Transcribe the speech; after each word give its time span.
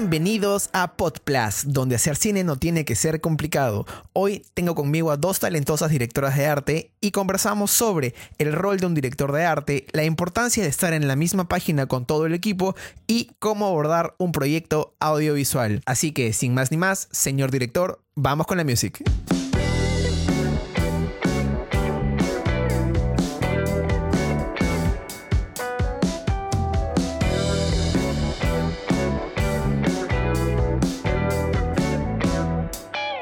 Bienvenidos 0.00 0.70
a 0.72 0.94
Podplus, 0.94 1.64
donde 1.64 1.96
hacer 1.96 2.14
cine 2.14 2.44
no 2.44 2.54
tiene 2.54 2.84
que 2.84 2.94
ser 2.94 3.20
complicado. 3.20 3.84
Hoy 4.12 4.46
tengo 4.54 4.76
conmigo 4.76 5.10
a 5.10 5.16
dos 5.16 5.40
talentosas 5.40 5.90
directoras 5.90 6.36
de 6.36 6.46
arte 6.46 6.92
y 7.00 7.10
conversamos 7.10 7.72
sobre 7.72 8.14
el 8.38 8.52
rol 8.52 8.78
de 8.78 8.86
un 8.86 8.94
director 8.94 9.32
de 9.32 9.44
arte, 9.44 9.86
la 9.90 10.04
importancia 10.04 10.62
de 10.62 10.68
estar 10.68 10.92
en 10.92 11.08
la 11.08 11.16
misma 11.16 11.48
página 11.48 11.86
con 11.86 12.06
todo 12.06 12.26
el 12.26 12.34
equipo 12.34 12.76
y 13.08 13.32
cómo 13.40 13.66
abordar 13.66 14.14
un 14.18 14.30
proyecto 14.30 14.94
audiovisual. 15.00 15.82
Así 15.84 16.12
que, 16.12 16.32
sin 16.32 16.54
más 16.54 16.70
ni 16.70 16.76
más, 16.76 17.08
señor 17.10 17.50
director, 17.50 18.00
vamos 18.14 18.46
con 18.46 18.58
la 18.58 18.62
music. 18.62 19.02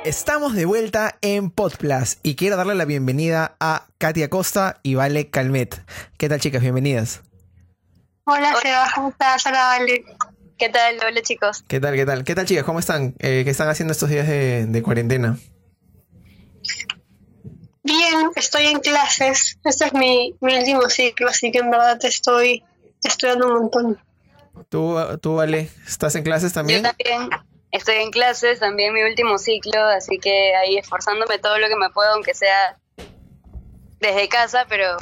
Estamos 0.06 0.55
de 0.55 0.66
vuelta 0.66 1.19
en 1.20 1.51
Podplus 1.51 2.19
y 2.23 2.37
quiero 2.37 2.56
darle 2.56 2.77
la 2.77 2.84
bienvenida 2.84 3.56
a 3.59 3.88
Katia 3.98 4.30
Costa 4.30 4.79
y 4.84 4.95
Vale 4.95 5.30
Calmet. 5.30 5.82
¿Qué 6.16 6.29
tal, 6.29 6.38
chicas? 6.38 6.62
Bienvenidas. 6.62 7.23
Hola, 8.23 8.55
Seba, 8.62 8.88
¿cómo 8.95 9.09
estás? 9.09 9.45
Hola, 9.46 9.66
Vale. 9.66 10.05
¿Qué 10.59 10.69
tal? 10.69 10.96
Hola, 11.05 11.23
chicos. 11.23 11.65
¿Qué 11.66 11.80
tal, 11.80 11.96
qué 11.96 12.06
tal? 12.06 12.23
¿Qué 12.23 12.37
tal, 12.37 12.46
chicas? 12.46 12.62
¿Cómo 12.62 12.79
están? 12.79 13.16
Eh, 13.19 13.42
¿Qué 13.42 13.51
están 13.51 13.69
haciendo 13.69 13.91
estos 13.91 14.09
días 14.09 14.29
de, 14.29 14.66
de 14.66 14.80
cuarentena? 14.84 15.41
Bien, 17.82 18.30
estoy 18.37 18.66
en 18.66 18.79
clases. 18.79 19.59
Este 19.65 19.87
es 19.87 19.93
mi, 19.93 20.37
mi 20.41 20.57
último 20.57 20.88
ciclo, 20.88 21.30
así 21.30 21.51
que 21.51 21.59
en 21.59 21.70
verdad 21.73 21.98
estoy 22.04 22.62
estudiando 23.02 23.48
un 23.48 23.54
montón. 23.54 24.01
¿Tú, 24.68 24.98
tú, 25.21 25.34
Vale, 25.34 25.68
estás 25.84 26.15
en 26.15 26.23
clases 26.23 26.52
también? 26.52 26.84
Yo 26.84 26.90
también. 26.90 27.55
Estoy 27.77 27.96
en 27.96 28.10
clases, 28.10 28.59
también 28.59 28.95
mi 28.95 29.02
último 29.02 29.37
ciclo, 29.37 29.85
así 29.85 30.19
que 30.19 30.55
ahí 30.57 30.79
esforzándome 30.79 31.38
todo 31.38 31.59
lo 31.59 31.69
que 31.69 31.77
me 31.77 31.91
puedo, 31.91 32.10
aunque 32.15 32.33
sea 32.33 32.79
desde 34.01 34.30
casa, 34.30 34.65
pero 34.66 34.96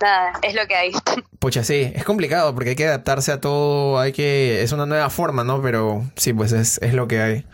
nada, 0.00 0.32
es 0.42 0.54
lo 0.54 0.64
que 0.68 0.76
hay. 0.76 0.92
Pucha, 1.40 1.64
sí, 1.64 1.90
es 1.92 2.04
complicado 2.04 2.54
porque 2.54 2.70
hay 2.70 2.76
que 2.76 2.86
adaptarse 2.86 3.32
a 3.32 3.40
todo, 3.40 3.98
hay 3.98 4.12
que, 4.12 4.62
es 4.62 4.70
una 4.70 4.86
nueva 4.86 5.10
forma, 5.10 5.42
¿no? 5.42 5.60
Pero 5.60 6.08
sí, 6.14 6.32
pues 6.32 6.52
es, 6.52 6.78
es 6.82 6.94
lo 6.94 7.08
que 7.08 7.20
hay. 7.20 7.46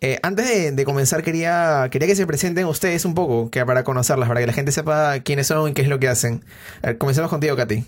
Eh, 0.00 0.18
antes 0.24 0.48
de, 0.48 0.72
de, 0.72 0.84
comenzar, 0.84 1.22
quería, 1.22 1.86
quería 1.92 2.08
que 2.08 2.16
se 2.16 2.26
presenten 2.26 2.66
ustedes 2.66 3.04
un 3.04 3.14
poco, 3.14 3.52
que 3.52 3.64
para 3.64 3.84
conocerlas, 3.84 4.28
para 4.28 4.40
que 4.40 4.48
la 4.48 4.52
gente 4.52 4.72
sepa 4.72 5.20
quiénes 5.20 5.46
son 5.46 5.70
y 5.70 5.74
qué 5.74 5.82
es 5.82 5.88
lo 5.88 6.00
que 6.00 6.08
hacen. 6.08 6.44
A 6.82 6.94
comencemos 6.94 7.30
contigo, 7.30 7.54
Katy. 7.54 7.86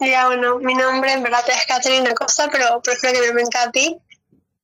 Ya, 0.00 0.26
bueno, 0.26 0.58
mi 0.58 0.74
nombre 0.74 1.12
en 1.12 1.22
verdad 1.22 1.44
es 1.48 1.66
Catherine 1.66 2.08
Acosta, 2.08 2.48
pero 2.50 2.80
prefiero 2.82 3.14
que 3.14 3.20
me 3.20 3.26
llamen 3.28 3.46
Katy. 3.46 3.96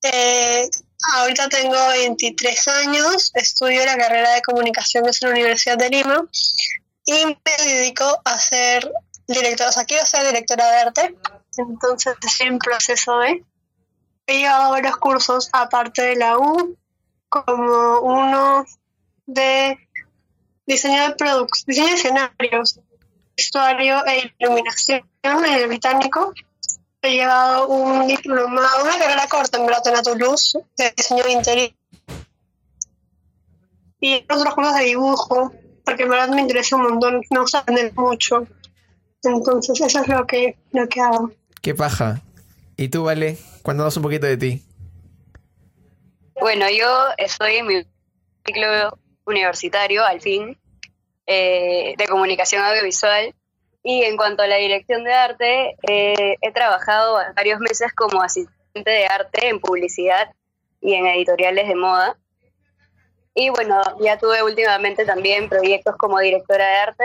Eh, 0.03 0.69
ahorita 1.17 1.49
tengo 1.49 1.89
23 1.89 2.69
años, 2.69 3.33
estudio 3.35 3.85
la 3.85 3.97
carrera 3.97 4.33
de 4.33 4.43
comunicaciones 4.43 5.23
en 5.23 5.29
la 5.29 5.35
Universidad 5.35 5.77
de 5.77 5.91
Lima 5.91 6.25
y 7.05 7.27
me 7.27 7.65
dedico 7.65 8.21
a 8.25 8.39
ser 8.39 8.91
directora, 9.27 9.71
o 9.71 9.73
sea, 9.73 9.85
quiero 9.85 10.07
ser 10.07 10.27
directora 10.27 10.71
de 10.71 10.77
arte, 10.79 11.17
entonces 11.57 12.15
estoy 12.23 12.47
en 12.47 12.59
proceso 12.59 13.19
de... 13.19 13.45
He 14.27 14.39
llevado 14.39 14.71
varios 14.71 14.97
cursos 14.97 15.49
aparte 15.53 16.03
de 16.03 16.17
la 16.17 16.39
U, 16.39 16.77
como 17.29 18.01
uno 18.01 18.65
de 19.27 19.77
diseño 20.67 21.09
de 21.09 21.15
productos, 21.17 21.65
diseño 21.67 21.89
de 21.89 21.95
escenarios, 21.95 22.81
vestuario 23.37 24.05
e 24.07 24.33
iluminación 24.39 25.09
en 25.23 25.45
el 25.45 25.69
británico 25.69 26.33
he 27.03 27.13
llevado 27.13 27.69
un 27.69 28.07
diplomado, 28.07 28.85
una 28.85 28.99
carrera 28.99 29.27
corta 29.29 29.59
en 29.59 29.67
verdad 29.67 29.83
en 29.87 30.03
Toulouse 30.03 30.59
de 30.77 30.93
diseño 30.97 31.25
de 31.25 31.33
interior 31.33 31.71
y 34.01 34.25
otros 34.29 34.55
cursos 34.55 34.75
de 34.77 34.85
dibujo, 34.85 35.53
porque 35.85 36.05
en 36.05 36.09
verdad 36.09 36.29
me 36.29 36.41
interesa 36.41 36.77
un 36.77 36.83
montón, 36.85 37.21
me 37.31 37.41
gusta 37.41 37.59
aprender 37.59 37.93
mucho. 37.95 38.47
Entonces 39.23 39.79
eso 39.81 40.01
es 40.01 40.09
lo 40.09 40.27
que, 40.27 40.57
lo 40.73 40.89
que 40.89 41.01
hago. 41.01 41.31
Qué 41.61 41.75
paja. 41.75 42.23
¿Y 42.77 42.89
tú, 42.89 43.05
Vale? 43.05 43.37
Cuéntanos 43.63 43.97
un 43.99 44.03
poquito 44.03 44.27
de 44.27 44.39
ti. 44.39 44.63
Bueno, 46.41 46.67
yo 46.71 46.87
estoy 47.19 47.57
en 47.57 47.67
mi 47.67 47.87
ciclo 48.47 48.99
universitario, 49.27 50.03
al 50.03 50.23
fin, 50.23 50.59
eh, 51.27 51.95
de 51.99 52.09
comunicación 52.09 52.63
audiovisual. 52.65 53.35
Y 53.83 54.03
en 54.05 54.17
cuanto 54.17 54.43
a 54.43 54.47
la 54.47 54.57
dirección 54.57 55.05
de 55.05 55.13
arte, 55.13 55.77
eh, 55.89 56.37
he 56.41 56.53
trabajado 56.53 57.19
varios 57.35 57.61
meses 57.61 57.93
como 57.95 58.23
asistente 58.23 58.91
de 58.91 59.07
arte 59.07 59.49
en 59.49 59.59
publicidad 59.59 60.33
y 60.81 60.95
en 60.95 61.07
editoriales 61.07 61.67
de 61.67 61.75
moda. 61.75 62.17
Y 63.35 63.51
bueno, 63.51 63.81
ya 64.01 64.19
tuve 64.19 64.43
últimamente 64.43 65.05
también 65.05 65.49
proyectos 65.49 65.97
como 65.97 66.19
directora 66.19 66.67
de 66.67 66.77
arte, 66.77 67.05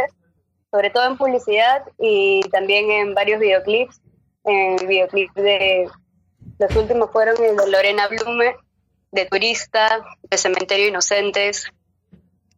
sobre 0.72 0.90
todo 0.90 1.06
en 1.06 1.18
publicidad 1.18 1.84
y 1.98 2.42
también 2.52 2.92
en 2.92 3.14
varios 3.14 3.40
videoclips. 3.40 4.02
En 4.44 4.80
el 4.80 4.88
videoclip 4.88 5.32
de 5.34 5.90
los 6.60 6.76
últimos 6.76 7.12
fueron 7.12 7.42
el 7.44 7.56
de 7.56 7.68
Lorena 7.70 8.08
Blume, 8.08 8.56
de 9.12 9.26
Turista, 9.26 10.06
de 10.24 10.38
Cementerio 10.38 10.88
Inocentes. 10.88 11.70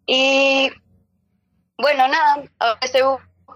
Y 0.06 0.72
bueno, 1.78 2.08
nada, 2.08 2.44
ahora 2.60 2.80
estoy 2.82 3.02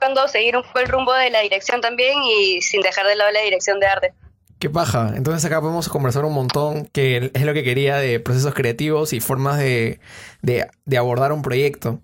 buscando 0.01 0.27
seguir 0.27 0.57
un 0.57 0.63
poco 0.63 0.79
el 0.79 0.87
rumbo 0.87 1.13
de 1.13 1.29
la 1.29 1.41
dirección 1.41 1.79
también 1.79 2.23
y 2.23 2.61
sin 2.61 2.81
dejar 2.81 3.05
de 3.05 3.15
lado 3.15 3.31
la 3.31 3.41
dirección 3.41 3.79
de 3.79 3.85
arte. 3.85 4.13
Qué 4.57 4.69
paja. 4.69 5.13
Entonces 5.15 5.45
acá 5.45 5.61
podemos 5.61 5.89
conversar 5.89 6.25
un 6.25 6.33
montón, 6.33 6.87
que 6.87 7.31
es 7.33 7.43
lo 7.43 7.53
que 7.53 7.63
quería 7.63 7.97
de 7.97 8.19
procesos 8.19 8.53
creativos 8.55 9.13
y 9.13 9.19
formas 9.19 9.59
de, 9.59 9.99
de, 10.41 10.67
de 10.85 10.97
abordar 10.97 11.31
un 11.31 11.43
proyecto. 11.43 11.99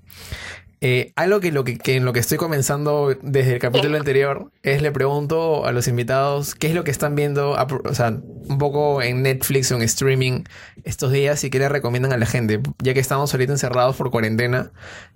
Eh, 0.80 1.12
algo 1.16 1.40
que, 1.40 1.52
lo 1.52 1.64
que, 1.64 1.80
que, 1.80 1.96
en 1.96 2.06
lo 2.06 2.14
que 2.14 2.20
estoy 2.20 2.38
comenzando 2.38 3.16
desde 3.24 3.54
el 3.54 3.60
capítulo 3.60 3.98
anterior 3.98 4.52
es 4.62 4.84
le 4.84 4.92
pregunto 4.92 5.66
a 5.66 5.72
los 5.72 5.88
invitados 5.88 6.54
qué 6.54 6.68
es 6.68 6.76
lo 6.76 6.84
que 6.84 6.92
están 6.92 7.16
viendo, 7.16 7.54
o 7.54 7.94
sea, 7.96 8.10
un 8.10 8.58
poco 8.60 9.02
en 9.02 9.24
Netflix 9.24 9.72
o 9.72 9.76
en 9.76 9.82
streaming 9.82 10.44
estos 10.84 11.12
días 11.12 11.44
y 11.44 11.50
qué 11.50 11.58
le 11.58 11.68
recomiendan 11.68 12.14
a 12.14 12.18
la 12.18 12.28
gente. 12.28 12.60
Ya 12.78 12.94
que 12.94 13.00
estamos 13.00 13.34
ahorita 13.34 13.54
encerrados 13.54 13.96
por 13.96 14.12
cuarentena, 14.12 14.72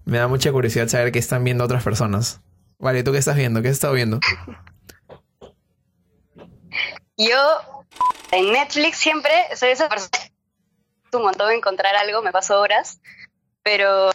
me 0.05 0.17
da 0.17 0.27
mucha 0.27 0.51
curiosidad 0.51 0.87
saber 0.87 1.11
qué 1.11 1.19
están 1.19 1.43
viendo 1.43 1.63
otras 1.63 1.83
personas. 1.83 2.41
Vale, 2.81 3.03
¿tú 3.03 3.11
qué 3.11 3.19
estás 3.19 3.35
viendo? 3.35 3.61
¿Qué 3.61 3.67
has 3.67 3.75
estado 3.75 3.93
viendo? 3.93 4.19
Yo 7.15 7.37
en 8.31 8.51
Netflix 8.51 8.97
siempre 8.97 9.31
soy 9.55 9.69
esa 9.69 9.87
persona 9.87 10.09
un 11.13 11.23
montón 11.23 11.51
encontrar 11.51 11.95
algo, 11.95 12.21
me 12.21 12.31
paso 12.31 12.59
horas, 12.59 13.01
pero 13.63 14.09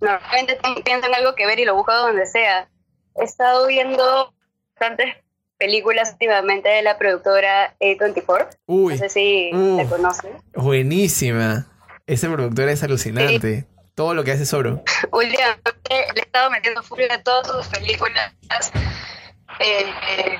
normalmente 0.00 0.58
pienso 0.84 1.06
en 1.06 1.14
algo 1.14 1.34
que 1.34 1.46
ver 1.46 1.58
y 1.58 1.64
lo 1.64 1.74
busco 1.74 1.94
donde 1.94 2.26
sea. 2.26 2.68
He 3.16 3.24
estado 3.24 3.66
viendo 3.66 4.34
bastantes 4.74 5.14
películas 5.58 6.12
últimamente 6.12 6.68
de 6.68 6.82
la 6.82 6.98
productora 6.98 7.76
A24. 7.80 8.48
Uy, 8.66 8.94
no 8.94 8.98
sé 8.98 9.08
si 9.08 9.50
uh, 9.52 9.76
la 9.76 9.84
conocen. 9.84 10.32
Buenísima. 10.54 11.66
Esa 12.06 12.30
productora 12.30 12.72
es 12.72 12.82
alucinante. 12.82 13.60
Sí. 13.60 13.75
Todo 13.96 14.12
lo 14.12 14.24
que 14.24 14.32
hace 14.32 14.42
es 14.42 14.52
oro. 14.52 14.84
Últimamente 15.10 15.72
le 15.88 16.20
he 16.20 16.24
estado 16.24 16.50
metiendo 16.50 16.82
furia 16.82 17.14
a 17.14 17.22
todas 17.22 17.46
sus 17.46 17.66
películas. 17.68 18.30
Eh, 19.58 19.90
eh, 20.10 20.38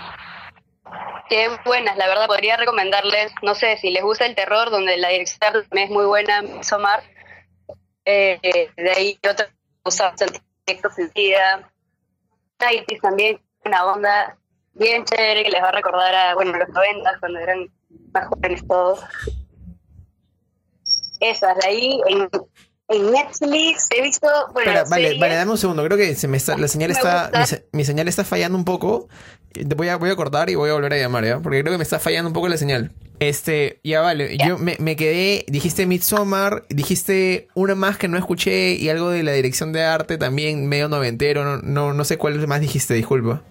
que 1.30 1.48
buenas, 1.64 1.96
la 1.96 2.06
verdad. 2.06 2.26
Podría 2.26 2.58
recomendarles, 2.58 3.32
no 3.40 3.54
sé, 3.54 3.78
si 3.78 3.90
les 3.90 4.02
gusta 4.02 4.26
el 4.26 4.34
terror, 4.34 4.68
donde 4.70 4.98
la 4.98 5.08
dirección 5.08 5.40
también 5.40 5.88
es 5.88 5.90
muy 5.90 6.04
buena, 6.04 6.42
Somar. 6.62 7.02
Eh, 8.04 8.38
de 8.76 8.90
ahí 8.90 9.18
otra 9.28 9.48
cosa, 9.82 10.12
Sentida. 10.94 11.72
Nighties 12.60 13.00
también, 13.00 13.40
una 13.64 13.86
onda 13.86 14.36
bien 14.74 15.06
chévere 15.06 15.44
que 15.44 15.50
les 15.50 15.62
va 15.62 15.70
a 15.70 15.72
recordar 15.72 16.14
a, 16.14 16.34
bueno, 16.34 16.52
los 16.58 16.68
noventas, 16.68 17.18
cuando 17.20 17.38
eran 17.38 17.70
más 18.12 18.28
jóvenes 18.28 18.62
todos. 18.68 19.00
Esas, 21.20 21.56
de 21.56 21.66
ahí 21.66 22.00
en 22.06 22.28
en 22.88 23.10
Netflix 23.10 23.88
he 23.90 24.02
visto. 24.02 24.28
Bueno, 24.52 24.70
Espera, 24.70 24.84
vale, 24.88 25.18
vale, 25.18 25.34
dame 25.34 25.50
un 25.50 25.58
segundo. 25.58 25.84
Creo 25.84 25.96
que 25.98 26.14
se 26.14 26.28
me 26.28 26.36
está, 26.36 26.56
la 26.56 26.68
señal 26.68 26.90
está. 26.90 27.30
Mi, 27.32 27.78
mi, 27.78 27.84
señal 27.84 28.08
está 28.08 28.24
fallando 28.24 28.56
un 28.56 28.64
poco. 28.64 29.08
Voy 29.76 29.88
a, 29.88 29.96
voy 29.96 30.10
a 30.10 30.16
cortar 30.16 30.50
y 30.50 30.54
voy 30.54 30.70
a 30.70 30.74
volver 30.74 30.92
a 30.92 30.98
llamar, 30.98 31.24
¿ya? 31.24 31.40
Porque 31.40 31.62
creo 31.62 31.72
que 31.72 31.78
me 31.78 31.84
está 31.84 31.98
fallando 31.98 32.28
un 32.28 32.34
poco 32.34 32.48
la 32.48 32.58
señal. 32.58 32.92
Este, 33.18 33.80
ya 33.82 34.02
vale. 34.02 34.36
Yeah. 34.36 34.48
Yo 34.48 34.58
me, 34.58 34.76
me, 34.78 34.94
quedé. 34.94 35.44
Dijiste 35.48 35.86
Midsommar, 35.86 36.64
dijiste 36.68 37.48
una 37.54 37.74
más 37.74 37.96
que 37.96 38.08
no 38.08 38.18
escuché 38.18 38.74
y 38.74 38.88
algo 38.88 39.10
de 39.10 39.22
la 39.22 39.32
dirección 39.32 39.72
de 39.72 39.82
arte 39.82 40.18
también, 40.18 40.68
medio 40.68 40.88
noventero. 40.88 41.44
No, 41.44 41.56
no, 41.58 41.92
no 41.92 42.04
sé 42.04 42.18
cuál 42.18 42.46
más 42.46 42.60
dijiste, 42.60 42.94
disculpa. 42.94 43.42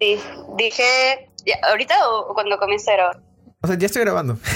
Sí, 0.00 0.18
dije. 0.56 1.28
Ya, 1.44 1.58
¿Ahorita 1.68 1.94
o 2.08 2.34
cuando 2.34 2.56
grabar? 2.56 3.20
O 3.62 3.66
sea, 3.68 3.78
ya 3.78 3.86
estoy 3.86 4.02
grabando. 4.02 4.38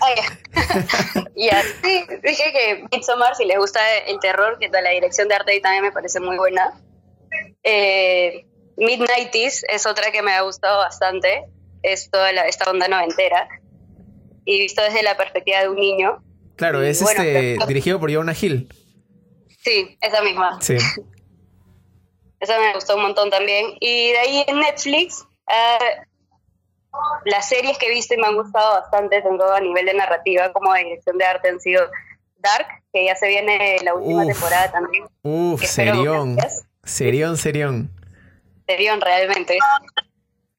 Ah, 0.00 0.14
ya. 0.16 1.24
ya, 1.36 1.62
sí, 1.82 2.04
dije 2.22 2.52
que 2.52 2.84
Midsommar, 2.92 3.34
si 3.36 3.44
les 3.44 3.58
gusta 3.58 3.80
el 4.06 4.18
terror, 4.20 4.58
que 4.58 4.68
la 4.68 4.90
dirección 4.90 5.28
de 5.28 5.34
arte 5.34 5.52
ahí 5.52 5.60
también 5.60 5.82
me 5.84 5.92
parece 5.92 6.20
muy 6.20 6.36
buena. 6.36 6.72
Eh, 7.62 8.46
Midnighties 8.76 9.64
es 9.68 9.86
otra 9.86 10.10
que 10.10 10.22
me 10.22 10.32
ha 10.32 10.40
gustado 10.42 10.78
bastante. 10.78 11.44
es 11.82 12.10
toda 12.10 12.32
la, 12.32 12.42
esta 12.42 12.70
onda 12.70 12.88
noventera 12.88 13.48
y 14.46 14.58
visto 14.60 14.82
desde 14.82 15.02
la 15.02 15.16
perspectiva 15.16 15.60
de 15.60 15.68
un 15.68 15.76
niño. 15.76 16.22
Claro, 16.56 16.84
Y 16.84 16.88
es 16.88 17.02
bueno, 17.02 17.22
este 17.22 17.54
pero- 17.56 17.66
dirigido 17.66 18.00
por 18.00 18.12
Jonah 18.12 18.34
Hill. 18.40 18.68
Sí, 19.62 19.96
esa 20.00 20.22
misma. 20.22 20.58
Sí. 20.60 20.76
Esa 22.40 22.58
me 22.58 22.74
gustó 22.74 22.96
un 22.96 23.02
montón 23.02 23.30
también. 23.30 23.76
Y 23.80 24.10
de 24.12 24.18
ahí 24.18 24.44
en 24.46 24.60
Netflix, 24.60 25.24
ah, 25.46 25.78
las 27.24 27.48
series 27.48 27.78
que 27.78 27.86
he 27.86 27.90
visto 27.90 28.14
y 28.14 28.16
me 28.18 28.26
han 28.26 28.36
gustado 28.36 28.80
bastante, 28.80 29.20
tanto 29.22 29.52
a 29.52 29.60
nivel 29.60 29.86
de 29.86 29.94
narrativa 29.94 30.52
como 30.52 30.72
de 30.74 30.84
dirección 30.84 31.18
de 31.18 31.24
arte, 31.24 31.48
han 31.48 31.60
sido 31.60 31.82
Dark, 32.36 32.66
que 32.92 33.04
ya 33.06 33.16
se 33.16 33.28
viene 33.28 33.78
la 33.82 33.94
última 33.94 34.22
Uf. 34.24 34.32
temporada 34.32 34.70
también. 34.72 35.04
Uf, 35.22 35.62
serión. 35.64 36.36
Serión, 36.82 37.36
serión. 37.38 37.90
Serión, 38.66 39.00
realmente. 39.00 39.58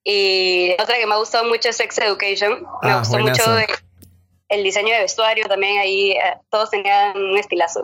Y 0.03 0.73
otra 0.81 0.97
que 0.97 1.07
me 1.07 1.13
ha 1.13 1.17
gustado 1.17 1.45
mucho 1.47 1.69
es 1.69 1.77
Sex 1.77 1.97
Education. 1.99 2.61
Me 2.81 2.91
Ah, 2.91 2.99
gustó 2.99 3.17
buenazo. 3.17 3.51
mucho 3.51 3.65
el, 4.49 4.63
diseño 4.63 4.93
de 4.93 5.01
vestuario 5.01 5.45
también, 5.47 5.79
ahí 5.79 6.11
eh, 6.11 6.37
todos 6.49 6.69
tenían 6.69 7.17
un 7.17 7.37
estilazo. 7.37 7.83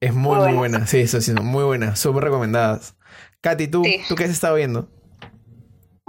Es 0.00 0.14
muy, 0.14 0.36
Muy 0.36 0.46
muy 0.48 0.56
buena. 0.56 0.58
buena. 0.78 0.86
Sí, 0.86 1.00
eso 1.00 1.20
sí, 1.20 1.32
muy 1.32 1.64
buena. 1.64 1.96
Súper 1.96 2.24
recomendadas. 2.24 2.94
Katy, 3.40 3.68
¿tú, 3.68 3.84
Sí. 3.84 4.02
¿tú 4.08 4.14
qué 4.14 4.24
has 4.24 4.30
estado 4.30 4.54
viendo? 4.56 4.88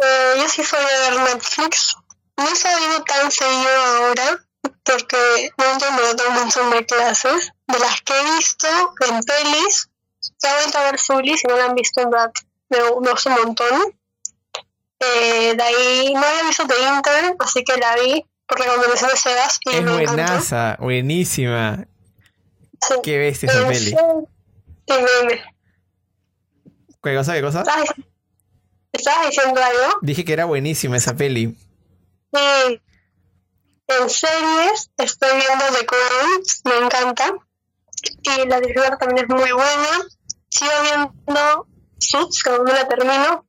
Eh, 0.02 0.34
yo 0.38 0.50
sí 0.50 0.64
soy 0.64 0.80
de 0.80 1.10
ver 1.12 1.20
Netflix. 1.34 1.96
No 2.38 2.48
he 2.50 2.56
sabido 2.56 3.04
tan 3.04 3.32
seguido 3.32 3.70
ahora 3.98 4.46
porque 4.84 5.52
no 5.58 5.66
entiendo 5.66 6.16
todo 6.16 6.32
mucho 6.32 6.70
de 6.70 6.86
clases. 6.86 7.52
De 7.68 7.80
las 7.80 8.02
que 8.02 8.14
he 8.18 8.24
visto 8.38 8.68
en 9.08 9.20
pelis, 9.22 9.90
ya 10.42 10.52
he 10.52 10.62
vuelto 10.62 10.78
a 10.78 10.84
ver 10.84 11.00
Zully, 11.00 11.38
si 11.38 11.48
no 11.48 11.58
la 11.58 11.66
han 11.66 11.76
visto 11.76 12.02
en 12.02 12.10
verdad, 12.10 12.32
me, 12.70 12.78
me 12.80 13.12
gusta 13.12 13.30
un 13.30 13.46
montón. 13.46 13.94
Eh, 15.02 15.54
de 15.56 15.64
ahí 15.64 16.14
no 16.14 16.22
había 16.26 16.44
visto 16.44 16.66
The 16.68 16.76
Intern, 16.96 17.36
así 17.40 17.64
que 17.64 17.78
la 17.78 17.96
vi 17.96 18.26
por 18.48 18.60
recomendación 18.60 19.12
de 19.12 19.18
Sebas 19.18 19.60
y 19.66 19.70
Es 19.76 19.84
me 19.84 19.92
encantó. 20.02 20.14
buenaza, 20.14 20.78
buenísima. 20.80 21.86
Sí. 22.82 22.96
Qué 23.04 23.18
bestia 23.18 23.50
esa 23.50 23.60
Eh, 23.62 23.66
peli. 23.66 23.92
sí. 23.92 23.96
Me- 24.88 25.44
¿Qué 27.04 27.16
cosa, 27.16 27.34
qué 27.34 27.42
cosa? 27.42 27.60
¿Estabas, 27.62 27.90
estabas 28.92 29.28
diciendo 29.30 29.62
algo? 29.62 30.00
Dije 30.02 30.26
que 30.26 30.34
era 30.34 30.46
buenísima 30.46 30.98
esa 30.98 31.16
peli. 31.16 31.56
Sí. 32.34 32.82
En 33.88 34.10
series 34.10 34.92
estoy 34.98 35.30
viendo 35.32 35.66
The 35.80 35.86
Crown, 35.86 36.44
me 36.66 36.86
encanta. 36.86 37.34
Y 38.22 38.48
la 38.48 38.60
directora 38.60 38.98
también 38.98 39.26
es 39.26 39.36
muy 39.36 39.52
buena. 39.52 40.08
Sigo 40.50 40.72
viendo 40.84 41.68
Suits, 41.98 42.44
que 42.44 42.50
aún 42.52 42.66
no 42.66 42.74
la 42.74 42.88
termino. 42.88 43.46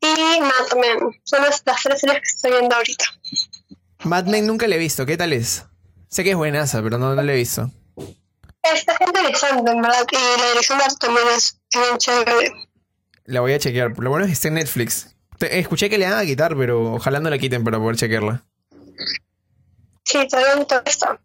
Y 0.00 0.40
Mad 0.40 0.78
Men. 0.80 1.20
Son 1.24 1.42
las, 1.42 1.62
las 1.64 1.82
tres 1.82 2.00
series 2.00 2.20
que 2.20 2.28
estoy 2.28 2.50
viendo 2.52 2.76
ahorita. 2.76 3.04
Mad 4.04 4.26
Men 4.26 4.46
nunca 4.46 4.68
la 4.68 4.76
he 4.76 4.78
visto. 4.78 5.06
¿Qué 5.06 5.16
tal 5.16 5.32
es? 5.32 5.64
Sé 6.08 6.22
que 6.22 6.30
es 6.30 6.36
buenaza, 6.36 6.82
pero 6.82 6.98
no, 6.98 7.14
no 7.14 7.22
la 7.22 7.32
he 7.32 7.36
visto. 7.36 7.70
Está 8.62 8.96
interesante, 9.04 9.70
en 9.70 9.80
verdad. 9.80 10.06
Y 10.10 10.40
la 10.40 10.48
dirección 10.50 10.78
de 10.78 10.84
arte 10.84 10.96
también 11.00 11.26
es 11.34 11.60
bien 11.72 11.98
chévere. 11.98 12.52
La 13.26 13.40
voy 13.40 13.52
a 13.52 13.58
chequear. 13.58 13.98
Lo 13.98 14.10
bueno 14.10 14.24
es 14.24 14.30
que 14.30 14.34
está 14.34 14.48
en 14.48 14.54
Netflix. 14.54 15.14
Te- 15.38 15.58
escuché 15.58 15.90
que 15.90 15.98
le 15.98 16.06
van 16.08 16.18
a 16.18 16.24
quitar, 16.24 16.56
pero 16.56 16.94
ojalá 16.94 17.20
no 17.20 17.28
la 17.30 17.38
quiten 17.38 17.62
para 17.64 17.78
poder 17.78 17.96
chequearla. 17.96 18.42
Sí, 20.04 20.26
todavía 20.28 20.54
no 20.56 20.62
está. 20.86 21.20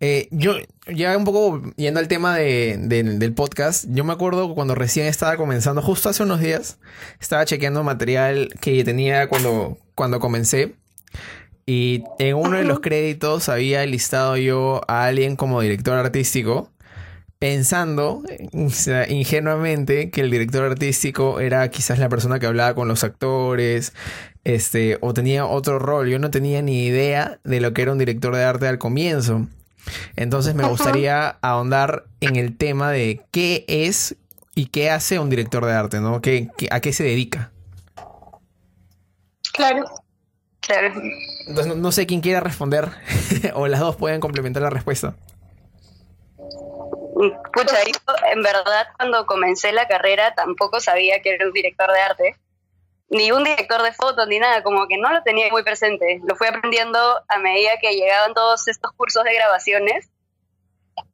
Eh, 0.00 0.28
yo, 0.30 0.54
ya 0.86 1.16
un 1.16 1.24
poco 1.24 1.62
yendo 1.76 2.00
al 2.00 2.08
tema 2.08 2.36
de- 2.36 2.76
de- 2.78 3.02
del 3.02 3.32
podcast, 3.34 3.84
yo 3.88 4.02
me 4.02 4.12
acuerdo 4.12 4.54
cuando 4.54 4.74
recién 4.74 5.06
estaba 5.06 5.36
comenzando, 5.36 5.82
justo 5.82 6.08
hace 6.08 6.22
unos 6.22 6.40
días, 6.40 6.78
estaba 7.20 7.44
chequeando 7.44 7.84
material 7.84 8.48
que 8.60 8.82
tenía 8.82 9.28
cuando, 9.28 9.78
cuando 9.94 10.18
comencé. 10.18 10.74
Y 11.66 12.02
en 12.18 12.34
uno 12.36 12.56
de 12.56 12.64
los 12.64 12.80
créditos 12.80 13.48
había 13.48 13.84
listado 13.86 14.36
yo 14.38 14.80
a 14.88 15.04
alguien 15.04 15.36
como 15.36 15.60
director 15.60 15.96
artístico, 15.96 16.70
pensando 17.40 18.22
o 18.52 18.70
sea, 18.70 19.10
ingenuamente 19.10 20.10
que 20.10 20.20
el 20.20 20.30
director 20.30 20.64
artístico 20.64 21.40
era 21.40 21.68
quizás 21.70 21.98
la 21.98 22.08
persona 22.10 22.38
que 22.38 22.46
hablaba 22.46 22.74
con 22.76 22.86
los 22.86 23.02
actores, 23.02 23.94
este, 24.44 24.98
o 25.00 25.14
tenía 25.14 25.46
otro 25.46 25.78
rol. 25.80 26.08
Yo 26.08 26.18
no 26.20 26.30
tenía 26.30 26.62
ni 26.62 26.84
idea 26.86 27.40
de 27.42 27.60
lo 27.60 27.72
que 27.74 27.82
era 27.82 27.92
un 27.92 27.98
director 27.98 28.36
de 28.36 28.44
arte 28.44 28.68
al 28.68 28.78
comienzo. 28.78 29.48
Entonces 30.16 30.54
me 30.54 30.68
gustaría 30.68 31.38
ahondar 31.42 32.04
en 32.20 32.36
el 32.36 32.56
tema 32.56 32.92
de 32.92 33.22
qué 33.32 33.64
es 33.66 34.16
y 34.54 34.66
qué 34.66 34.90
hace 34.90 35.18
un 35.18 35.30
director 35.30 35.64
de 35.64 35.72
arte, 35.72 36.00
¿no? 36.00 36.20
¿Qué, 36.20 36.50
qué- 36.58 36.68
a 36.70 36.80
qué 36.80 36.92
se 36.92 37.04
dedica? 37.04 37.52
Claro. 39.52 39.84
Claro. 40.60 40.92
Entonces 41.48 41.66
no, 41.74 41.74
no 41.80 41.92
sé 41.92 42.06
quién 42.06 42.20
quiera 42.20 42.40
responder 42.40 42.90
o 43.54 43.66
las 43.66 43.80
dos 43.80 43.96
pueden 43.96 44.20
complementar 44.20 44.62
la 44.62 44.70
respuesta. 44.70 45.14
Pucha, 47.52 47.84
yo 47.84 48.14
en 48.32 48.42
verdad 48.42 48.88
cuando 48.96 49.26
comencé 49.26 49.72
la 49.72 49.86
carrera 49.86 50.34
tampoco 50.34 50.80
sabía 50.80 51.20
que 51.20 51.34
era 51.34 51.46
un 51.46 51.52
director 51.52 51.92
de 51.92 52.00
arte, 52.00 52.36
ni 53.10 53.32
un 53.32 53.44
director 53.44 53.82
de 53.82 53.92
foto, 53.92 54.24
ni 54.26 54.38
nada, 54.38 54.62
como 54.62 54.86
que 54.86 54.96
no 54.96 55.12
lo 55.12 55.22
tenía 55.22 55.50
muy 55.50 55.62
presente. 55.62 56.20
Lo 56.24 56.36
fui 56.36 56.46
aprendiendo 56.46 56.98
a 57.28 57.38
medida 57.38 57.78
que 57.80 57.94
llegaban 57.94 58.34
todos 58.34 58.68
estos 58.68 58.92
cursos 58.92 59.24
de 59.24 59.34
grabaciones 59.34 60.08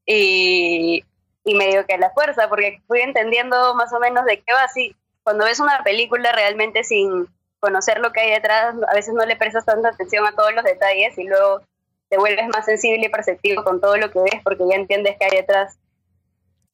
y, 0.05 1.05
y 1.45 1.55
medio 1.55 1.87
que 1.87 1.95
a 1.95 1.99
la 1.99 2.11
fuerza, 2.11 2.49
porque 2.49 2.83
fui 2.87 3.01
entendiendo 3.01 3.75
más 3.75 3.93
o 3.93 3.99
menos 3.99 4.25
de 4.27 4.43
qué 4.43 4.53
va 4.53 4.63
así. 4.63 4.95
Cuando 5.25 5.45
ves 5.45 5.59
una 5.59 5.83
película 5.83 6.31
realmente 6.33 6.85
sin 6.85 7.27
conocer 7.59 7.99
lo 7.99 8.13
que 8.13 8.21
hay 8.21 8.31
detrás, 8.31 8.77
a 8.89 8.95
veces 8.95 9.15
no 9.15 9.25
le 9.25 9.37
prestas 9.37 9.65
tanta 9.65 9.89
atención 9.89 10.27
a 10.27 10.37
todos 10.37 10.53
los 10.53 10.65
detalles 10.65 11.17
y 11.19 11.25
luego 11.25 11.63
te 12.09 12.19
vuelves 12.19 12.47
más 12.49 12.65
sensible 12.65 13.07
y 13.07 13.09
perceptivo 13.09 13.65
con 13.65 13.81
todo 13.81 13.97
lo 13.97 14.11
que 14.11 14.21
ves 14.21 14.41
porque 14.45 14.65
ya 14.69 14.77
entiendes 14.77 15.17
qué 15.19 15.25
hay 15.25 15.39
detrás. 15.39 15.79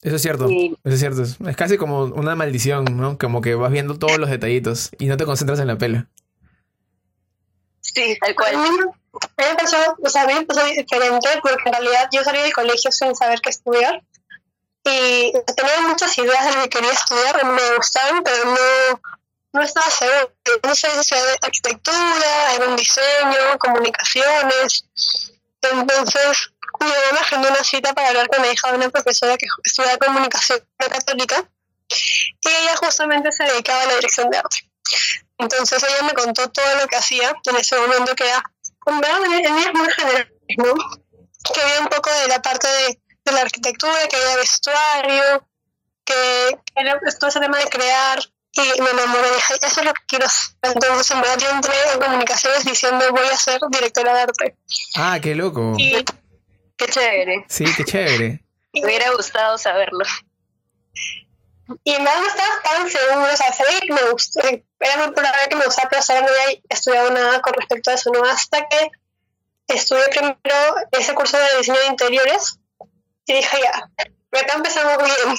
Eso 0.03 0.15
es 0.17 0.21
cierto. 0.21 0.49
Y 0.49 0.77
Eso 0.83 0.93
es 0.93 0.99
cierto. 0.99 1.21
Es 1.23 1.55
casi 1.57 1.77
como 1.77 2.03
una 2.05 2.35
maldición, 2.35 2.85
¿no? 2.97 3.17
Como 3.17 3.41
que 3.41 3.55
vas 3.55 3.71
viendo 3.71 3.97
todos 3.97 4.17
los 4.17 4.29
detallitos 4.29 4.91
y 4.99 5.05
no 5.07 5.17
te 5.17 5.25
concentras 5.25 5.59
en 5.59 5.67
la 5.67 5.77
pela. 5.77 6.07
sí, 7.81 8.17
tal 8.19 8.31
A 8.31 8.35
cual. 8.35 8.57
mí, 8.57 8.67
a 8.67 8.71
mí 8.71 9.47
me 9.49 9.55
pasó, 9.55 9.77
o 10.03 10.09
sea, 10.09 10.23
a 10.23 10.27
mí 10.27 10.33
me 10.33 10.45
pasó 10.45 10.65
diferente 10.65 11.29
porque 11.41 11.63
en 11.69 11.73
realidad 11.73 12.09
yo 12.11 12.23
salí 12.23 12.39
del 12.39 12.53
colegio 12.53 12.91
sin 12.91 13.15
saber 13.15 13.39
qué 13.41 13.49
estudiar 13.51 14.01
y 14.85 15.31
tenía 15.55 15.81
muchas 15.87 16.17
ideas 16.17 16.45
de 16.45 16.55
lo 16.55 16.63
que 16.63 16.69
quería 16.69 16.91
estudiar, 16.91 17.45
me 17.45 17.75
gustaban, 17.77 18.23
pero 18.23 18.43
no, 18.45 19.01
no 19.53 19.61
estaba 19.61 19.89
seguro. 19.89 20.33
No 20.63 20.75
sé 20.75 20.89
si 20.91 20.99
estudiar 20.99 21.37
arquitectura, 21.41 22.49
algún 22.59 22.75
diseño, 22.75 23.57
comunicaciones. 23.59 24.85
Entonces, 25.61 26.51
mi 26.83 26.89
mamá 26.89 27.11
me 27.13 27.19
agendó 27.19 27.49
una 27.49 27.63
cita 27.63 27.93
para 27.93 28.09
hablar 28.09 28.27
con 28.27 28.41
la 28.41 28.51
hija 28.51 28.71
de 28.71 28.77
una 28.77 28.89
profesora 28.89 29.37
que 29.37 29.45
estudia 29.63 29.97
comunicación 29.97 30.59
católica 30.77 31.49
y 32.41 32.47
ella 32.47 32.75
justamente 32.77 33.31
se 33.31 33.43
dedicaba 33.43 33.81
a 33.81 33.85
la 33.85 33.95
dirección 33.95 34.29
de 34.29 34.37
arte. 34.37 34.57
Entonces 35.37 35.83
ella 35.83 36.03
me 36.03 36.13
contó 36.13 36.49
todo 36.49 36.75
lo 36.81 36.87
que 36.87 36.95
hacía 36.95 37.33
en 37.45 37.55
ese 37.55 37.77
momento 37.77 38.15
que 38.15 38.27
era, 38.27 38.43
en 38.85 39.01
verdad, 39.01 39.25
en 39.25 39.33
ella 39.33 39.49
es 39.49 39.73
muy 39.73 39.89
general, 39.91 40.33
¿no? 40.57 40.73
Que 41.53 41.61
había 41.61 41.79
un 41.81 41.87
poco 41.87 42.09
de 42.11 42.27
la 42.27 42.41
parte 42.41 42.67
de, 42.67 43.01
de 43.25 43.31
la 43.31 43.41
arquitectura, 43.41 44.07
que 44.07 44.15
había 44.15 44.35
vestuario, 44.37 45.47
que 46.05 46.59
era 46.75 46.99
todo 47.19 47.29
ese 47.29 47.39
tema 47.39 47.57
de 47.57 47.65
crear, 47.65 48.19
y 48.55 48.81
me 48.81 48.89
enamoré, 48.91 49.33
dije, 49.33 49.55
eso 49.61 49.79
es 49.79 49.85
lo 49.85 49.93
que 49.93 50.01
quiero 50.07 50.25
hacer. 50.27 50.55
Entonces 50.61 51.11
en 51.11 51.21
verdad 51.21 51.37
yo 51.39 51.49
entré 51.49 51.73
en 51.93 51.99
comunicaciones 51.99 52.63
diciendo 52.65 53.05
voy 53.11 53.27
a 53.27 53.37
ser 53.37 53.59
directora 53.71 54.13
de 54.13 54.21
arte. 54.21 54.57
Ah, 54.95 55.19
qué 55.21 55.33
loco. 55.33 55.73
Y, 55.77 56.05
Qué 56.77 56.85
chévere. 56.87 57.45
Sí, 57.47 57.65
qué 57.75 57.83
chévere. 57.83 58.43
Me 58.73 58.85
hubiera 58.85 59.11
gustado 59.11 59.57
saberlo. 59.57 60.03
y 61.83 61.91
verdad 61.91 62.19
no 62.19 62.27
estaba 62.27 62.61
tan 62.63 62.89
segura, 62.89 63.33
o 63.33 63.37
sea, 63.37 63.53
sabía 63.53 63.79
que 63.81 63.93
me 63.93 64.11
gustó, 64.11 64.41
era 64.41 64.97
muy 64.97 65.13
probable 65.13 65.47
que 65.49 65.55
me 65.55 65.65
gustaba, 65.65 65.89
pero 65.89 65.99
o 65.99 66.03
sea, 66.03 66.21
no 66.21 66.27
había 66.27 66.59
estudiado 66.69 67.11
nada 67.11 67.39
con 67.41 67.53
respecto 67.53 67.91
a 67.91 67.93
eso, 67.93 68.11
¿no? 68.11 68.23
Hasta 68.23 68.67
que 68.67 68.89
estudié 69.67 70.07
primero 70.09 70.75
ese 70.91 71.13
curso 71.13 71.37
de 71.37 71.57
diseño 71.57 71.79
de 71.79 71.87
interiores 71.87 72.59
y 73.27 73.33
dije, 73.33 73.57
ya, 73.61 73.89
pero 74.29 74.43
acá 74.43 74.55
empezamos 74.55 74.97
bien. 74.97 75.37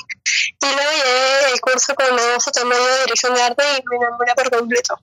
Y 0.63 0.67
luego 0.67 0.91
llegué 0.93 1.53
el 1.53 1.61
curso 1.61 1.95
con 1.95 2.17
la 2.17 2.41
fotomedia 2.41 2.87
de 2.87 3.01
dirección 3.03 3.35
de 3.35 3.43
arte 3.43 3.65
y 3.79 3.83
me 3.89 3.97
enamoré 3.97 4.35
por 4.35 4.51
completo. 4.51 4.99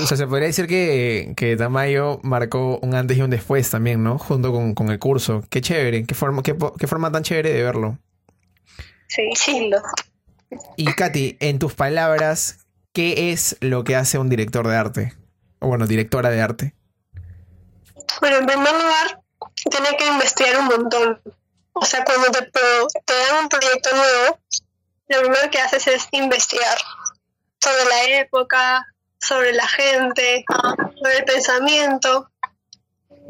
O 0.00 0.06
sea, 0.06 0.16
se 0.16 0.26
podría 0.26 0.48
decir 0.48 0.66
que, 0.66 1.34
que 1.36 1.56
Tamayo 1.56 2.20
marcó 2.22 2.78
un 2.82 2.94
antes 2.94 3.16
y 3.16 3.22
un 3.22 3.30
después 3.30 3.70
también, 3.70 4.02
¿no? 4.02 4.18
Junto 4.18 4.52
con, 4.52 4.74
con 4.74 4.90
el 4.90 4.98
curso. 4.98 5.42
Qué 5.50 5.60
chévere. 5.60 6.04
Qué 6.04 6.14
forma, 6.14 6.42
qué, 6.42 6.56
qué 6.78 6.86
forma 6.86 7.10
tan 7.10 7.22
chévere 7.22 7.52
de 7.52 7.62
verlo. 7.62 7.98
Sí, 9.08 9.28
lindo. 9.48 9.82
Y 10.76 10.92
Katy, 10.92 11.36
en 11.40 11.58
tus 11.58 11.74
palabras, 11.74 12.66
¿qué 12.92 13.32
es 13.32 13.56
lo 13.60 13.84
que 13.84 13.96
hace 13.96 14.18
un 14.18 14.28
director 14.28 14.66
de 14.66 14.76
arte? 14.76 15.14
O 15.58 15.68
bueno, 15.68 15.86
directora 15.86 16.30
de 16.30 16.40
arte. 16.40 16.74
Bueno, 18.20 18.38
en 18.38 18.46
primer 18.46 18.72
lugar, 18.72 19.20
tiene 19.70 19.96
que 19.96 20.06
investigar 20.06 20.58
un 20.58 20.66
montón. 20.66 21.20
O 21.72 21.84
sea, 21.84 22.04
cuando 22.04 22.30
te, 22.30 22.42
te 22.42 23.12
dan 23.12 23.42
un 23.44 23.48
proyecto 23.48 23.90
nuevo, 23.94 24.38
lo 25.08 25.20
primero 25.20 25.50
que 25.50 25.58
haces 25.58 25.86
es 25.86 26.08
investigar 26.12 26.78
sobre 27.60 27.84
la 27.84 28.20
época, 28.20 28.86
sobre 29.20 29.52
la 29.52 29.66
gente, 29.68 30.44
sobre 30.96 31.18
el 31.18 31.24
pensamiento. 31.24 32.30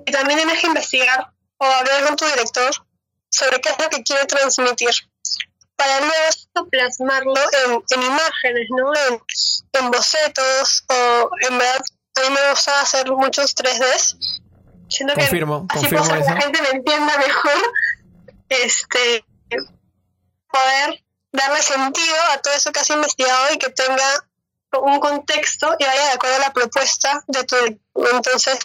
Y 0.06 0.12
también 0.12 0.38
tienes 0.38 0.61
que 0.61 0.66
investigar 0.66 1.32
o 1.59 1.64
hablar 1.64 2.04
con 2.06 2.16
tu 2.16 2.25
director 2.25 2.70
sobre 3.28 3.61
qué 3.61 3.70
es 3.70 3.78
lo 3.78 3.88
que 3.90 4.02
quiere 4.02 4.26
transmitir 4.26 4.90
para 5.80 6.00
luego 6.00 6.68
plasmarlo 6.70 7.35
en, 7.35 8.02
imágenes, 8.02 8.68
¿no? 8.70 8.92
En, 9.73 9.90
bocetos 9.90 10.85
o 10.88 11.30
en 11.49 11.59
verdad 11.59 11.80
a 12.16 12.20
mí 12.20 12.28
me 12.30 12.50
gusta 12.50 12.80
hacer 12.80 13.11
muchos 13.11 13.54
3Ds. 13.54 14.16
confirmo, 15.14 15.66
que 15.66 15.78
así 15.78 15.88
confirmo 15.88 16.25
que 16.26 16.32
la 16.35 16.40
gente 16.40 16.62
me 16.62 16.68
entienda 16.70 17.18
mejor. 17.18 17.73
Este, 18.49 19.25
poder 20.50 21.04
darle 21.32 21.62
sentido 21.62 22.16
a 22.32 22.38
todo 22.42 22.52
eso 22.52 22.73
que 22.73 22.80
has 22.80 22.90
investigado 22.90 23.54
y 23.54 23.59
que 23.59 23.70
tenga 23.70 24.26
un 24.78 25.00
contexto 25.00 25.74
y 25.78 25.84
vaya 25.84 26.04
de 26.04 26.12
acuerdo 26.12 26.36
a 26.36 26.40
la 26.40 26.52
propuesta 26.52 27.22
de 27.26 27.44
tu 27.44 27.56
entonces 27.94 28.58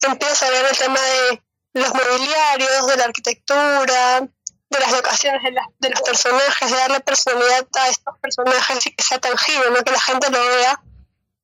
empiezas 0.00 0.42
a 0.44 0.50
ver 0.50 0.66
el 0.66 0.78
tema 0.78 1.00
de 1.00 1.42
los 1.74 1.94
mobiliarios, 1.94 2.86
de 2.86 2.96
la 2.96 3.04
arquitectura, 3.04 4.20
de 4.20 4.78
las 4.78 4.92
locaciones 4.92 5.42
de, 5.42 5.50
de, 5.80 5.90
los 5.90 6.00
personajes, 6.02 6.70
de 6.70 6.76
darle 6.76 7.00
personalidad 7.00 7.66
a 7.78 7.88
estos 7.88 8.18
personajes 8.20 8.86
y 8.86 8.94
que 8.94 9.02
sea 9.02 9.18
tangible, 9.18 9.70
¿no? 9.70 9.82
que 9.82 9.90
la 9.92 10.00
gente 10.00 10.30
lo 10.30 10.40
vea 10.40 10.80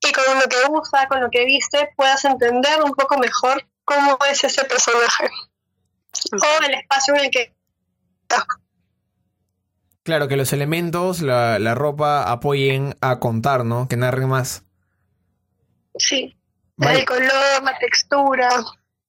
y 0.00 0.12
con 0.12 0.38
lo 0.38 0.46
que 0.48 0.56
usa, 0.68 1.08
con 1.08 1.20
lo 1.20 1.30
que 1.30 1.44
viste, 1.44 1.92
puedas 1.96 2.25
entender 2.25 2.82
un 2.82 2.92
poco 2.92 3.18
mejor 3.18 3.66
cómo 3.84 4.18
es 4.30 4.44
ese 4.44 4.64
personaje 4.64 5.30
o 6.32 6.64
el 6.64 6.75
espacio 6.75 7.14
en 7.14 7.20
el 7.25 7.30
que 7.30 7.54
está. 8.22 8.46
Claro, 10.06 10.28
que 10.28 10.36
los 10.36 10.52
elementos, 10.52 11.20
la, 11.20 11.58
la 11.58 11.75
ropa 11.75 12.30
apoyen 12.30 12.94
a 13.00 13.18
contar, 13.18 13.64
¿no? 13.64 13.88
Que 13.88 13.96
narren 13.96 14.28
más. 14.28 14.62
Sí. 15.98 16.36
El 16.78 17.04
color, 17.04 17.64
la 17.64 17.76
textura, 17.80 18.48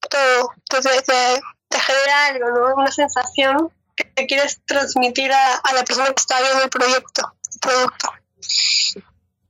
todo. 0.09 0.49
Entonces 0.55 1.03
te, 1.03 1.39
te 1.67 1.79
genera 1.79 2.25
algo, 2.25 2.49
¿no? 2.49 2.75
Una 2.81 2.91
sensación 2.91 3.71
que 3.95 4.25
quieres 4.25 4.59
transmitir 4.65 5.31
a, 5.31 5.61
la 5.75 5.83
persona 5.83 6.07
que 6.07 6.13
está 6.17 6.41
viendo 6.41 6.63
el 6.63 6.69
proyecto, 6.71 7.31
producto. 7.61 8.09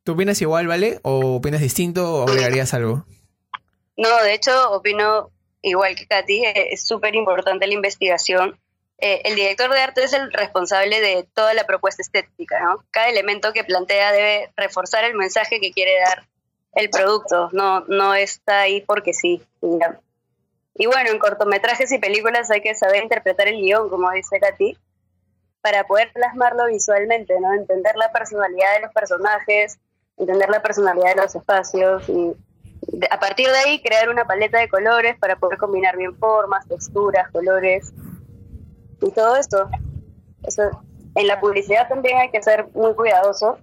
¿Tú 0.03 0.11
opinas 0.11 0.41
igual, 0.41 0.67
vale? 0.67 0.99
¿O 1.03 1.37
opinas 1.37 1.61
distinto 1.61 2.13
o 2.13 2.27
agregarías 2.27 2.73
algo? 2.73 3.05
No, 3.95 4.21
de 4.21 4.33
hecho, 4.33 4.71
opino 4.71 5.31
igual 5.61 5.95
que 5.95 6.07
Katy, 6.07 6.43
es 6.43 6.85
súper 6.85 7.15
importante 7.15 7.67
la 7.67 7.73
investigación. 7.73 8.59
Eh, 8.99 9.21
el 9.25 9.35
director 9.35 9.71
de 9.71 9.79
arte 9.79 10.03
es 10.03 10.13
el 10.13 10.31
responsable 10.33 10.99
de 11.01 11.27
toda 11.33 11.53
la 11.53 11.65
propuesta 11.65 12.01
estética, 12.01 12.59
¿no? 12.61 12.83
Cada 12.89 13.09
elemento 13.09 13.53
que 13.53 13.63
plantea 13.63 14.11
debe 14.11 14.51
reforzar 14.55 15.03
el 15.03 15.13
mensaje 15.13 15.59
que 15.59 15.71
quiere 15.71 15.99
dar 15.99 16.27
el 16.73 16.89
producto, 16.89 17.49
no, 17.53 17.81
no 17.81 18.15
está 18.15 18.61
ahí 18.61 18.81
porque 18.81 19.13
sí. 19.13 19.41
Y 20.75 20.85
bueno, 20.85 21.11
en 21.11 21.19
cortometrajes 21.19 21.91
y 21.91 21.99
películas 21.99 22.49
hay 22.51 22.61
que 22.61 22.75
saber 22.75 23.03
interpretar 23.03 23.47
el 23.47 23.61
guion, 23.61 23.89
como 23.89 24.11
dice 24.11 24.39
Katy, 24.39 24.77
para 25.61 25.85
poder 25.85 26.11
plasmarlo 26.13 26.65
visualmente, 26.65 27.39
¿no? 27.39 27.53
Entender 27.53 27.95
la 27.95 28.11
personalidad 28.11 28.75
de 28.75 28.81
los 28.81 28.93
personajes, 28.93 29.79
entender 30.17 30.49
la 30.49 30.61
personalidad 30.61 31.15
de 31.15 31.21
los 31.21 31.35
espacios 31.35 32.07
y 32.09 32.33
a 33.09 33.19
partir 33.19 33.47
de 33.47 33.57
ahí 33.57 33.81
crear 33.81 34.09
una 34.09 34.25
paleta 34.25 34.59
de 34.59 34.69
colores 34.69 35.17
para 35.19 35.35
poder 35.35 35.57
combinar 35.57 35.97
bien 35.97 36.15
formas, 36.17 36.67
texturas, 36.67 37.29
colores 37.31 37.91
y 39.01 39.11
todo 39.11 39.35
esto. 39.35 39.69
Eso, 40.43 40.63
en 41.15 41.27
la 41.27 41.39
publicidad 41.39 41.87
también 41.87 42.17
hay 42.17 42.29
que 42.29 42.41
ser 42.41 42.67
muy 42.73 42.93
cuidadoso 42.93 43.57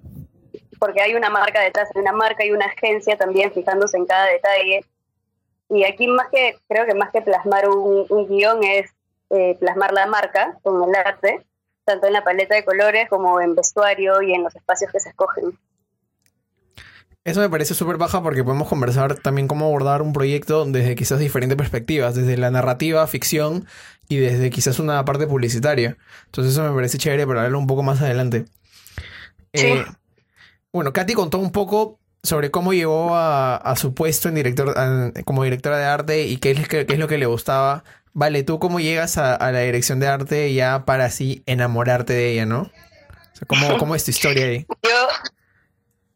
porque 0.79 1.01
hay 1.01 1.15
una 1.15 1.31
marca 1.31 1.61
detrás 1.61 1.89
de 1.95 2.01
una 2.01 2.13
marca 2.13 2.45
y 2.45 2.51
una 2.51 2.67
agencia 2.67 3.17
también 3.17 3.53
fijándose 3.53 3.97
en 3.97 4.07
cada 4.07 4.27
detalle 4.27 4.81
y 5.69 5.85
aquí 5.85 6.07
más 6.09 6.29
que, 6.31 6.59
creo 6.69 6.87
que 6.87 6.95
más 6.95 7.11
que 7.11 7.23
plasmar 7.23 7.69
un, 7.69 8.27
guion 8.29 8.63
es 8.63 8.91
eh, 9.31 9.57
plasmar 9.59 9.93
la 9.93 10.07
marca 10.07 10.59
con 10.63 10.83
el 10.89 10.95
arte, 10.95 11.45
tanto 11.85 12.07
en 12.07 12.13
la 12.13 12.23
paleta 12.23 12.55
de 12.55 12.65
colores 12.65 13.09
como 13.09 13.41
en 13.41 13.55
vestuario 13.55 14.23
y 14.23 14.35
en 14.35 14.43
los 14.43 14.55
espacios 14.55 14.93
que 14.93 15.01
se 15.01 15.11
escogen. 15.11 15.59
Eso 17.25 17.41
me 17.41 17.49
parece 17.49 17.75
súper 17.75 17.97
baja 17.97 18.23
porque 18.23 18.45
podemos 18.45 18.69
conversar 18.69 19.15
también 19.15 19.49
cómo 19.49 19.65
abordar 19.65 20.03
un 20.03 20.13
proyecto 20.13 20.67
desde 20.67 20.95
quizás 20.95 21.19
diferentes 21.19 21.57
perspectivas, 21.57 22.15
desde 22.15 22.37
la 22.37 22.51
narrativa, 22.51 23.07
ficción 23.07 23.67
y 24.09 24.17
desde 24.17 24.51
quizás 24.51 24.79
una 24.79 25.03
parte 25.07 25.27
publicitaria. 25.27 25.97
Entonces 26.27 26.53
eso 26.53 26.63
me 26.63 26.75
parece 26.75 26.99
chévere 26.99 27.27
para 27.27 27.41
hablarlo 27.41 27.59
un 27.59 27.67
poco 27.67 27.83
más 27.83 28.03
adelante. 28.03 28.45
Eh, 29.55 29.85
bueno, 30.71 30.93
Katy 30.93 31.15
contó 31.15 31.39
un 31.39 31.51
poco 31.51 31.99
sobre 32.23 32.51
cómo 32.51 32.75
llegó 32.75 33.17
a, 33.17 33.75
su 33.77 33.95
puesto 33.95 34.29
en 34.29 34.35
director, 34.35 34.75
como 35.25 35.45
directora 35.45 35.79
de 35.79 35.85
arte 35.85 36.27
y 36.27 36.37
qué 36.37 36.51
es, 36.51 36.69
qué, 36.69 36.87
es 36.87 36.99
lo 36.99 37.09
que 37.09 37.17
le 37.17 37.27
gustaba. 37.27 37.85
Vale, 38.13 38.43
¿tú 38.43 38.59
cómo 38.59 38.81
llegas 38.81 39.17
a, 39.17 39.39
la 39.51 39.61
dirección 39.61 39.99
de 39.99 40.09
arte 40.09 40.53
ya 40.53 40.85
para 40.85 41.07
así 41.07 41.43
enamorarte 41.47 42.13
de 42.13 42.33
ella, 42.33 42.47
no? 42.47 42.63
O 42.63 43.37
sea, 43.37 43.47
¿cómo, 43.47 43.79
¿cómo, 43.79 43.95
es 43.95 44.05
tu 44.05 44.11
historia 44.11 44.47
ahí? 44.47 44.67
Yo, 44.83 45.09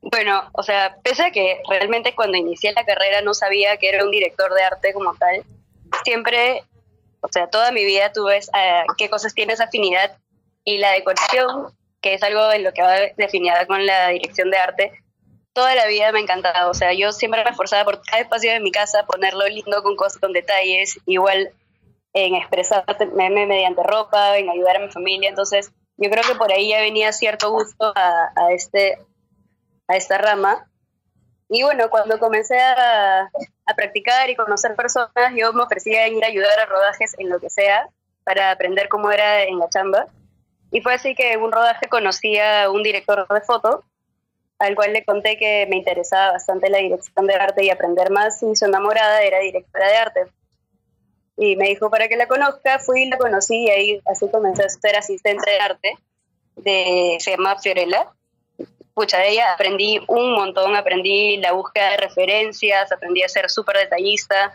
bueno, 0.00 0.48
o 0.52 0.62
sea, 0.62 0.96
pese 1.02 1.24
a 1.24 1.30
que 1.30 1.60
realmente 1.68 2.14
cuando 2.14 2.36
inicié 2.36 2.72
la 2.72 2.84
carrera 2.84 3.20
no 3.22 3.34
sabía 3.34 3.76
que 3.76 3.88
era 3.88 4.04
un 4.04 4.10
director 4.10 4.52
de 4.54 4.62
arte 4.62 4.92
como 4.92 5.14
tal, 5.14 5.44
siempre, 6.04 6.62
o 7.20 7.28
sea, 7.28 7.48
toda 7.48 7.72
mi 7.72 7.84
vida 7.84 8.12
tuve 8.12 8.38
uh, 8.38 8.94
qué 8.96 9.10
cosas 9.10 9.34
tienes 9.34 9.60
afinidad 9.60 10.16
y 10.64 10.78
la 10.78 10.92
decoración, 10.92 11.72
que 12.00 12.14
es 12.14 12.22
algo 12.22 12.52
en 12.52 12.62
lo 12.62 12.72
que 12.72 12.82
va 12.82 12.96
definida 13.16 13.66
con 13.66 13.84
la 13.86 14.08
dirección 14.08 14.50
de 14.50 14.58
arte, 14.58 14.92
toda 15.52 15.74
la 15.74 15.86
vida 15.86 16.12
me 16.12 16.20
ha 16.20 16.22
encantado. 16.22 16.70
O 16.70 16.74
sea, 16.74 16.92
yo 16.92 17.10
siempre 17.10 17.42
me 17.42 17.50
esforzaba 17.50 17.84
por 17.84 18.00
cada 18.02 18.22
espacio 18.22 18.52
de 18.52 18.60
mi 18.60 18.70
casa, 18.70 19.04
ponerlo 19.06 19.46
lindo 19.48 19.82
con 19.82 19.96
cosas, 19.96 20.20
con 20.20 20.32
detalles, 20.32 21.00
igual 21.06 21.50
en 22.12 22.36
expresarme 22.36 23.46
mediante 23.46 23.82
ropa, 23.82 24.38
en 24.38 24.48
ayudar 24.48 24.76
a 24.76 24.86
mi 24.86 24.88
familia. 24.90 25.28
Entonces, 25.28 25.72
yo 25.96 26.10
creo 26.10 26.22
que 26.22 26.36
por 26.36 26.52
ahí 26.52 26.68
ya 26.68 26.80
venía 26.80 27.12
cierto 27.12 27.50
gusto 27.50 27.92
a, 27.94 28.30
a 28.36 28.52
este, 28.52 28.98
a 29.88 29.96
esta 29.96 30.18
rama. 30.18 30.70
Y 31.48 31.62
bueno, 31.62 31.90
cuando 31.90 32.18
comencé 32.18 32.60
a, 32.60 33.30
practicar 33.76 34.30
y 34.30 34.36
conocer 34.36 34.74
personas, 34.74 35.32
yo 35.36 35.52
me 35.52 35.62
ofrecía 35.62 36.08
ir 36.08 36.24
a 36.24 36.28
ayudar 36.28 36.58
a 36.60 36.66
rodajes 36.66 37.14
en 37.18 37.28
lo 37.28 37.38
que 37.38 37.50
sea 37.50 37.88
para 38.24 38.50
aprender 38.50 38.88
cómo 38.88 39.10
era 39.10 39.42
en 39.42 39.58
la 39.58 39.68
chamba. 39.68 40.06
Y 40.70 40.80
fue 40.80 40.94
así 40.94 41.14
que 41.14 41.32
en 41.32 41.42
un 41.42 41.52
rodaje 41.52 41.88
conocí 41.88 42.38
a 42.38 42.70
un 42.70 42.82
director 42.82 43.26
de 43.28 43.40
foto 43.40 43.84
al 44.58 44.74
cual 44.74 44.92
le 44.92 45.04
conté 45.04 45.36
que 45.36 45.66
me 45.68 45.76
interesaba 45.76 46.32
bastante 46.32 46.68
la 46.68 46.78
dirección 46.78 47.26
de 47.26 47.34
arte 47.34 47.64
y 47.64 47.70
aprender 47.70 48.10
más, 48.10 48.42
y 48.42 48.56
su 48.56 48.64
enamorada 48.64 49.22
era 49.22 49.38
directora 49.38 49.88
de 49.88 49.96
arte. 49.96 50.20
Y 51.36 51.54
me 51.56 51.68
dijo 51.68 51.90
para 51.90 52.08
que 52.08 52.16
la 52.16 52.26
conozca, 52.26 52.80
fui 52.80 53.02
y 53.02 53.08
la 53.08 53.16
conocí 53.16 53.66
y 53.66 53.70
ahí 53.70 54.02
así 54.06 54.28
comencé 54.30 54.64
a 54.64 54.68
ser 54.68 54.96
asistente 54.96 55.48
de 55.48 55.60
arte, 55.60 55.94
de, 56.56 57.16
se 57.20 57.36
Fiorella. 57.62 58.10
Pucha, 58.98 59.18
de 59.18 59.28
ella 59.28 59.52
aprendí 59.52 60.00
un 60.08 60.34
montón, 60.34 60.74
aprendí 60.74 61.36
la 61.36 61.52
búsqueda 61.52 61.90
de 61.90 61.98
referencias, 61.98 62.90
aprendí 62.90 63.22
a 63.22 63.28
ser 63.28 63.48
súper 63.48 63.76
detallista, 63.76 64.52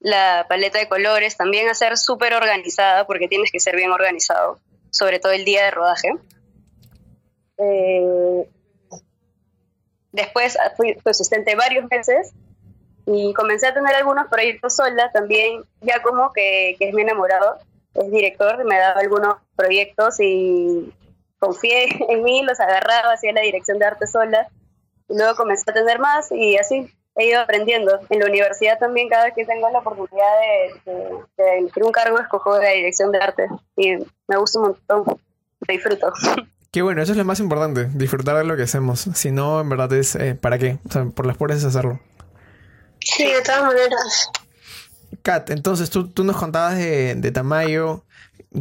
la 0.00 0.44
paleta 0.48 0.80
de 0.80 0.88
colores, 0.88 1.36
también 1.36 1.68
a 1.68 1.74
ser 1.74 1.96
súper 1.96 2.34
organizada, 2.34 3.06
porque 3.06 3.28
tienes 3.28 3.52
que 3.52 3.60
ser 3.60 3.76
bien 3.76 3.92
organizado, 3.92 4.58
sobre 4.90 5.20
todo 5.20 5.30
el 5.30 5.44
día 5.44 5.66
de 5.66 5.70
rodaje. 5.70 6.08
Eh, 7.58 8.48
Después 10.10 10.58
fui 10.76 10.96
asistente 11.04 11.54
varios 11.54 11.88
meses 11.88 12.32
y 13.06 13.32
comencé 13.34 13.68
a 13.68 13.74
tener 13.74 13.94
algunos 13.94 14.26
proyectos 14.26 14.74
sola 14.74 15.12
también, 15.12 15.62
ya 15.80 16.02
como 16.02 16.32
que, 16.32 16.74
que 16.76 16.88
es 16.88 16.92
mi 16.92 17.02
enamorado, 17.02 17.58
es 17.94 18.10
director, 18.10 18.64
me 18.64 18.78
daba 18.80 18.98
algunos 18.98 19.36
proyectos 19.54 20.18
y 20.18 20.92
confié 21.40 21.88
en 22.08 22.22
mí, 22.22 22.44
los 22.44 22.60
agarraba, 22.60 23.14
hacía 23.14 23.32
la 23.32 23.40
dirección 23.40 23.80
de 23.80 23.86
arte 23.86 24.06
sola. 24.06 24.48
Y 25.08 25.16
luego 25.16 25.34
comencé 25.34 25.68
a 25.68 25.74
tener 25.74 25.98
más 25.98 26.30
y 26.30 26.56
así 26.56 26.88
he 27.16 27.26
ido 27.26 27.40
aprendiendo. 27.40 27.98
En 28.08 28.20
la 28.20 28.26
universidad 28.26 28.78
también, 28.78 29.08
cada 29.08 29.24
vez 29.24 29.34
que 29.34 29.44
tengo 29.44 29.68
la 29.70 29.80
oportunidad 29.80 30.38
de, 30.86 30.92
de, 31.36 31.58
elegir 31.58 31.82
un 31.82 31.90
cargo, 31.90 32.20
escojo 32.20 32.58
la 32.58 32.70
dirección 32.70 33.10
de 33.10 33.18
arte 33.18 33.48
y 33.76 33.96
me 34.28 34.36
gusta 34.36 34.60
un 34.60 34.66
montón, 34.66 35.20
disfruto. 35.66 36.12
Qué 36.70 36.82
bueno, 36.82 37.02
eso 37.02 37.10
es 37.10 37.18
lo 37.18 37.24
más 37.24 37.40
importante, 37.40 37.88
disfrutar 37.94 38.36
de 38.36 38.44
lo 38.44 38.56
que 38.56 38.62
hacemos. 38.62 39.00
Si 39.00 39.32
no, 39.32 39.60
en 39.60 39.68
verdad 39.68 39.92
es, 39.92 40.14
eh, 40.14 40.36
¿para 40.36 40.56
qué? 40.56 40.78
O 40.88 40.92
sea, 40.92 41.04
por 41.06 41.26
las 41.26 41.36
puras 41.36 41.58
es 41.58 41.64
hacerlo. 41.64 41.98
Sí, 43.00 43.24
de 43.24 43.42
todas 43.42 43.64
maneras. 43.64 44.30
Kat, 45.22 45.50
entonces 45.50 45.90
tú, 45.90 46.08
tú 46.10 46.22
nos 46.22 46.36
contabas 46.36 46.76
de, 46.76 47.16
de 47.16 47.32
Tamayo. 47.32 48.04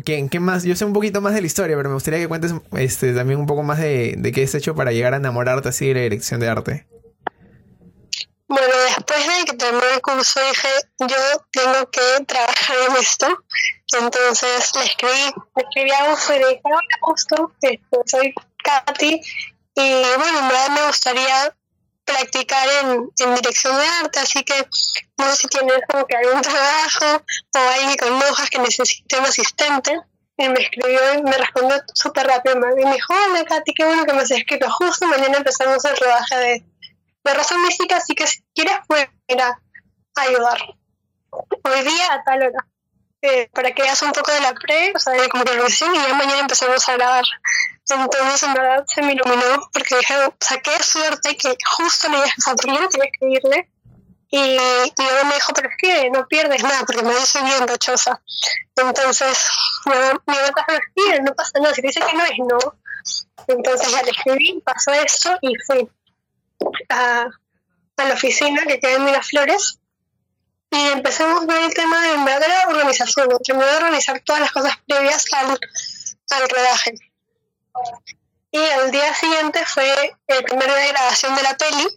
¿Qué, 0.05 0.27
¿Qué, 0.29 0.39
más? 0.39 0.63
Yo 0.63 0.75
sé 0.75 0.85
un 0.85 0.93
poquito 0.93 1.19
más 1.19 1.33
de 1.33 1.41
la 1.41 1.47
historia, 1.47 1.75
pero 1.75 1.89
me 1.89 1.95
gustaría 1.95 2.19
que 2.19 2.27
cuentes 2.27 2.53
este, 2.73 3.13
también 3.13 3.39
un 3.39 3.47
poco 3.47 3.63
más 3.63 3.79
de, 3.79 4.31
qué 4.33 4.43
has 4.43 4.53
hecho 4.53 4.75
para 4.75 4.91
llegar 4.91 5.13
a 5.13 5.17
enamorarte 5.17 5.69
así 5.69 5.87
de 5.87 5.93
la 5.95 6.01
dirección 6.01 6.39
de 6.39 6.47
arte. 6.47 6.87
Bueno, 8.47 8.73
después 8.85 9.19
de 9.19 9.45
que 9.45 9.57
terminé 9.57 9.85
el 9.95 10.01
curso 10.01 10.39
dije, 10.39 10.67
yo 10.99 11.45
tengo 11.51 11.89
que 11.89 12.25
trabajar 12.25 12.77
en 12.89 12.95
esto. 12.97 13.27
Entonces 13.99 14.71
le 14.75 14.83
escribí, 14.83 15.33
le 15.55 15.63
escribí 15.63 15.91
a 15.91 16.05
Augusto 16.05 16.35
y 16.35 16.39
le 16.39 16.61
Augusto, 17.01 17.51
soy 18.05 18.33
Katy. 18.63 19.21
Y 19.75 19.91
bueno, 20.17 20.39
en 20.39 20.47
verdad 20.47 20.69
me 20.75 20.87
gustaría 20.87 21.55
practicar 22.09 22.67
en, 22.81 23.35
dirección 23.35 23.77
de 23.77 23.85
arte, 23.85 24.19
así 24.19 24.43
que 24.43 24.67
no 25.17 25.25
sé 25.31 25.35
si 25.35 25.47
tienes 25.47 25.79
como 25.87 26.05
que 26.05 26.17
algún 26.17 26.41
trabajo 26.41 27.23
o 27.55 27.59
alguien 27.59 27.97
con 27.97 28.13
hojas 28.13 28.49
que 28.49 28.59
necesite 28.59 29.17
un 29.17 29.25
asistente. 29.25 29.99
Y 30.37 30.47
me 30.47 30.61
escribió 30.61 30.99
y 31.15 31.21
me 31.21 31.37
respondió 31.37 31.81
súper 31.93 32.25
rápido. 32.25 32.55
Y 32.55 32.85
me 32.85 32.93
dijo, 32.93 33.13
hola 33.13 33.43
Katy, 33.43 33.73
qué 33.73 33.85
bueno 33.85 34.05
que 34.05 34.13
me 34.13 34.21
has 34.21 34.31
escrito. 34.31 34.69
Justo 34.71 35.05
mañana 35.05 35.37
empezamos 35.37 35.83
el 35.83 35.97
rodaje 35.97 36.37
de, 36.37 36.65
de 37.25 37.33
Razón 37.33 37.61
Mística, 37.61 37.97
así 37.97 38.15
que 38.15 38.25
si 38.25 38.41
quieres 38.55 38.77
puedes 38.87 39.09
a 39.37 40.21
ayudar. 40.21 40.59
Hoy 41.31 41.81
día 41.81 42.13
a 42.13 42.23
tal 42.23 42.41
hora. 42.41 42.65
Eh, 43.21 43.49
para 43.53 43.71
que 43.71 43.81
veas 43.81 44.01
un 44.01 44.13
poco 44.13 44.31
de 44.31 44.39
la 44.39 44.53
pre, 44.53 44.93
o 44.95 44.99
sea, 44.99 45.13
de 45.13 45.27
como 45.27 45.43
que 45.43 45.51
y 45.51 45.57
ya 45.57 46.13
mañana 46.13 46.39
empezamos 46.39 46.87
a 46.87 46.93
grabar. 46.93 47.25
Entonces, 47.89 48.43
en 48.43 48.53
verdad, 48.53 48.85
se 48.87 49.01
me 49.01 49.13
iluminó 49.13 49.69
porque 49.73 49.97
dije, 49.97 50.15
o 50.25 50.33
sea, 50.39 50.61
qué 50.61 50.81
suerte 50.81 51.35
que 51.35 51.57
justo 51.77 52.07
le 52.07 52.23
dije 52.23 52.35
a 52.37 52.41
Sabrina, 52.41 52.87
que 52.87 53.01
escribirle. 53.01 53.69
Y, 54.31 54.37
y 54.37 55.03
luego 55.03 55.25
me 55.25 55.33
dijo, 55.33 55.53
pero 55.53 55.69
es 55.69 55.75
que 55.77 56.09
no 56.11 56.27
pierdes 56.27 56.63
nada, 56.63 56.85
porque 56.85 57.01
me 57.01 57.13
dice 57.15 57.41
bien 57.43 57.67
rochosa. 57.67 58.21
Entonces, 58.75 59.49
mi 59.85 59.93
mamá 59.93 60.21
me 60.27 60.75
escribe, 60.75 61.21
no 61.21 61.33
pasa 61.33 61.59
nada, 61.59 61.73
si 61.73 61.81
dice 61.81 61.99
que 61.99 62.13
no 62.15 62.23
es 62.23 62.37
no. 62.37 62.59
Entonces 63.47 63.91
ya 63.91 64.03
le 64.03 64.11
escribí, 64.11 64.61
pasó 64.63 64.91
eso 64.93 65.37
y 65.41 65.55
fui 65.65 65.89
a, 66.89 67.25
a 67.97 68.03
la 68.03 68.13
oficina 68.13 68.65
que 68.67 68.79
queda 68.79 68.97
en 68.97 69.05
Miraflores 69.05 69.79
y 70.71 70.87
empezamos 70.89 71.45
ver 71.47 71.63
el 71.63 71.73
tema 71.73 72.01
de, 72.01 72.09
de 72.39 72.47
la 72.47 72.67
organización, 72.67 73.27
terminé 73.43 73.65
de 73.65 73.77
organizar 73.77 74.19
todas 74.21 74.41
las 74.41 74.51
cosas 74.51 74.77
previas 74.87 75.25
al, 75.33 75.59
al 76.29 76.49
rodaje. 76.49 76.93
Y 78.51 78.59
el 78.59 78.91
día 78.91 79.13
siguiente 79.13 79.65
fue 79.65 80.15
el 80.27 80.43
primer 80.43 80.67
día 80.67 80.75
de 80.75 80.87
grabación 80.89 81.35
de 81.35 81.43
la 81.43 81.57
peli, 81.57 81.87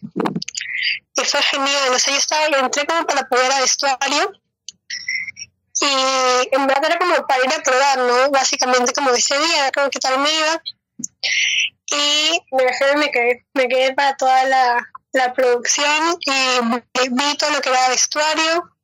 y 1.15 1.25
fue 1.25 1.43
genial, 1.43 1.91
o 1.91 1.97
yo 1.97 2.17
estaba, 2.17 2.47
entré 2.47 2.87
como 2.87 3.07
para 3.07 3.29
poder 3.29 3.53
a 3.53 3.61
vestuario, 3.61 4.33
y 5.81 6.49
en 6.53 6.67
verdad 6.67 6.85
era 6.87 6.99
como 6.99 7.27
para 7.27 7.45
ir 7.45 7.53
a 7.53 7.63
probar, 7.63 7.99
¿no? 7.99 8.31
Básicamente 8.31 8.93
como 8.93 9.11
ese 9.11 9.39
día, 9.39 9.71
como 9.73 9.91
que 9.91 9.99
tal 9.99 10.19
me 10.19 10.33
iba, 10.33 10.63
y 11.91 12.41
me 12.53 12.97
me 12.97 13.11
quedé, 13.11 13.47
me 13.53 13.69
quedé 13.69 13.95
para 13.95 14.17
toda 14.17 14.45
la, 14.45 14.92
la 15.13 15.33
producción 15.33 16.19
y 16.21 17.09
vi 17.11 17.37
todo 17.37 17.51
lo 17.51 17.61
que 17.61 17.69
era 17.69 17.89
vestuario, 17.89 18.77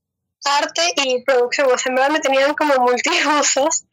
arte 0.44 0.92
y 0.96 1.22
producción. 1.24 1.68
O 1.72 1.78
sea, 1.78 1.90
en 1.90 1.96
verdad 1.96 2.10
me 2.10 2.20
tenían 2.20 2.54
como 2.54 2.74
multiusos 2.76 3.84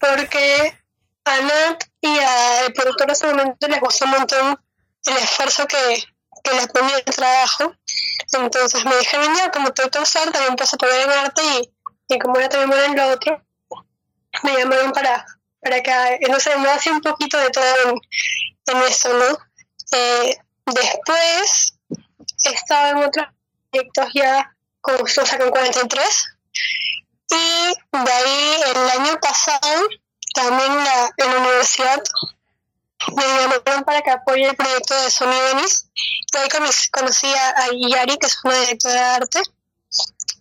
porque 0.00 0.78
a 1.24 1.40
Nat 1.40 1.84
y 2.00 2.18
al 2.18 2.72
productor 2.72 3.06
en 3.06 3.10
ese 3.10 3.26
momento 3.26 3.68
les 3.68 3.80
gustó 3.80 4.04
un 4.06 4.12
montón 4.12 4.60
el 5.04 5.16
esfuerzo 5.16 5.66
que, 5.66 6.04
que 6.42 6.52
les 6.52 6.66
ponía 6.68 6.96
el 6.96 7.04
trabajo. 7.04 7.74
Entonces 8.32 8.84
me 8.84 8.96
dijeron, 8.98 9.34
ya, 9.36 9.50
como 9.50 9.72
productor 9.72 10.02
arte, 10.02 10.30
también 10.32 10.50
empecé 10.50 10.76
a 10.76 10.78
poner 10.78 11.00
en 11.00 11.10
arte 11.10 11.42
y, 11.42 12.14
y 12.14 12.18
como 12.18 12.38
era 12.38 12.48
también 12.48 12.84
en 12.84 12.96
lo 12.96 13.08
otro, 13.08 13.42
me 14.42 14.56
llamaron 14.56 14.92
para, 14.92 15.24
para 15.60 15.82
que, 15.82 16.28
no 16.28 16.38
sé, 16.38 16.56
me 16.58 16.70
hacía 16.70 16.92
un 16.92 17.00
poquito 17.00 17.38
de 17.38 17.50
todo 17.50 17.64
en, 17.86 18.00
en 18.66 18.82
eso, 18.82 19.12
¿no? 19.14 19.38
Eh, 19.92 20.38
Después 20.74 21.67
he 22.44 22.50
estado 22.50 22.98
en 22.98 23.04
otros 23.08 23.26
proyectos 23.70 24.08
ya 24.14 24.56
con 24.80 25.06
Sosa 25.06 25.38
con 25.38 25.50
43 25.50 26.24
y 27.30 27.98
de 28.04 28.12
ahí 28.12 28.60
el 28.74 28.90
año 29.00 29.20
pasado 29.20 29.86
también 30.34 30.76
la, 30.76 31.10
en 31.16 31.30
la 31.30 31.38
universidad 31.38 32.02
me 33.14 33.22
llamaron 33.22 33.84
para 33.84 34.02
que 34.02 34.10
apoye 34.10 34.48
el 34.48 34.56
proyecto 34.56 34.94
de 35.02 35.10
Sony 35.10 35.38
Venice 35.52 35.86
y 35.94 36.36
ahí 36.36 36.48
conocí 36.90 37.26
a, 37.26 37.66
Yari 37.72 38.16
que 38.18 38.26
es 38.26 38.44
una 38.44 38.58
directora 38.60 38.94
de 38.94 39.00
arte. 39.00 39.42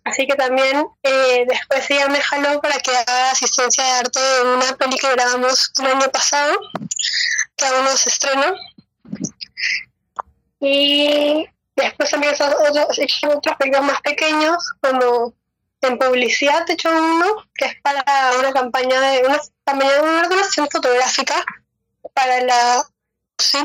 Así 0.04 0.26
que 0.26 0.36
también 0.36 0.86
eh, 1.04 1.46
después 1.48 1.90
ella 1.92 2.08
me 2.08 2.22
jaló 2.22 2.62
para 2.62 2.80
que 2.80 2.96
haga 2.96 3.32
asistencia 3.32 3.84
de 3.84 3.92
arte 3.92 4.20
en 4.42 4.48
una 4.48 4.76
peli 4.78 4.98
que 4.98 5.12
grabamos 5.12 5.72
el 5.80 5.86
año 5.86 6.10
pasado 6.10 6.58
que 7.58 7.66
aún 7.66 7.84
no 7.84 7.98
se 7.98 8.10
estrenó 8.10 8.54
y 10.60 11.46
después 11.78 12.10
también 12.10 12.34
otros, 12.34 12.54
otros 12.60 13.56
proyectos 13.58 13.86
más 13.86 14.02
pequeños, 14.02 14.58
como 14.82 15.34
en 15.82 15.98
publicidad 16.00 16.68
he 16.68 16.74
hecho 16.74 16.90
uno 16.90 17.44
que 17.54 17.66
es 17.66 17.82
para 17.82 18.04
una 18.40 18.52
campaña 18.52 19.00
de 19.00 19.24
una 19.24 19.40
campaña 19.64 19.94
de 19.94 20.02
una 20.02 20.22
organización 20.22 20.68
fotográfica 20.70 21.36
para 22.14 22.42
la 22.42 22.84
sí. 23.38 23.64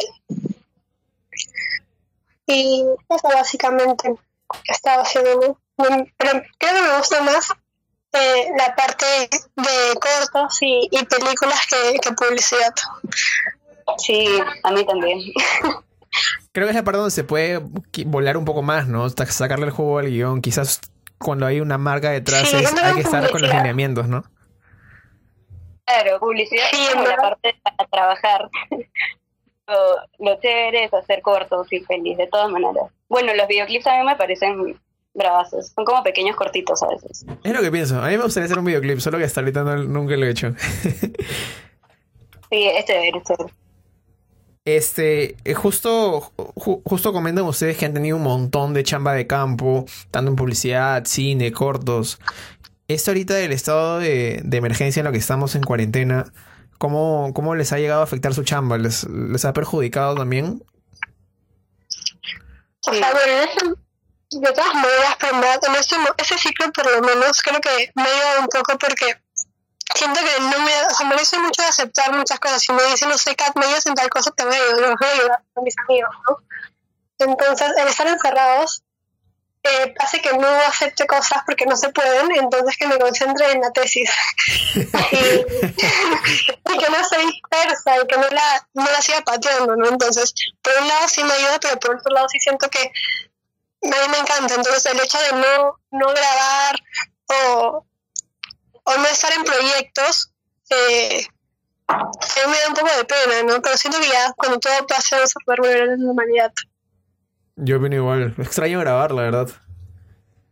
Y 2.46 2.84
eso 3.08 3.28
básicamente 3.28 4.14
estaba 4.68 5.02
haciendo 5.02 5.58
pero 6.18 6.42
creo 6.58 6.74
que 6.74 6.82
me 6.82 6.98
gusta 6.98 7.22
más 7.22 7.48
eh, 8.12 8.50
la 8.58 8.76
parte 8.76 9.06
de 9.56 9.94
cortos 9.98 10.58
y, 10.60 10.88
y 10.90 11.04
películas 11.06 11.60
que, 11.66 11.98
que 11.98 12.12
publicidad. 12.12 12.74
Sí 13.96 14.38
a 14.62 14.70
mí 14.70 14.84
también 14.86 15.18
Creo 16.52 16.66
que 16.66 16.70
es 16.70 16.76
la 16.76 16.84
parte 16.84 16.98
donde 16.98 17.10
se 17.10 17.24
puede 17.24 17.60
volar 18.06 18.36
un 18.36 18.44
poco 18.44 18.62
más, 18.62 18.86
¿no? 18.86 19.08
Sacarle 19.08 19.66
el 19.66 19.70
juego 19.70 19.98
al 19.98 20.10
guion. 20.10 20.42
Quizás 20.42 20.80
cuando 21.18 21.46
hay 21.46 21.60
una 21.60 21.78
marca 21.78 22.10
detrás 22.10 22.52
hay 22.52 22.94
que 22.94 23.00
estar 23.00 23.30
con 23.30 23.40
los 23.40 23.50
lineamientos, 23.50 24.06
¿no? 24.08 24.24
Claro, 25.86 26.20
publicidad 26.20 26.66
es 26.72 26.94
la 26.94 27.16
parte 27.16 27.54
para 27.62 27.88
trabajar. 27.88 28.50
lo, 29.66 29.76
lo 30.18 30.40
chévere 30.40 30.84
es 30.84 30.94
hacer 30.94 31.22
cortos 31.22 31.72
y 31.72 31.80
feliz, 31.80 32.18
de 32.18 32.26
todas 32.26 32.50
maneras. 32.50 32.84
Bueno, 33.08 33.34
los 33.34 33.48
videoclips 33.48 33.86
a 33.86 33.98
mí 33.98 34.06
me 34.06 34.16
parecen 34.16 34.78
bravazos. 35.14 35.72
Son 35.74 35.84
como 35.84 36.02
pequeños 36.02 36.36
cortitos 36.36 36.82
a 36.82 36.88
veces. 36.88 37.24
Es 37.42 37.52
lo 37.52 37.60
que 37.60 37.70
pienso. 37.70 38.00
A 38.00 38.08
mí 38.08 38.16
me 38.16 38.24
gustaría 38.24 38.44
hacer 38.46 38.58
un 38.58 38.64
videoclip, 38.64 38.98
solo 38.98 39.18
que 39.18 39.24
hasta 39.24 39.40
ahorita 39.40 39.62
nunca 39.62 40.16
lo 40.16 40.26
he 40.26 40.30
hecho. 40.30 40.52
sí, 42.50 42.68
es 42.68 42.84
chévere, 42.84 43.18
es 43.18 43.24
chévere. 43.24 43.52
Este, 44.64 45.36
eh, 45.44 45.54
justo, 45.54 46.32
justo 46.36 47.12
comentan 47.12 47.44
ustedes 47.44 47.76
que 47.76 47.84
han 47.84 47.94
tenido 47.94 48.16
un 48.16 48.22
montón 48.22 48.74
de 48.74 48.84
chamba 48.84 49.12
de 49.12 49.26
campo, 49.26 49.86
tanto 50.12 50.30
en 50.30 50.36
publicidad, 50.36 51.04
cine, 51.04 51.50
cortos. 51.50 52.20
Esto 52.86 53.10
ahorita 53.10 53.34
del 53.34 53.50
estado 53.50 53.98
de, 53.98 54.40
emergencia 54.52 55.00
en 55.00 55.06
lo 55.06 55.12
que 55.12 55.18
estamos 55.18 55.56
en 55.56 55.62
cuarentena, 55.62 56.32
¿cómo, 56.78 57.32
¿cómo, 57.34 57.56
les 57.56 57.72
ha 57.72 57.78
llegado 57.78 58.02
a 58.02 58.04
afectar 58.04 58.34
su 58.34 58.44
chamba? 58.44 58.78
¿Les, 58.78 59.04
les 59.04 59.44
ha 59.44 59.52
perjudicado 59.52 60.14
también? 60.14 60.62
O 62.86 62.94
sea, 62.94 63.12
bueno, 63.12 63.76
de 64.30 64.52
todas 64.52 64.74
maneras, 64.74 65.16
pero 65.18 65.78
ese, 65.78 65.96
ese 66.18 66.38
ciclo 66.38 66.72
por 66.72 66.90
lo 66.90 67.02
menos 67.02 67.42
creo 67.42 67.60
que 67.60 67.90
me 67.94 68.02
ha 68.02 68.06
ayudado 68.06 68.40
un 68.42 68.48
poco 68.48 68.78
porque 68.78 69.16
siento 69.94 70.20
que 70.20 70.40
no 70.40 70.58
me, 70.58 70.86
o 70.86 70.90
sea, 70.90 71.06
me 71.06 71.14
parece 71.14 71.38
mucho 71.38 71.62
de 71.62 71.68
aceptar 71.68 72.12
muchas 72.12 72.40
cosas. 72.40 72.62
Si 72.62 72.72
me 72.72 72.82
dicen, 72.84 73.08
no 73.08 73.18
sé, 73.18 73.34
Kat, 73.36 73.56
me 73.56 73.66
ayudas 73.66 73.86
en 73.86 73.94
tal 73.94 74.08
cosa, 74.10 74.30
te 74.30 74.44
voy 74.44 74.54
a 74.54 74.58
ayudar, 74.58 74.96
voy 74.98 75.08
a 75.08 75.12
ayudar 75.12 75.42
mis 75.62 75.74
amigos, 75.86 76.14
¿no? 76.28 76.38
Entonces, 77.18 77.72
el 77.78 77.88
estar 77.88 78.06
encerrados 78.06 78.82
eh, 79.64 79.94
hace 80.00 80.20
que 80.20 80.36
no 80.36 80.48
acepte 80.48 81.06
cosas 81.06 81.42
porque 81.46 81.66
no 81.66 81.76
se 81.76 81.90
pueden, 81.90 82.32
entonces 82.32 82.76
que 82.76 82.86
me 82.88 82.98
concentre 82.98 83.52
en 83.52 83.60
la 83.60 83.70
tesis. 83.70 84.10
y, 84.74 84.76
y, 86.74 86.78
que 86.78 86.90
no 86.90 87.04
se 87.08 87.18
dispersa 87.18 88.02
y 88.02 88.06
que 88.08 88.16
no 88.16 88.28
la, 88.28 88.68
no 88.74 88.84
la 88.84 89.00
siga 89.00 89.20
pateando, 89.20 89.76
¿no? 89.76 89.88
Entonces, 89.88 90.34
por 90.60 90.72
un 90.80 90.88
lado 90.88 91.08
sí 91.08 91.22
me 91.22 91.32
ayuda, 91.32 91.60
pero 91.60 91.78
por 91.78 91.96
otro 91.96 92.12
lado 92.12 92.28
sí 92.28 92.40
siento 92.40 92.68
que 92.68 92.80
a 92.80 93.86
mí 93.86 94.08
me 94.10 94.18
encanta. 94.18 94.54
Entonces, 94.54 94.86
el 94.86 95.00
hecho 95.00 95.18
de 95.18 95.32
no, 95.32 95.78
no 95.92 96.08
grabar 96.08 96.76
o 97.28 97.86
o 98.84 98.96
no 98.96 99.04
estar 99.06 99.32
en 99.32 99.44
proyectos, 99.44 100.32
eh, 100.70 101.26
me 101.88 102.58
da 102.58 102.68
un 102.68 102.74
poco 102.74 102.88
de 102.96 103.04
pena, 103.04 103.42
¿no? 103.46 103.62
Pero 103.62 103.76
siento 103.76 104.00
que 104.00 104.08
ya 104.08 104.32
cuando 104.36 104.58
todo 104.58 104.72
pase 104.86 105.16
vamos 105.16 105.32
a 105.36 105.44
poder 105.44 105.60
volver 105.60 105.82
a 105.82 105.86
la 105.86 105.96
normalidad. 105.96 106.52
Yo 107.56 107.78
opino 107.78 107.96
igual. 107.96 108.34
Extraño 108.38 108.80
grabar, 108.80 109.12
la 109.12 109.22
verdad. 109.22 109.48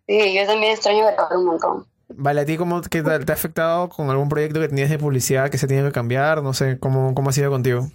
Sí, 0.06 0.34
yo 0.34 0.46
también 0.46 0.72
extraño 0.72 1.06
grabar 1.06 1.36
un 1.36 1.46
montón. 1.46 1.86
Vale, 2.08 2.40
¿a 2.40 2.44
ti 2.44 2.56
cómo 2.56 2.80
te, 2.80 3.02
te, 3.02 3.10
ha 3.10 3.34
afectado 3.34 3.88
con 3.88 4.10
algún 4.10 4.28
proyecto 4.28 4.60
que 4.60 4.68
tenías 4.68 4.90
de 4.90 4.98
publicidad 4.98 5.48
que 5.48 5.58
se 5.58 5.68
tiene 5.68 5.86
que 5.86 5.92
cambiar? 5.92 6.42
No 6.42 6.52
sé, 6.52 6.78
¿cómo, 6.78 7.14
cómo 7.14 7.30
ha 7.30 7.32
sido 7.32 7.50
contigo? 7.50 7.86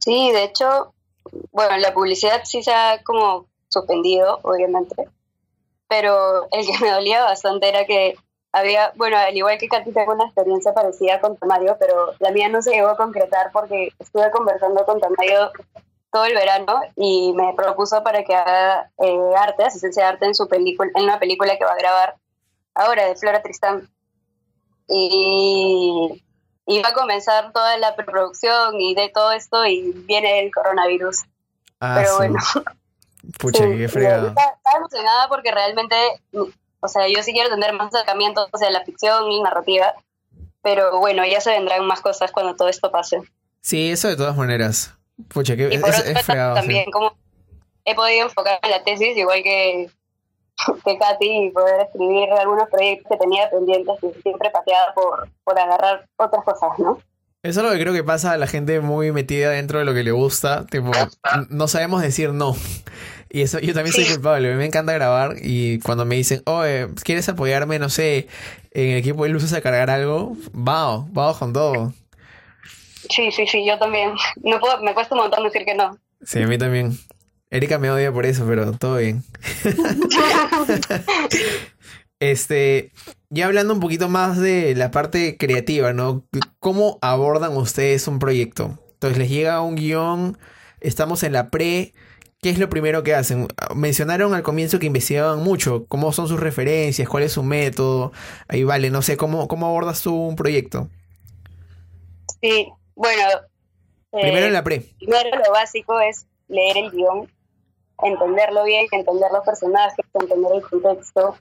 Sí, 0.00 0.32
de 0.32 0.44
hecho, 0.44 0.94
bueno, 1.52 1.76
la 1.76 1.92
publicidad 1.92 2.40
sí 2.44 2.62
se 2.62 2.72
ha 2.72 3.02
como 3.04 3.46
suspendido, 3.68 4.40
obviamente, 4.42 5.08
pero 5.88 6.48
el 6.50 6.66
que 6.66 6.78
me 6.80 6.90
dolía 6.90 7.22
bastante 7.22 7.68
era 7.68 7.84
que 7.84 8.16
había, 8.52 8.92
bueno, 8.96 9.16
al 9.16 9.36
igual 9.36 9.58
que 9.58 9.68
Katy, 9.68 9.92
tengo 9.92 10.12
una 10.12 10.26
experiencia 10.26 10.74
parecida 10.74 11.20
con 11.20 11.36
Tamayo, 11.36 11.76
pero 11.80 12.12
la 12.18 12.30
mía 12.30 12.48
no 12.48 12.60
se 12.60 12.72
llegó 12.72 12.88
a 12.88 12.96
concretar 12.96 13.50
porque 13.52 13.92
estuve 13.98 14.30
conversando 14.30 14.84
con 14.84 15.00
Tamayo 15.00 15.50
todo 16.12 16.26
el 16.26 16.34
verano 16.34 16.80
y 16.94 17.32
me 17.32 17.54
propuso 17.54 18.02
para 18.02 18.22
que 18.22 18.34
haga 18.34 18.90
eh, 18.98 19.34
arte, 19.36 19.64
asistencia 19.64 20.02
de 20.04 20.08
arte 20.10 20.26
en 20.26 20.34
su 20.34 20.46
película, 20.46 20.90
en 20.94 21.04
una 21.04 21.18
película 21.18 21.56
que 21.56 21.64
va 21.64 21.72
a 21.72 21.76
grabar 21.76 22.16
ahora 22.74 23.06
de 23.06 23.16
Flora 23.16 23.42
Tristán. 23.42 23.88
Y 24.86 26.22
iba 26.66 26.88
a 26.90 26.94
comenzar 26.94 27.52
toda 27.52 27.78
la 27.78 27.96
preproducción 27.96 28.78
y 28.78 28.94
de 28.94 29.08
todo 29.08 29.32
esto 29.32 29.64
y 29.64 29.92
viene 30.06 30.40
el 30.40 30.52
coronavirus. 30.52 31.22
Ah, 31.80 31.94
Pero 31.96 32.10
sí. 32.10 32.16
bueno. 32.16 32.38
Pucha, 33.38 33.64
Sí, 33.64 33.78
qué 33.78 33.88
fregado. 33.88 34.28
Estaba, 34.28 34.52
estaba 34.56 34.78
emocionada 34.78 35.28
porque 35.28 35.52
realmente, 35.52 35.96
o 36.82 36.88
sea, 36.88 37.08
yo 37.08 37.22
sí 37.22 37.32
quiero 37.32 37.48
tener 37.48 37.72
más 37.72 37.94
acercamientos 37.94 38.48
hacia 38.52 38.70
la 38.70 38.84
ficción 38.84 39.30
y 39.30 39.40
narrativa, 39.40 39.94
pero 40.62 40.98
bueno, 40.98 41.24
ya 41.24 41.40
se 41.40 41.50
vendrán 41.50 41.86
más 41.86 42.00
cosas 42.00 42.32
cuando 42.32 42.56
todo 42.56 42.68
esto 42.68 42.90
pase. 42.90 43.22
Sí, 43.60 43.90
eso 43.90 44.08
de 44.08 44.16
todas 44.16 44.36
maneras. 44.36 44.94
Pucha, 45.28 45.56
que 45.56 45.68
Y 45.70 45.74
es, 45.76 45.80
por 45.80 45.90
es 45.90 46.00
otro 46.00 46.22
fregado. 46.22 46.56
sí. 46.56 46.60
también 46.60 46.90
como 46.90 47.14
he 47.84 47.94
podido 47.94 48.24
enfocarme 48.26 48.58
en 48.64 48.70
la 48.70 48.82
tesis, 48.82 49.16
igual 49.16 49.42
que, 49.44 49.88
que 50.84 50.98
Katy, 50.98 51.46
y 51.46 51.50
poder 51.50 51.82
escribir 51.86 52.32
algunos 52.32 52.68
proyectos 52.68 53.08
que 53.10 53.16
tenía 53.16 53.48
pendientes 53.48 53.96
y 54.02 54.20
siempre 54.22 54.50
pateada 54.50 54.92
por, 54.94 55.28
por 55.44 55.58
agarrar 55.58 56.06
otras 56.16 56.44
cosas, 56.44 56.78
¿no? 56.78 56.98
Eso 57.44 57.60
es 57.60 57.66
lo 57.66 57.72
que 57.72 57.80
creo 57.80 57.92
que 57.92 58.04
pasa 58.04 58.32
a 58.32 58.36
la 58.36 58.46
gente 58.46 58.80
muy 58.80 59.10
metida 59.10 59.50
dentro 59.50 59.80
de 59.80 59.84
lo 59.84 59.94
que 59.94 60.04
le 60.04 60.12
gusta. 60.12 60.64
Tipo, 60.66 60.92
no 61.48 61.66
sabemos 61.66 62.00
decir 62.00 62.32
no. 62.32 62.54
Y 63.34 63.40
eso, 63.40 63.58
yo 63.60 63.72
también 63.72 63.94
soy 63.94 64.04
Sí. 64.04 64.12
culpable. 64.12 64.48
A 64.48 64.50
mí 64.52 64.58
me 64.58 64.66
encanta 64.66 64.92
grabar 64.92 65.36
y 65.40 65.78
cuando 65.78 66.04
me 66.04 66.16
dicen, 66.16 66.42
oye, 66.44 66.88
¿quieres 67.02 67.26
apoyarme, 67.30 67.78
no 67.78 67.88
sé, 67.88 68.28
en 68.72 68.90
el 68.90 68.98
equipo 68.98 69.24
de 69.24 69.30
luces 69.30 69.54
a 69.54 69.62
cargar 69.62 69.88
algo? 69.88 70.36
Vamos, 70.52 71.10
vamos 71.12 71.38
con 71.38 71.52
todo. 71.54 71.94
Sí, 73.08 73.32
sí, 73.32 73.46
sí, 73.46 73.66
yo 73.66 73.78
también. 73.78 74.10
No 74.42 74.60
puedo, 74.60 74.82
me 74.82 74.92
cuesta 74.92 75.14
un 75.14 75.22
montón 75.22 75.44
decir 75.44 75.64
que 75.64 75.74
no. 75.74 75.98
Sí, 76.22 76.42
a 76.42 76.46
mí 76.46 76.58
también. 76.58 76.96
Erika 77.50 77.78
me 77.78 77.90
odia 77.90 78.12
por 78.12 78.26
eso, 78.26 78.44
pero 78.46 78.72
todo 78.72 78.96
bien. 78.96 79.22
Este, 82.20 82.92
ya 83.30 83.46
hablando 83.46 83.74
un 83.74 83.80
poquito 83.80 84.08
más 84.08 84.38
de 84.38 84.76
la 84.76 84.92
parte 84.92 85.36
creativa, 85.36 85.92
¿no? 85.92 86.24
¿Cómo 86.60 86.98
abordan 87.02 87.56
ustedes 87.56 88.06
un 88.06 88.20
proyecto? 88.20 88.78
Entonces 88.92 89.18
les 89.18 89.28
llega 89.28 89.60
un 89.60 89.74
guion, 89.74 90.38
estamos 90.80 91.24
en 91.24 91.32
la 91.32 91.50
pre, 91.50 91.94
¿qué 92.42 92.50
es 92.50 92.58
lo 92.58 92.68
primero 92.68 93.04
que 93.04 93.14
hacen? 93.14 93.46
Mencionaron 93.74 94.34
al 94.34 94.42
comienzo 94.42 94.80
que 94.80 94.86
investigaban 94.86 95.42
mucho, 95.42 95.86
¿cómo 95.88 96.12
son 96.12 96.26
sus 96.26 96.40
referencias? 96.40 97.08
¿Cuál 97.08 97.22
es 97.22 97.32
su 97.32 97.44
método? 97.44 98.12
Ahí 98.48 98.64
vale, 98.64 98.90
no 98.90 99.00
sé, 99.00 99.16
¿cómo, 99.16 99.46
cómo 99.46 99.66
abordas 99.66 100.02
tú 100.02 100.12
un 100.14 100.34
proyecto? 100.34 100.88
Sí, 102.42 102.68
bueno. 102.96 103.22
eh, 104.12 104.20
Primero 104.22 104.46
en 104.46 104.52
la 104.52 104.64
pre. 104.64 104.80
Primero 104.98 105.30
lo 105.38 105.52
básico 105.52 106.00
es 106.00 106.26
leer 106.48 106.76
el 106.78 106.90
guion, 106.90 107.30
entenderlo 108.02 108.64
bien, 108.64 108.86
entender 108.90 109.30
los 109.32 109.44
personajes, 109.46 110.04
entender 110.12 110.52
el 110.52 110.62
contexto, 110.62 111.36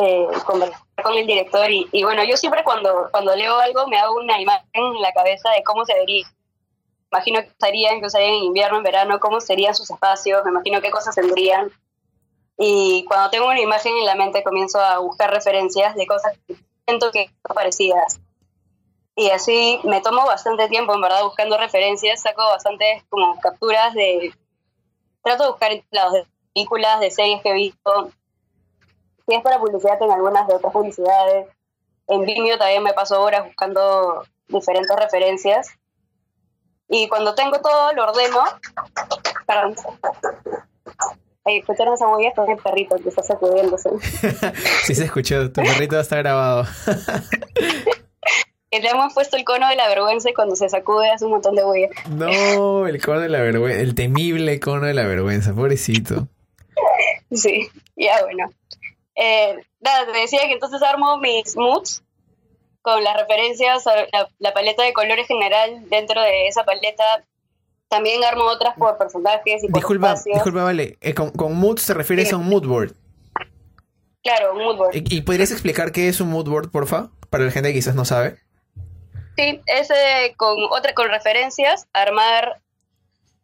eh, 0.00 0.26
conversar 0.46 0.80
con 1.04 1.12
el 1.12 1.26
director 1.26 1.70
y, 1.70 1.86
y 1.92 2.02
bueno, 2.04 2.24
yo 2.24 2.38
siempre 2.38 2.64
cuando, 2.64 3.08
cuando 3.10 3.36
leo 3.36 3.58
algo 3.58 3.86
me 3.88 3.98
hago 3.98 4.16
una 4.16 4.40
imagen 4.40 4.66
en 4.72 5.02
la 5.02 5.12
cabeza 5.12 5.50
de 5.50 5.62
cómo 5.62 5.84
se 5.84 5.92
vería. 5.92 6.26
Imagino 7.12 7.40
que 7.40 7.48
estarían, 7.48 8.00
que 8.00 8.06
usarían 8.06 8.34
en 8.34 8.44
invierno, 8.44 8.78
en 8.78 8.82
verano, 8.82 9.20
cómo 9.20 9.40
serían 9.40 9.74
sus 9.74 9.90
espacios, 9.90 10.44
me 10.44 10.50
imagino 10.50 10.80
qué 10.80 10.90
cosas 10.90 11.14
tendrían. 11.14 11.70
Y 12.58 13.04
cuando 13.06 13.30
tengo 13.30 13.46
una 13.46 13.60
imagen 13.60 13.96
en 13.96 14.06
la 14.06 14.14
mente 14.14 14.42
comienzo 14.42 14.80
a 14.80 14.98
buscar 14.98 15.30
referencias 15.30 15.94
de 15.94 16.06
cosas 16.06 16.32
que 16.46 16.56
siento 16.86 17.10
que 17.10 17.26
son 17.26 17.54
parecidas. 17.54 18.20
Y 19.14 19.30
así 19.30 19.80
me 19.84 20.00
tomo 20.00 20.24
bastante 20.26 20.68
tiempo, 20.68 20.94
en 20.94 21.00
verdad, 21.00 21.24
buscando 21.24 21.56
referencias, 21.56 22.20
saco 22.22 22.42
bastantes 22.42 23.02
como 23.08 23.38
capturas 23.40 23.94
de... 23.94 24.32
Trato 25.22 25.44
de 25.44 25.50
buscar 25.50 25.72
lados 25.90 26.12
de 26.12 26.26
películas, 26.54 27.00
de 27.00 27.10
series 27.10 27.42
que 27.42 27.50
he 27.50 27.54
visto. 27.54 28.10
Si 29.26 29.34
es 29.34 29.42
para 29.42 29.58
publicidad, 29.58 30.00
en 30.02 30.12
algunas 30.12 30.46
de 30.46 30.54
otras 30.54 30.72
publicidades. 30.72 31.48
En 32.08 32.24
Vimeo 32.24 32.58
también 32.58 32.82
me 32.82 32.92
paso 32.92 33.20
horas 33.20 33.44
buscando 33.44 34.22
diferentes 34.48 34.94
referencias. 34.96 35.68
Y 36.88 37.08
cuando 37.08 37.34
tengo 37.34 37.60
todo, 37.60 37.92
lo 37.92 38.04
ordeno. 38.04 38.44
Perdón. 39.46 39.74
Ay, 41.44 41.58
escucharon 41.58 41.94
esa 41.94 42.08
huella, 42.08 42.30
es 42.30 42.48
el 42.48 42.56
perrito 42.56 42.96
que 42.96 43.08
está 43.08 43.22
sacudiéndose. 43.22 43.90
Sí 44.84 44.94
se 44.94 45.04
escuchó, 45.04 45.50
tu 45.52 45.62
perrito 45.62 45.98
está 45.98 46.16
grabado. 46.16 46.64
Le 48.72 48.90
hemos 48.90 49.14
puesto 49.14 49.36
el 49.38 49.44
cono 49.44 49.68
de 49.68 49.76
la 49.76 49.88
vergüenza 49.88 50.28
y 50.28 50.34
cuando 50.34 50.54
se 50.54 50.68
sacude 50.68 51.10
hace 51.10 51.24
un 51.24 51.30
montón 51.30 51.54
de 51.54 51.64
huella. 51.64 51.88
No, 52.10 52.86
el 52.86 53.02
cono 53.02 53.20
de 53.20 53.30
la 53.30 53.40
vergüenza, 53.40 53.80
el 53.80 53.94
temible 53.94 54.60
cono 54.60 54.86
de 54.86 54.92
la 54.94 55.04
vergüenza, 55.04 55.54
pobrecito. 55.54 56.28
Sí, 57.32 57.68
ya 57.96 58.22
bueno. 58.22 58.48
Eh, 59.16 59.56
nada, 59.80 60.12
te 60.12 60.18
decía 60.18 60.42
que 60.46 60.52
entonces 60.52 60.80
armo 60.82 61.18
mis 61.18 61.56
moods 61.56 62.04
con 62.86 63.02
las 63.02 63.16
referencias 63.16 63.84
a 63.88 63.96
la, 63.96 64.28
la 64.38 64.54
paleta 64.54 64.84
de 64.84 64.92
colores 64.92 65.26
general. 65.26 65.88
Dentro 65.90 66.22
de 66.22 66.46
esa 66.46 66.62
paleta 66.64 67.24
también 67.88 68.22
armo 68.22 68.44
otras 68.44 68.76
por 68.78 68.96
personajes 68.96 69.64
y 69.64 69.66
por 69.66 69.80
Disculpa, 69.80 70.12
espacios. 70.12 70.34
disculpa, 70.36 70.62
vale. 70.62 70.96
Eh, 71.00 71.12
con, 71.12 71.30
con 71.30 71.54
moods 71.56 71.84
te 71.84 71.94
refieres 71.94 72.28
Sí. 72.28 72.34
a 72.34 72.38
un 72.38 72.48
mood 72.48 72.64
board. 72.64 72.92
Claro, 74.22 74.54
un 74.54 74.62
mood 74.62 74.76
board. 74.76 74.94
¿Y, 74.94 75.16
y 75.16 75.22
podrías 75.22 75.50
explicar 75.50 75.90
qué 75.90 76.06
es 76.08 76.20
un 76.20 76.30
mood 76.30 76.48
board, 76.48 76.70
porfa? 76.70 77.08
Para 77.28 77.42
la 77.44 77.50
gente 77.50 77.70
que 77.70 77.74
quizás 77.74 77.96
no 77.96 78.04
sabe. 78.04 78.38
Sí, 79.36 79.60
ese 79.66 80.34
con 80.36 80.56
otra 80.70 80.94
con 80.94 81.08
referencias, 81.08 81.88
armar 81.92 82.60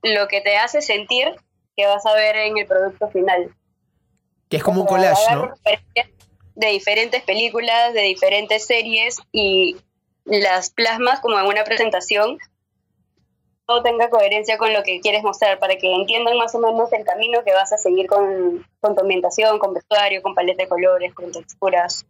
lo 0.05 0.29
que 0.29 0.41
te 0.41 0.57
hace 0.57 0.83
sentir 0.83 1.35
que 1.77 1.87
vas 1.87 2.07
a 2.07 2.15
ver 2.15 2.37
en 2.37 2.59
el 2.59 2.67
producto 2.67 3.09
final. 3.09 3.53
Que 4.49 4.59
es 4.59 4.63
como 4.63 4.83
un 4.83 4.87
collage, 4.87 5.35
¿no? 5.35 5.53
De 6.55 6.69
diferentes 6.69 7.23
películas, 7.23 7.95
de 7.95 8.03
diferentes 8.03 8.67
series 8.67 9.17
y 9.33 9.77
las 10.25 10.71
plasmas 10.71 11.21
como 11.21 11.39
en 11.39 11.47
una 11.47 11.65
presentación. 11.65 12.39
Todo 13.67 13.83
tenga 13.83 14.11
coherencia 14.11 14.59
con 14.59 14.73
lo 14.73 14.83
que 14.83 15.01
quieres 15.01 15.23
mostrar 15.23 15.59
para 15.59 15.77
que 15.77 15.93
entiendan 15.95 16.37
más 16.37 16.55
o 16.55 16.59
menos 16.59 16.93
el 16.93 17.05
camino 17.05 17.43
que 17.45 17.53
vas 17.55 17.73
a 17.73 17.79
seguir 17.79 18.07
con, 18.07 18.67
con 18.81 18.95
tu 18.95 19.01
ambientación, 19.03 19.59
con 19.59 19.73
vestuario, 19.73 20.21
con 20.21 20.35
paleta 20.35 20.65
de 20.65 20.69
colores, 20.69 21.15
con 21.15 21.31
texturas. 21.33 22.05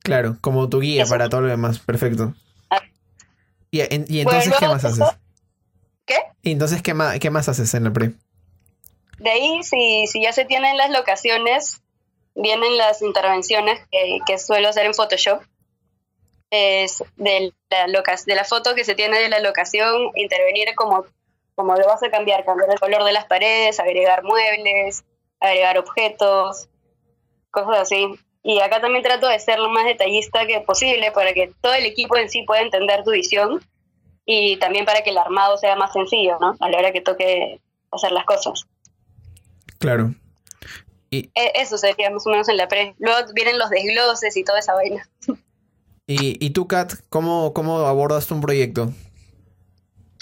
Claro, 0.00 0.36
como 0.40 0.68
tu 0.68 0.80
guía 0.80 1.02
Eso. 1.02 1.10
para 1.10 1.28
todo 1.28 1.40
lo 1.42 1.48
demás. 1.48 1.78
Perfecto. 1.80 2.34
Ah. 2.70 2.80
Y, 3.70 3.80
en- 3.80 4.04
y 4.08 4.20
entonces, 4.20 4.50
Bueno, 4.50 4.58
¿qué 4.60 4.68
más 4.68 4.84
haces? 4.84 5.04
¿Qué? 6.04 6.16
Y 6.42 6.52
entonces, 6.52 6.82
¿qué 6.82 6.94
más, 6.94 7.18
¿qué 7.18 7.30
más 7.30 7.48
haces 7.48 7.72
en 7.74 7.84
la 7.84 7.92
pre? 7.92 8.12
De 9.18 9.30
ahí, 9.30 9.62
si, 9.64 10.06
si 10.06 10.22
ya 10.22 10.32
se 10.32 10.44
tienen 10.44 10.76
las 10.76 10.90
locaciones, 10.90 11.82
vienen 12.40 12.76
las 12.76 13.02
intervenciones 13.02 13.80
que, 13.90 14.18
que 14.26 14.38
suelo 14.38 14.68
hacer 14.68 14.86
en 14.86 14.94
Photoshop. 14.94 15.42
Es 16.50 17.04
de 17.16 17.52
la, 17.68 17.86
loca- 17.88 18.16
de 18.26 18.34
la 18.34 18.44
foto 18.44 18.74
que 18.74 18.84
se 18.84 18.94
tiene 18.94 19.18
de 19.18 19.28
la 19.28 19.40
locación, 19.40 20.10
intervenir 20.14 20.74
como, 20.74 21.04
como 21.54 21.74
lo 21.76 21.86
vas 21.86 22.02
a 22.02 22.10
cambiar, 22.10 22.44
cambiar 22.44 22.70
el 22.70 22.80
color 22.80 23.04
de 23.04 23.12
las 23.12 23.26
paredes, 23.26 23.78
agregar 23.78 24.22
muebles, 24.24 25.04
agregar 25.40 25.76
objetos, 25.78 26.68
cosas 27.50 27.80
así. 27.80 28.06
Y 28.42 28.60
acá 28.60 28.80
también 28.80 29.02
trato 29.02 29.28
de 29.28 29.38
ser 29.40 29.58
lo 29.58 29.68
más 29.68 29.84
detallista 29.84 30.46
que 30.46 30.60
posible 30.60 31.12
para 31.12 31.34
que 31.34 31.52
todo 31.60 31.74
el 31.74 31.84
equipo 31.84 32.16
en 32.16 32.30
sí 32.30 32.44
pueda 32.44 32.62
entender 32.62 33.04
tu 33.04 33.10
visión 33.10 33.60
y 34.24 34.56
también 34.56 34.86
para 34.86 35.02
que 35.02 35.10
el 35.10 35.18
armado 35.18 35.58
sea 35.58 35.76
más 35.76 35.92
sencillo, 35.92 36.38
¿no? 36.40 36.56
A 36.60 36.70
la 36.70 36.78
hora 36.78 36.92
que 36.92 37.02
toque 37.02 37.60
hacer 37.90 38.12
las 38.12 38.24
cosas. 38.24 38.66
Claro. 39.78 40.14
E- 41.10 41.30
Eso 41.34 41.78
sería 41.78 42.10
más 42.10 42.26
o 42.26 42.30
menos 42.30 42.48
en 42.48 42.56
la 42.56 42.68
pre. 42.68 42.94
Luego 42.98 43.32
vienen 43.34 43.58
los 43.58 43.70
desgloses 43.70 44.36
y 44.36 44.44
toda 44.44 44.58
esa 44.58 44.74
vaina. 44.74 45.08
Y, 46.06 46.44
y 46.44 46.50
tú, 46.50 46.66
Kat, 46.66 46.92
¿cómo, 47.10 47.52
¿cómo 47.52 47.80
abordas 47.80 48.26
tú 48.26 48.34
un 48.34 48.40
proyecto? 48.40 48.92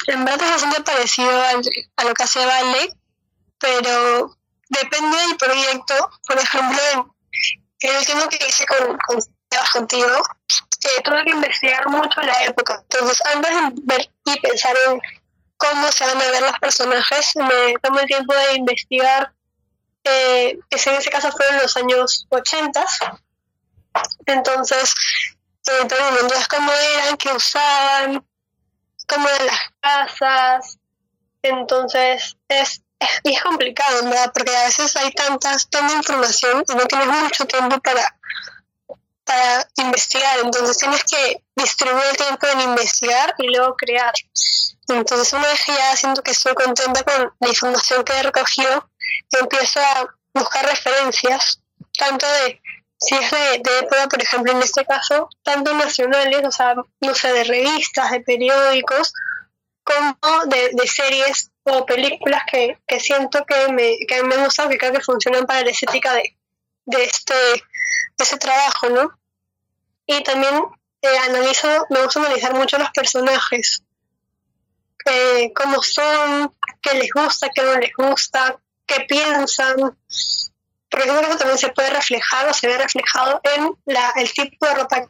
En 0.09 0.25
verdad 0.25 0.47
es 0.47 0.51
bastante 0.63 0.83
parecido 0.83 1.31
al- 1.31 1.63
a 1.97 2.05
lo 2.05 2.15
que 2.15 2.23
hace 2.23 2.45
Vale, 2.45 2.93
pero 3.59 4.37
depende 4.69 5.17
del 5.17 5.37
proyecto. 5.37 5.95
Por 6.27 6.39
ejemplo, 6.39 7.15
en 7.81 7.91
el 7.91 7.97
último 7.99 8.29
que 8.29 8.39
hice 8.47 8.67
con, 8.67 8.97
con 9.07 9.19
contigo, 9.73 10.07
eh, 10.85 11.03
tuve 11.03 11.25
que 11.25 11.31
investigar 11.31 11.89
mucho 11.89 12.21
la 12.21 12.45
época. 12.45 12.83
Entonces, 12.91 13.19
antes 13.35 13.51
de 13.51 13.81
ver 13.85 14.11
y 14.27 14.41
pensar 14.41 14.75
en 14.89 15.01
cómo 15.57 15.91
se 15.91 16.05
van 16.05 16.17
a 16.21 16.31
ver 16.31 16.43
los 16.43 16.59
personajes, 16.61 17.33
me 17.37 17.75
tomé 17.83 18.03
el 18.03 18.07
tiempo 18.07 18.35
de 18.35 18.57
investigar, 18.59 19.33
eh, 20.07 20.59
en 20.71 20.95
ese 20.95 21.11
caso 21.11 21.31
fueron 21.33 21.59
los 21.59 21.77
años 21.77 22.27
80. 22.31 22.85
Entonces, 24.27 24.95
eh, 25.67 25.87
también, 25.87 26.15
entonces 26.23 26.49
cómo 26.49 26.73
eran, 26.73 27.17
qué 27.17 27.33
usaban, 27.33 28.25
cómo 29.09 29.29
eran 29.29 29.47
las 29.47 29.61
casas. 29.81 30.79
Entonces, 31.43 32.37
es, 32.49 32.83
es, 33.25 33.43
complicado, 33.43 34.05
¿verdad? 34.05 34.33
Porque 34.35 34.55
a 34.57 34.65
veces 34.65 34.97
hay 34.97 35.11
tantas, 35.13 35.69
tanta 35.69 35.95
información 35.95 36.65
y 36.69 36.75
no 36.75 36.87
tienes 36.87 37.09
mucho 37.09 37.47
tiempo 37.47 37.79
para, 37.81 38.19
para 39.25 39.69
investigar. 39.77 40.39
Entonces, 40.43 40.79
tienes 40.79 41.05
que 41.05 41.43
distribuir 41.55 42.05
el 42.11 42.17
tiempo 42.17 42.47
en 42.47 42.61
investigar 42.61 43.35
y 43.39 43.49
luego 43.49 43.77
crear. 43.77 44.13
Entonces, 44.89 45.33
una 45.33 45.49
vez 45.49 45.61
ya 45.67 45.97
siento 45.97 46.23
que 46.23 46.31
estoy 46.31 46.55
contenta 46.55 47.03
con 47.03 47.33
la 47.41 47.49
información 47.49 48.05
que 48.05 48.13
he 48.13 48.23
recogido, 48.23 48.89
empiezo 49.33 49.81
a 49.81 50.15
buscar 50.35 50.67
referencias, 50.67 51.63
tanto 51.99 52.27
de 52.27 52.61
si 52.99 53.15
es 53.15 53.31
de, 53.31 53.61
de 53.63 53.79
época, 53.81 54.09
por 54.09 54.23
ejemplo, 54.23 54.53
en 54.53 54.63
este 54.63 54.85
caso, 54.85 55.29
tanto 55.43 55.75
nacionales, 55.75 56.43
o 56.47 56.51
sea, 56.51 56.75
no 57.01 57.15
sé, 57.15 57.33
de 57.33 57.45
revistas, 57.45 58.11
de 58.11 58.21
periódicos, 58.21 59.13
como 59.85 60.47
de, 60.47 60.71
de 60.73 60.87
series 60.87 61.51
o 61.65 61.85
películas 61.85 62.43
que, 62.51 62.79
que 62.87 62.99
siento 62.99 63.45
que 63.45 63.73
me, 63.73 63.97
que 64.09 64.23
me 64.25 64.37
gustan, 64.39 64.69
que 64.69 64.79
creo 64.79 64.93
que 64.93 65.01
funcionan 65.01 65.47
para 65.47 65.63
la 65.63 65.71
estética 65.71 66.15
de, 66.15 66.37
de 66.87 67.05
este 67.05 67.35
de 67.35 68.25
ese 68.25 68.39
trabajo, 68.39 68.89
¿no? 68.89 69.19
Y 70.07 70.23
también 70.23 70.55
eh, 71.03 71.19
analizo, 71.29 71.69
me 71.91 72.03
gusta 72.03 72.21
analizar 72.21 72.55
mucho 72.55 72.79
los 72.79 72.91
personajes, 72.91 73.83
eh, 75.05 75.53
cómo 75.55 75.83
son, 75.83 76.55
qué 76.81 76.95
les 76.95 77.11
gusta, 77.13 77.49
qué 77.55 77.63
no 77.63 77.77
les 77.77 77.93
gusta, 77.97 78.59
qué 78.87 79.05
piensan, 79.09 79.77
porque 80.91 81.09
eso 81.09 81.39
también 81.39 81.59
se 81.59 81.73
puede 81.73 81.91
reflejar 81.91 82.49
o 82.49 82.55
se 82.55 82.69
ve 82.69 82.79
reflejado 82.79 83.41
en 83.57 83.77
la, 83.85 84.13
el 84.17 84.33
tipo 84.33 84.67
de 84.67 84.75
ropa 84.75 85.09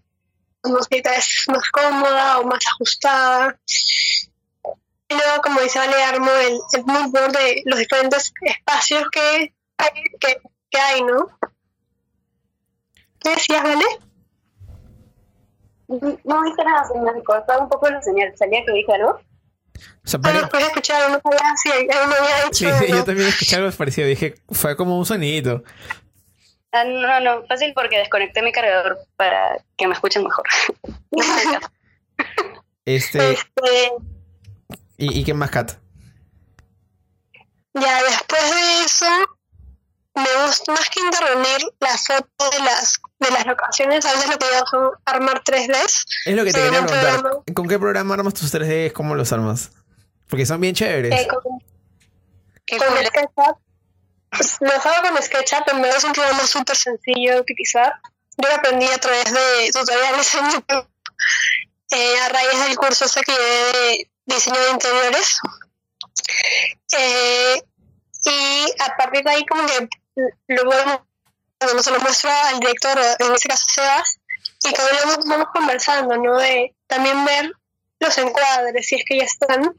que 0.90 1.02
es 1.04 1.44
más 1.48 1.70
cómoda 1.70 2.40
o 2.40 2.44
más 2.44 2.58
ajustada. 2.66 3.58
Y 5.08 5.14
luego, 5.14 5.42
como 5.42 5.60
dice 5.60 5.78
Vale, 5.78 6.02
armo 6.02 6.30
el, 6.30 6.58
el 6.72 6.84
mood 6.84 7.12
de 7.32 7.62
los 7.66 7.78
diferentes 7.78 8.32
espacios 8.42 9.08
que 9.10 9.54
hay, 9.78 9.90
que, 10.18 10.40
que 10.68 10.78
hay 10.78 11.02
¿no? 11.02 11.28
¿Qué 13.20 13.30
decías, 13.30 13.62
Vale? 13.62 13.84
No 15.88 16.42
dije 16.42 16.64
nada, 16.64 16.84
se 16.84 16.98
me 16.98 17.22
cortaba 17.22 17.62
un 17.62 17.68
poco 17.68 17.88
la 17.88 18.02
señal. 18.02 18.36
¿Salía 18.36 18.64
que 18.64 18.72
dije 18.72 18.92
algo? 18.92 19.20
O 20.04 20.08
sea, 20.08 20.18
Ah, 20.18 20.22
pare- 20.22 20.40
después 20.40 20.62
de 20.62 20.68
escuchar, 20.68 21.10
me 21.10 21.20
había 21.24 22.44
dicho. 22.50 22.78
Sí, 22.78 22.86
yo 22.88 23.04
también 23.04 23.28
escuché 23.28 23.56
algo 23.56 23.70
parecido. 23.72 24.06
Dije, 24.08 24.34
fue 24.50 24.76
como 24.76 24.98
un 24.98 25.06
sonidito. 25.06 25.62
Ah, 26.72 26.84
no, 26.84 27.20
no, 27.20 27.46
fácil 27.46 27.72
porque 27.74 27.98
desconecté 27.98 28.42
mi 28.42 28.52
cargador 28.52 28.98
para 29.16 29.56
que 29.76 29.86
me 29.86 29.94
escuchen 29.94 30.24
mejor. 30.24 30.44
Este, 32.84 33.32
Este, 33.32 33.92
¿y, 34.96 35.20
y 35.20 35.24
qué 35.24 35.34
más, 35.34 35.50
Kat? 35.50 35.72
Ya 37.74 38.02
después 38.02 38.42
de 38.54 38.84
eso, 38.84 39.06
me 40.14 40.46
gusta 40.46 40.72
más 40.72 40.88
que 40.90 41.00
intervenir 41.00 41.58
la 41.80 41.98
foto 41.98 42.50
de 42.50 42.58
las 42.64 42.98
de 43.18 43.30
las 43.30 43.46
locaciones, 43.46 44.04
a 44.04 44.12
veces 44.12 44.28
lo 44.30 44.38
que 44.38 44.46
yo 44.46 44.56
hago 44.56 44.66
son 44.70 44.90
armar 45.06 45.42
3Ds. 45.42 46.04
Es 46.26 46.34
lo 46.36 46.44
que 46.44 46.52
te 46.52 46.60
quería 46.62 46.80
un 46.80 46.86
preguntar. 46.86 47.20
programa. 47.20 47.44
¿Con 47.54 47.68
qué 47.68 47.78
programa 47.78 48.14
armas 48.14 48.34
tus 48.34 48.52
3D? 48.52 48.92
¿Cómo 48.92 49.14
los 49.14 49.32
armas? 49.32 49.70
Porque 50.28 50.44
son 50.46 50.60
bien 50.60 50.74
chéveres. 50.74 51.12
eh, 51.20 51.28
con. 51.28 51.60
SketchUp. 52.68 53.58
Pues, 54.30 54.56
Lo 54.60 54.70
hago 54.72 55.08
con 55.08 55.22
SketchUp, 55.22 55.68
en 55.72 55.82
verdad 55.82 55.98
es 55.98 56.04
un 56.04 56.12
programa 56.12 56.46
súper 56.46 56.76
sencillo 56.76 57.34
de 57.34 57.40
utilizar. 57.40 57.92
Yo 58.36 58.48
lo 58.48 58.54
aprendí 58.54 58.86
a 58.86 58.98
través 58.98 59.32
de 59.32 59.70
tutoriales 59.72 60.34
en 60.34 60.50
YouTube, 60.50 60.88
eh, 61.92 62.18
a 62.18 62.28
raíz 62.28 62.64
del 62.66 62.76
curso 62.76 63.06
ese 63.06 63.20
que 63.22 63.32
llevé 63.32 63.72
de 64.26 64.34
diseño 64.34 64.60
de 64.60 64.70
interiores. 64.72 65.38
Eh, 66.98 67.62
y 68.24 68.82
a 68.82 68.96
partir 68.96 69.24
de 69.24 69.30
ahí 69.30 69.46
como 69.46 69.64
que 69.66 69.88
luego 70.48 71.06
cuando 71.66 71.82
se 71.82 71.90
lo 71.90 72.00
muestro 72.00 72.30
al 72.30 72.60
director, 72.60 72.98
en 73.18 73.34
ese 73.34 73.48
caso 73.48 73.66
Sebas, 73.68 74.18
y 74.64 74.72
que 74.72 74.82
vamos, 75.04 75.24
vamos 75.26 75.48
conversando, 75.52 76.16
¿no? 76.16 76.38
De 76.38 76.74
también 76.86 77.24
ver 77.24 77.52
los 78.00 78.18
encuadres, 78.18 78.86
si 78.86 78.96
es 78.96 79.04
que 79.06 79.18
ya 79.18 79.24
están, 79.24 79.74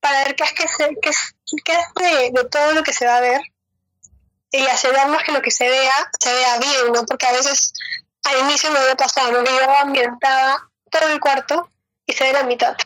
para 0.00 0.24
ver 0.24 0.34
qué 0.36 0.44
es, 0.44 0.52
que 0.52 0.68
se, 0.68 0.96
qué 1.00 1.10
es, 1.10 1.34
qué 1.64 1.72
es 1.72 1.94
de, 1.94 2.30
de 2.32 2.48
todo 2.48 2.72
lo 2.72 2.82
que 2.82 2.92
se 2.92 3.06
va 3.06 3.16
a 3.16 3.20
ver 3.20 3.40
y 4.52 4.66
asegurarnos 4.66 5.22
que 5.22 5.32
lo 5.32 5.40
que 5.40 5.50
se 5.50 5.68
vea, 5.68 6.10
se 6.20 6.32
vea 6.32 6.58
bien, 6.58 6.92
¿no? 6.92 7.04
Porque 7.06 7.26
a 7.26 7.32
veces 7.32 7.72
al 8.24 8.40
inicio 8.40 8.70
me 8.70 8.78
había 8.78 8.96
pasado, 8.96 9.32
¿no? 9.32 9.42
Que 9.42 9.50
yo 9.50 9.76
ambientaba 9.78 10.68
todo 10.90 11.08
el 11.08 11.20
cuarto 11.20 11.70
y 12.06 12.12
se 12.12 12.24
ve 12.24 12.32
la 12.34 12.44
mitad. 12.44 12.76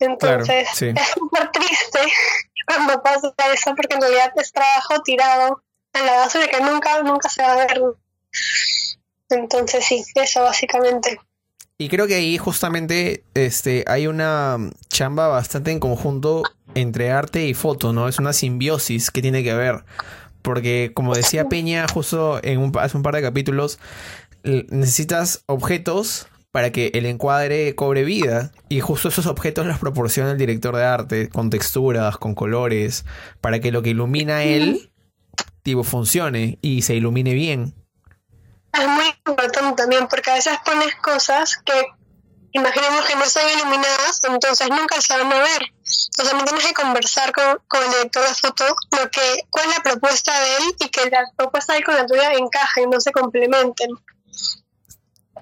Entonces, 0.00 0.68
sí. 0.74 0.92
es 0.94 1.08
súper 1.08 1.50
triste 1.50 2.00
cuando 2.66 3.02
pasa 3.02 3.32
eso 3.52 3.74
porque 3.74 3.94
en 3.94 4.02
realidad 4.02 4.32
es 4.36 4.52
trabajo 4.52 5.00
tirado 5.02 5.62
a 5.92 6.02
la 6.02 6.16
basura 6.16 6.46
que 6.48 6.60
nunca, 6.60 7.02
nunca 7.02 7.28
se 7.28 7.42
va 7.42 7.52
a 7.52 7.66
ver. 7.66 7.80
Entonces 9.30 9.84
sí, 9.84 10.04
eso 10.14 10.42
básicamente. 10.42 11.20
Y 11.78 11.88
creo 11.88 12.06
que 12.06 12.16
ahí 12.16 12.38
justamente 12.38 13.22
este, 13.34 13.84
hay 13.86 14.08
una 14.08 14.58
chamba 14.88 15.28
bastante 15.28 15.70
en 15.70 15.78
conjunto 15.78 16.42
entre 16.74 17.12
arte 17.12 17.46
y 17.46 17.54
foto, 17.54 17.92
¿no? 17.92 18.08
Es 18.08 18.18
una 18.18 18.32
simbiosis 18.32 19.10
que 19.10 19.22
tiene 19.22 19.44
que 19.44 19.54
ver. 19.54 19.84
Porque 20.42 20.92
como 20.94 21.14
decía 21.14 21.48
Peña 21.48 21.86
justo 21.86 22.40
en 22.42 22.58
un, 22.58 22.72
hace 22.78 22.96
un 22.96 23.02
par 23.02 23.14
de 23.14 23.22
capítulos, 23.22 23.78
necesitas 24.42 25.42
objetos 25.46 26.26
para 26.50 26.72
que 26.72 26.90
el 26.94 27.06
encuadre 27.06 27.74
cobre 27.74 28.04
vida. 28.04 28.52
Y 28.68 28.80
justo 28.80 29.08
esos 29.08 29.26
objetos 29.26 29.66
los 29.66 29.78
proporciona 29.78 30.32
el 30.32 30.38
director 30.38 30.74
de 30.74 30.84
arte, 30.84 31.28
con 31.28 31.50
texturas, 31.50 32.16
con 32.16 32.34
colores, 32.34 33.04
para 33.40 33.60
que 33.60 33.70
lo 33.70 33.82
que 33.82 33.90
ilumina 33.90 34.42
él, 34.42 34.90
funcione 35.84 36.58
y 36.62 36.82
se 36.82 36.94
ilumine 36.94 37.34
bien. 37.34 37.74
Es 38.72 38.88
muy 38.88 39.06
importante 39.26 39.82
también 39.82 40.06
porque 40.08 40.30
a 40.30 40.34
veces 40.34 40.58
pones 40.64 40.94
cosas 40.96 41.56
que 41.64 41.86
imaginemos 42.52 43.04
que 43.06 43.14
no 43.16 43.24
están 43.24 43.44
iluminadas, 43.56 44.20
entonces 44.24 44.68
nunca 44.68 45.00
se 45.00 45.16
van 45.16 45.32
a 45.32 45.38
ver. 45.38 45.62
O 46.18 46.24
sea, 46.24 46.44
tienes 46.44 46.66
que 46.66 46.74
conversar 46.74 47.32
con, 47.32 47.60
con 47.66 47.82
el 47.82 47.90
director 47.90 48.28
de 48.28 48.34
foto 48.34 48.64
lo 48.90 49.10
que, 49.10 49.46
cuál 49.50 49.68
es 49.68 49.76
la 49.76 49.82
propuesta 49.82 50.38
de 50.40 50.56
él 50.56 50.76
y 50.80 50.88
que 50.88 51.10
la 51.10 51.24
propuesta 51.36 51.72
de 51.72 51.78
él 51.78 51.84
con 51.84 51.94
la 51.96 52.06
tuya 52.06 52.32
encajen, 52.32 52.90
no 52.90 53.00
se 53.00 53.12
complementen. 53.12 53.90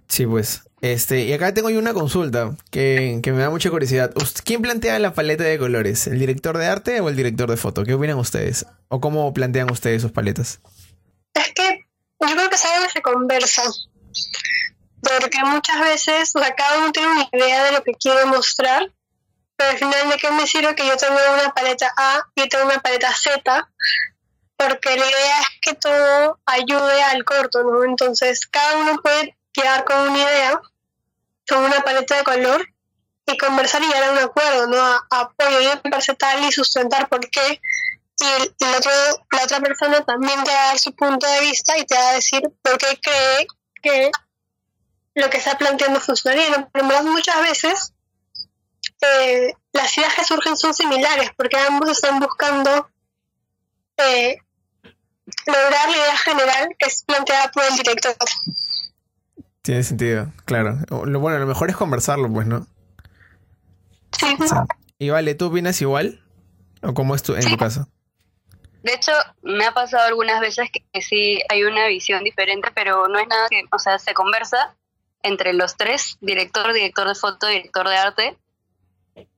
Sí, 0.08 0.26
pues. 0.26 0.62
Este, 0.82 1.24
y 1.24 1.32
acá 1.32 1.52
tengo 1.54 1.70
yo 1.70 1.78
una 1.78 1.94
consulta 1.94 2.54
que, 2.70 3.20
que 3.22 3.32
me 3.32 3.38
da 3.38 3.50
mucha 3.50 3.70
curiosidad. 3.70 4.12
¿Quién 4.44 4.62
plantea 4.62 4.98
la 4.98 5.14
paleta 5.14 5.44
de 5.44 5.58
colores? 5.58 6.06
¿El 6.06 6.18
director 6.18 6.58
de 6.58 6.66
arte 6.66 7.00
o 7.00 7.08
el 7.08 7.16
director 7.16 7.50
de 7.50 7.56
foto? 7.56 7.82
¿Qué 7.84 7.94
opinan 7.94 8.18
ustedes? 8.18 8.66
¿O 8.88 9.00
cómo 9.00 9.32
plantean 9.32 9.70
ustedes 9.70 10.02
sus 10.02 10.12
paletas? 10.12 10.60
Es 11.34 11.52
que 11.54 11.86
yo 12.20 12.28
creo 12.28 12.50
que 12.50 12.56
que 12.56 12.92
se 12.92 13.02
conversa. 13.02 13.62
Porque 15.00 15.38
muchas 15.44 15.80
veces, 15.80 16.32
cada 16.56 16.78
uno 16.78 16.92
tiene 16.92 17.08
una 17.10 17.28
idea 17.32 17.64
de 17.64 17.72
lo 17.72 17.82
que 17.82 17.92
quiere 17.92 18.24
mostrar, 18.24 18.90
pero 19.56 19.70
al 19.70 19.78
final, 19.78 20.10
¿de 20.10 20.16
qué 20.16 20.30
me 20.30 20.46
sirve 20.46 20.74
que 20.74 20.86
yo 20.86 20.96
tenga 20.96 21.32
una 21.32 21.52
paleta 21.54 21.92
A 21.96 22.22
y 22.34 22.48
tenga 22.48 22.64
una 22.64 22.80
paleta 22.80 23.12
Z? 23.14 23.68
Porque 24.56 24.96
la 24.96 25.06
idea 25.06 25.40
es 25.40 25.48
que 25.60 25.74
todo 25.74 26.40
ayude 26.46 27.02
al 27.04 27.24
corto, 27.24 27.62
¿no? 27.62 27.84
Entonces, 27.84 28.46
cada 28.46 28.78
uno 28.78 29.00
puede 29.02 29.35
quedar 29.60 29.84
con 29.84 29.98
una 30.10 30.18
idea, 30.18 30.60
con 31.48 31.64
una 31.64 31.80
paleta 31.80 32.16
de 32.16 32.24
color, 32.24 32.66
y 33.26 33.36
conversar 33.38 33.82
y 33.82 33.86
llegar 33.86 34.04
a 34.04 34.12
un 34.12 34.18
acuerdo, 34.18 34.66
¿no? 34.68 34.76
A, 34.76 35.06
a, 35.10 35.30
oye, 35.48 35.70
a 35.70 35.74
mí 35.76 35.80
me 35.84 35.90
parece 35.90 36.14
tal 36.14 36.44
y 36.44 36.52
sustentar 36.52 37.08
por 37.08 37.28
qué 37.28 37.60
y 38.18 38.64
la 38.64 39.44
otra 39.44 39.60
persona 39.60 40.02
también 40.04 40.42
te 40.42 40.50
va 40.50 40.64
a 40.64 40.66
dar 40.68 40.78
su 40.78 40.94
punto 40.94 41.26
de 41.26 41.40
vista 41.40 41.76
y 41.76 41.84
te 41.84 41.94
va 41.94 42.10
a 42.10 42.14
decir 42.14 42.42
por 42.62 42.78
qué 42.78 42.98
cree 43.00 43.46
que 43.82 44.10
lo 45.14 45.28
que 45.28 45.36
está 45.36 45.58
planteando 45.58 46.00
funcionaría. 46.00 46.68
Pero 46.72 47.02
muchas 47.04 47.42
veces 47.42 47.92
eh, 49.02 49.52
las 49.72 49.96
ideas 49.98 50.14
que 50.14 50.24
surgen 50.24 50.56
son 50.56 50.72
similares 50.72 51.30
porque 51.36 51.58
ambos 51.58 51.90
están 51.90 52.18
buscando 52.18 52.88
eh, 53.98 54.38
lograr 55.46 55.90
la 55.90 55.96
idea 55.96 56.16
general 56.16 56.68
que 56.78 56.86
es 56.86 57.02
planteada 57.02 57.50
por 57.50 57.64
el 57.64 57.76
director. 57.76 58.16
Tiene 59.66 59.82
sentido, 59.82 60.32
claro. 60.44 60.78
O- 60.90 61.06
Lo 61.06 61.18
bueno, 61.18 61.40
lo 61.40 61.46
mejor 61.46 61.70
es 61.70 61.76
conversarlo, 61.76 62.32
pues, 62.32 62.46
¿no? 62.46 62.66
Sí. 64.12 64.36
Sí. 64.38 64.54
Y 64.98 65.10
vale, 65.10 65.34
¿tú 65.34 65.46
opinas 65.46 65.80
igual? 65.82 66.22
¿O 66.82 66.94
cómo 66.94 67.16
es 67.16 67.22
tu, 67.24 67.34
en 67.34 67.42
tu 67.50 67.56
caso? 67.56 67.88
De 68.84 68.94
hecho, 68.94 69.10
me 69.42 69.64
ha 69.66 69.72
pasado 69.72 70.06
algunas 70.06 70.40
veces 70.40 70.70
que, 70.72 70.84
que 70.92 71.02
sí 71.02 71.40
hay 71.48 71.64
una 71.64 71.88
visión 71.88 72.22
diferente, 72.22 72.70
pero 72.76 73.08
no 73.08 73.18
es 73.18 73.26
nada 73.26 73.48
que, 73.50 73.64
o 73.72 73.78
sea, 73.80 73.98
se 73.98 74.14
conversa 74.14 74.76
entre 75.24 75.52
los 75.52 75.76
tres, 75.76 76.16
director, 76.20 76.72
director 76.72 77.08
de 77.08 77.14
foto, 77.16 77.48
director 77.48 77.88
de 77.88 77.96
arte, 77.96 78.38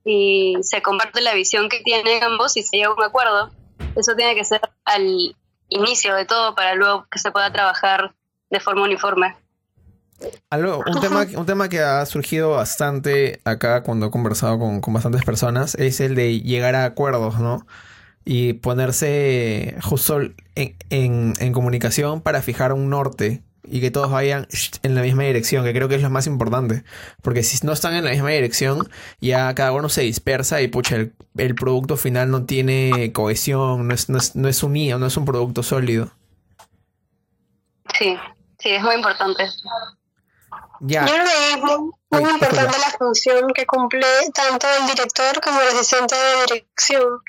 y 0.05 0.57
se 0.61 0.83
comparte 0.83 1.21
la 1.21 1.33
visión 1.33 1.69
que 1.69 1.79
tienen 1.81 2.23
ambos 2.23 2.55
y 2.55 2.61
se 2.61 2.77
llega 2.77 2.89
a 2.89 2.93
un 2.93 3.01
acuerdo. 3.03 3.49
Eso 3.95 4.15
tiene 4.15 4.35
que 4.35 4.45
ser 4.45 4.61
al 4.85 5.35
inicio 5.69 6.13
de 6.13 6.25
todo 6.25 6.53
para 6.53 6.75
luego 6.75 7.07
que 7.09 7.17
se 7.17 7.31
pueda 7.31 7.51
trabajar 7.51 8.13
de 8.51 8.59
forma 8.59 8.83
uniforme. 8.83 9.35
Algo, 10.49 10.83
un 10.85 10.99
tema, 10.99 11.25
un 11.35 11.45
tema 11.45 11.69
que 11.69 11.79
ha 11.79 12.05
surgido 12.05 12.51
bastante 12.51 13.39
acá 13.45 13.83
cuando 13.83 14.07
he 14.07 14.11
conversado 14.11 14.59
con, 14.59 14.81
con 14.81 14.93
bastantes 14.93 15.23
personas 15.23 15.75
es 15.75 15.99
el 15.99 16.15
de 16.15 16.41
llegar 16.41 16.75
a 16.75 16.85
acuerdos, 16.85 17.39
¿no? 17.39 17.65
Y 18.25 18.53
ponerse 18.53 19.75
justo 19.81 20.19
en, 20.55 20.75
en, 20.89 21.33
en 21.39 21.53
comunicación 21.53 22.21
para 22.21 22.41
fijar 22.41 22.73
un 22.73 22.89
norte 22.89 23.43
y 23.63 23.81
que 23.81 23.91
todos 23.91 24.09
vayan 24.09 24.47
en 24.83 24.95
la 24.95 25.01
misma 25.01 25.23
dirección, 25.23 25.63
que 25.63 25.73
creo 25.73 25.87
que 25.87 25.95
es 25.95 26.01
lo 26.01 26.09
más 26.09 26.27
importante. 26.27 26.83
Porque 27.21 27.43
si 27.43 27.65
no 27.65 27.71
están 27.71 27.93
en 27.93 28.03
la 28.03 28.11
misma 28.11 28.29
dirección, 28.29 28.89
ya 29.21 29.53
cada 29.53 29.71
uno 29.71 29.89
se 29.89 30.01
dispersa 30.01 30.61
y 30.61 30.67
pucha, 30.67 30.95
el, 30.95 31.13
el 31.37 31.55
producto 31.55 31.95
final 31.97 32.31
no 32.31 32.45
tiene 32.45 33.11
cohesión, 33.13 33.87
no 33.87 33.93
es, 33.93 34.09
no, 34.09 34.17
es, 34.17 34.35
no 34.35 34.47
es 34.47 34.63
unido, 34.63 34.97
no 34.97 35.05
es 35.05 35.17
un 35.17 35.25
producto 35.25 35.63
sólido. 35.63 36.11
Sí, 37.97 38.15
sí, 38.59 38.69
es 38.69 38.83
muy 38.83 38.95
importante. 38.95 39.45
Ya. 40.81 41.05
Yo 41.05 41.13
es 41.15 41.57
muy, 41.61 41.91
Ay, 42.11 42.23
importante 42.23 42.77
la 42.79 42.97
función 42.97 43.51
que 43.53 43.65
cumple 43.65 44.05
tanto 44.33 44.67
el 44.79 44.87
director 44.87 45.41
como 45.41 45.59
el 45.61 45.67
asistente 45.69 46.15
de 46.15 46.41
dirección. 46.53 47.19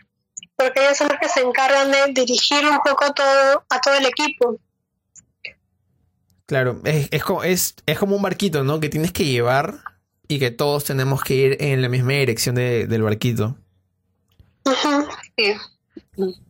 porque 0.56 0.84
ellos 0.84 0.98
son 0.98 1.08
los 1.08 1.18
que 1.18 1.28
se 1.28 1.40
encargan 1.40 1.90
de 1.90 2.12
dirigir 2.12 2.66
un 2.66 2.78
poco 2.78 3.12
todo 3.14 3.64
a 3.68 3.80
todo 3.80 3.94
el 3.94 4.06
equipo. 4.06 4.58
Claro, 6.46 6.80
es, 6.84 7.08
es, 7.10 7.24
como, 7.24 7.44
es, 7.44 7.74
es 7.86 7.98
como 7.98 8.16
un 8.16 8.22
barquito, 8.22 8.62
¿no? 8.64 8.78
Que 8.80 8.88
tienes 8.88 9.12
que 9.12 9.24
llevar 9.24 9.78
y 10.28 10.38
que 10.38 10.50
todos 10.50 10.84
tenemos 10.84 11.22
que 11.22 11.34
ir 11.34 11.56
en 11.60 11.80
la 11.80 11.88
misma 11.88 12.12
dirección 12.12 12.54
de- 12.56 12.86
del 12.86 13.02
barquito. 13.02 13.56
Sí. 15.36 15.54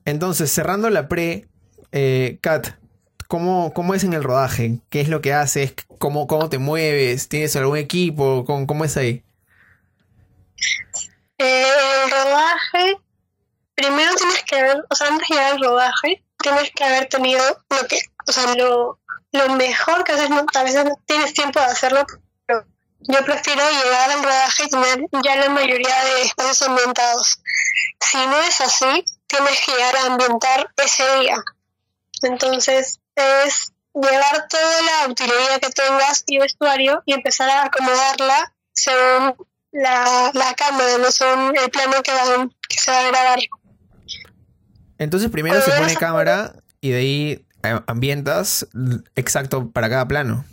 Entonces, 0.04 0.50
cerrando 0.50 0.90
la 0.90 1.06
pre, 1.08 1.48
eh, 1.92 2.38
Kat, 2.40 2.78
¿cómo, 3.30 3.72
¿cómo 3.72 3.94
es 3.94 4.02
en 4.02 4.12
el 4.12 4.24
rodaje? 4.24 4.80
¿Qué 4.90 5.00
es 5.00 5.08
lo 5.08 5.22
que 5.22 5.32
haces? 5.32 5.74
¿Cómo, 6.00 6.26
cómo 6.26 6.50
te 6.50 6.58
mueves? 6.58 7.28
¿Tienes 7.28 7.54
algún 7.54 7.76
equipo? 7.76 8.44
¿Cómo, 8.44 8.84
es 8.84 8.96
ahí? 8.96 9.24
El 11.38 12.10
rodaje, 12.10 12.98
primero 13.76 14.12
tienes 14.16 14.42
que 14.42 14.56
haber, 14.56 14.84
o 14.90 14.94
sea, 14.96 15.06
antes 15.06 15.28
de 15.28 15.34
llegar 15.36 15.52
al 15.52 15.62
rodaje, 15.62 16.24
tienes 16.42 16.72
que 16.74 16.84
haber 16.84 17.08
tenido 17.08 17.40
lo 17.70 17.86
que, 17.86 18.00
o 18.26 18.32
sea, 18.32 18.52
lo, 18.56 18.98
lo 19.30 19.54
mejor 19.54 20.02
que 20.02 20.12
a 20.12 20.16
veces 20.16 20.30
no, 20.30 20.44
a 20.52 20.62
veces 20.64 20.84
no 20.84 20.98
tienes 21.06 21.32
tiempo 21.32 21.60
de 21.60 21.66
hacerlo, 21.66 22.04
pero 22.46 22.64
yo 22.98 23.24
prefiero 23.24 23.62
llegar 23.84 24.10
al 24.10 24.24
rodaje 24.24 24.64
y 24.64 24.70
tener 24.70 25.06
ya 25.24 25.36
la 25.36 25.50
mayoría 25.50 26.04
de 26.04 26.22
espacios 26.22 26.62
ambientados. 26.62 27.40
Si 28.00 28.16
no 28.26 28.40
es 28.40 28.60
así, 28.60 29.04
tienes 29.28 29.60
que 29.64 29.72
llegar 29.72 29.96
a 29.96 30.06
ambientar 30.06 30.68
ese 30.78 31.20
día. 31.20 31.36
Entonces, 32.22 33.00
es 33.44 33.72
llevar 33.94 34.48
toda 34.48 34.82
la 34.82 35.08
utilería 35.12 35.58
que 35.60 35.70
tengas 35.70 36.24
y 36.26 36.38
vestuario 36.38 37.02
y 37.06 37.14
empezar 37.14 37.48
a 37.50 37.64
acomodarla 37.64 38.52
según 38.72 39.34
la, 39.72 40.30
la 40.34 40.54
cámara, 40.54 40.98
no 40.98 41.10
según 41.10 41.56
el 41.56 41.70
plano 41.70 42.02
que, 42.02 42.12
van, 42.12 42.50
que 42.68 42.78
se 42.78 42.90
va 42.90 42.98
a 42.98 43.08
grabar. 43.08 43.38
Entonces, 44.98 45.30
primero 45.30 45.60
se 45.62 45.70
pone 45.72 45.96
cámara 45.96 46.54
y 46.80 46.90
de 46.90 46.98
ahí 46.98 47.46
eh, 47.62 47.80
ambientas 47.86 48.66
exacto 49.14 49.70
para 49.70 49.88
cada 49.88 50.06
plano. 50.06 50.44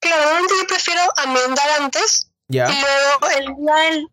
Claro, 0.00 0.22
normalmente 0.22 0.54
yo 0.60 0.66
prefiero 0.66 1.00
ambientar 1.16 1.68
antes 1.80 2.30
¿Ya? 2.48 2.68
y 2.70 2.74
luego 2.80 3.38
el 3.38 3.56
día 3.56 3.74
del, 3.74 4.06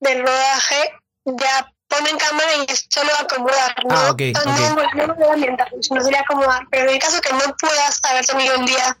del 0.00 0.26
rodaje 0.26 0.92
ya 1.24 1.72
ponen 1.88 2.16
cámara 2.18 2.50
y 2.56 2.72
es 2.72 2.86
solo 2.88 3.10
acomodar. 3.20 3.74
¿no? 3.84 3.94
Ah, 3.96 4.10
ok, 4.10 4.22
no, 4.34 4.82
ok. 4.82 4.94
no, 4.94 5.06
no 5.06 5.14
voy 5.14 5.28
a 5.28 5.32
ambientar, 5.32 5.68
sino 5.80 6.00
sería 6.02 6.20
acomodar. 6.20 6.66
Pero 6.70 6.84
en 6.84 6.94
el 6.94 6.98
caso 6.98 7.20
que 7.20 7.32
no 7.32 7.54
puedas 7.58 8.00
haber 8.02 8.24
tenido 8.24 8.58
un 8.58 8.66
día 8.66 8.96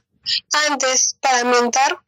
antes 0.68 1.16
para 1.20 1.40
ambientar, 1.40 1.98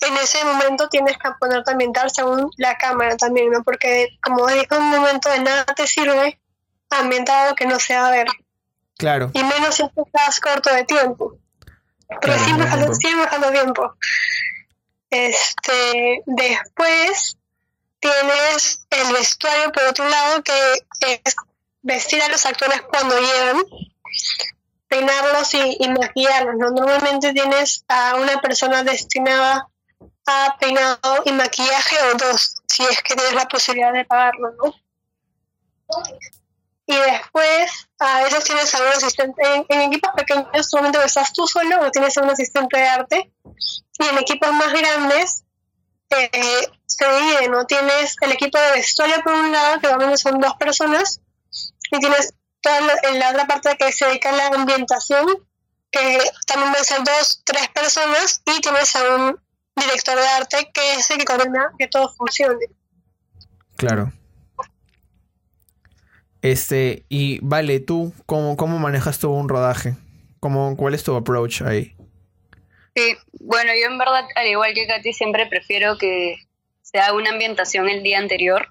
en 0.00 0.16
ese 0.16 0.44
momento 0.44 0.88
tienes 0.88 1.16
que 1.16 1.30
ponerte 1.38 1.70
a 1.70 1.72
ambientar 1.72 2.10
según 2.10 2.50
la 2.56 2.76
cámara 2.76 3.16
también, 3.16 3.50
¿no? 3.50 3.62
Porque 3.62 4.08
como 4.22 4.46
dijo 4.48 4.76
un 4.76 4.90
momento 4.90 5.28
de 5.30 5.40
nada 5.40 5.64
te 5.64 5.86
sirve 5.86 6.40
ambientado 6.90 7.54
que 7.54 7.66
no 7.66 7.78
se 7.78 7.94
va 7.94 8.08
a 8.08 8.10
ver. 8.10 8.26
Claro. 8.98 9.30
Y 9.32 9.42
menos 9.42 9.74
si 9.76 9.82
estás 9.82 10.40
corto 10.40 10.72
de 10.74 10.84
tiempo. 10.84 11.38
Porque 12.08 12.26
Claro, 12.26 12.44
siempre 12.44 12.66
no 12.66 12.76
tiempo. 12.76 12.94
siempre 12.94 13.50
tiempo. 13.52 13.94
Este, 15.10 16.22
después 16.26 17.36
tienes 18.02 18.84
el 18.90 19.12
vestuario 19.12 19.70
por 19.70 19.84
otro 19.84 20.08
lado 20.08 20.42
que 20.42 20.52
es 21.00 21.36
vestir 21.82 22.20
a 22.22 22.28
los 22.28 22.44
actores 22.44 22.82
cuando 22.82 23.16
llegan, 23.18 23.62
peinarlos 24.88 25.54
y, 25.54 25.88
maquillarlos. 25.88 26.56
¿no? 26.58 26.70
Normalmente 26.70 27.32
tienes 27.32 27.84
a 27.88 28.16
una 28.16 28.40
persona 28.40 28.82
destinada 28.82 29.68
a 30.26 30.56
peinado 30.58 31.22
y 31.24 31.32
maquillaje 31.32 31.96
o 32.12 32.16
dos, 32.16 32.56
si 32.66 32.82
es 32.84 33.02
que 33.02 33.14
tienes 33.14 33.34
la 33.34 33.48
posibilidad 33.48 33.92
de 33.92 34.04
pagarlo, 34.04 34.52
¿no? 34.52 34.74
Y 36.86 36.94
después 36.94 37.88
a 37.98 38.22
veces 38.22 38.44
tienes 38.44 38.74
a 38.74 38.82
un 38.82 38.88
asistente, 38.88 39.42
en, 39.54 39.66
en 39.68 39.80
equipos 39.82 40.10
pequeños 40.16 40.68
solamente 40.68 41.04
estás 41.04 41.32
tú 41.32 41.46
solo 41.46 41.80
o 41.80 41.90
tienes 41.90 42.16
a 42.16 42.22
un 42.22 42.30
asistente 42.30 42.78
de 42.78 42.86
arte. 42.86 43.32
Y 43.98 44.04
en 44.04 44.18
equipos 44.18 44.52
más 44.52 44.72
grandes 44.72 45.44
eh, 46.16 46.68
se 46.86 47.04
divide, 47.04 47.48
¿no? 47.48 47.66
Tienes 47.66 48.16
el 48.20 48.32
equipo 48.32 48.58
de 48.58 48.72
vestuario 48.72 49.22
por 49.22 49.32
un 49.32 49.52
lado, 49.52 49.80
que 49.80 49.88
normalmente 49.88 50.22
son 50.22 50.40
dos 50.40 50.54
personas, 50.54 51.20
y 51.90 51.98
tienes 51.98 52.34
toda 52.60 52.80
la, 52.80 52.94
en 53.10 53.18
la 53.18 53.30
otra 53.30 53.46
parte 53.46 53.76
que 53.78 53.92
se 53.92 54.06
dedica 54.06 54.30
a 54.30 54.36
la 54.36 54.46
ambientación, 54.48 55.26
que 55.90 56.18
también 56.46 56.72
van 56.72 56.80
a 56.80 56.84
ser 56.84 56.98
dos, 57.04 57.42
tres 57.44 57.68
personas, 57.68 58.42
y 58.46 58.60
tienes 58.60 58.96
a 58.96 59.14
un 59.14 59.40
director 59.76 60.16
de 60.16 60.26
arte 60.26 60.70
que 60.72 60.94
es 60.94 61.10
el 61.10 61.18
que 61.18 61.24
coordina 61.24 61.72
que 61.78 61.88
todo 61.88 62.12
funcione. 62.14 62.66
Claro. 63.76 64.12
Este, 66.42 67.06
y 67.08 67.38
vale, 67.40 67.78
tú, 67.80 68.12
¿cómo, 68.26 68.56
cómo 68.56 68.78
manejas 68.78 69.18
tú 69.18 69.30
un 69.30 69.48
rodaje? 69.48 69.96
¿Cómo, 70.40 70.76
¿Cuál 70.76 70.94
es 70.94 71.04
tu 71.04 71.14
approach 71.14 71.62
ahí? 71.62 71.96
Sí, 72.94 73.16
bueno, 73.44 73.72
yo 73.74 73.90
en 73.90 73.98
verdad, 73.98 74.24
al 74.36 74.46
igual 74.46 74.72
que 74.72 74.86
Katy, 74.86 75.12
siempre 75.12 75.46
prefiero 75.46 75.98
que 75.98 76.36
se 76.80 76.98
haga 76.98 77.14
una 77.14 77.30
ambientación 77.30 77.88
el 77.88 78.02
día 78.02 78.18
anterior. 78.18 78.68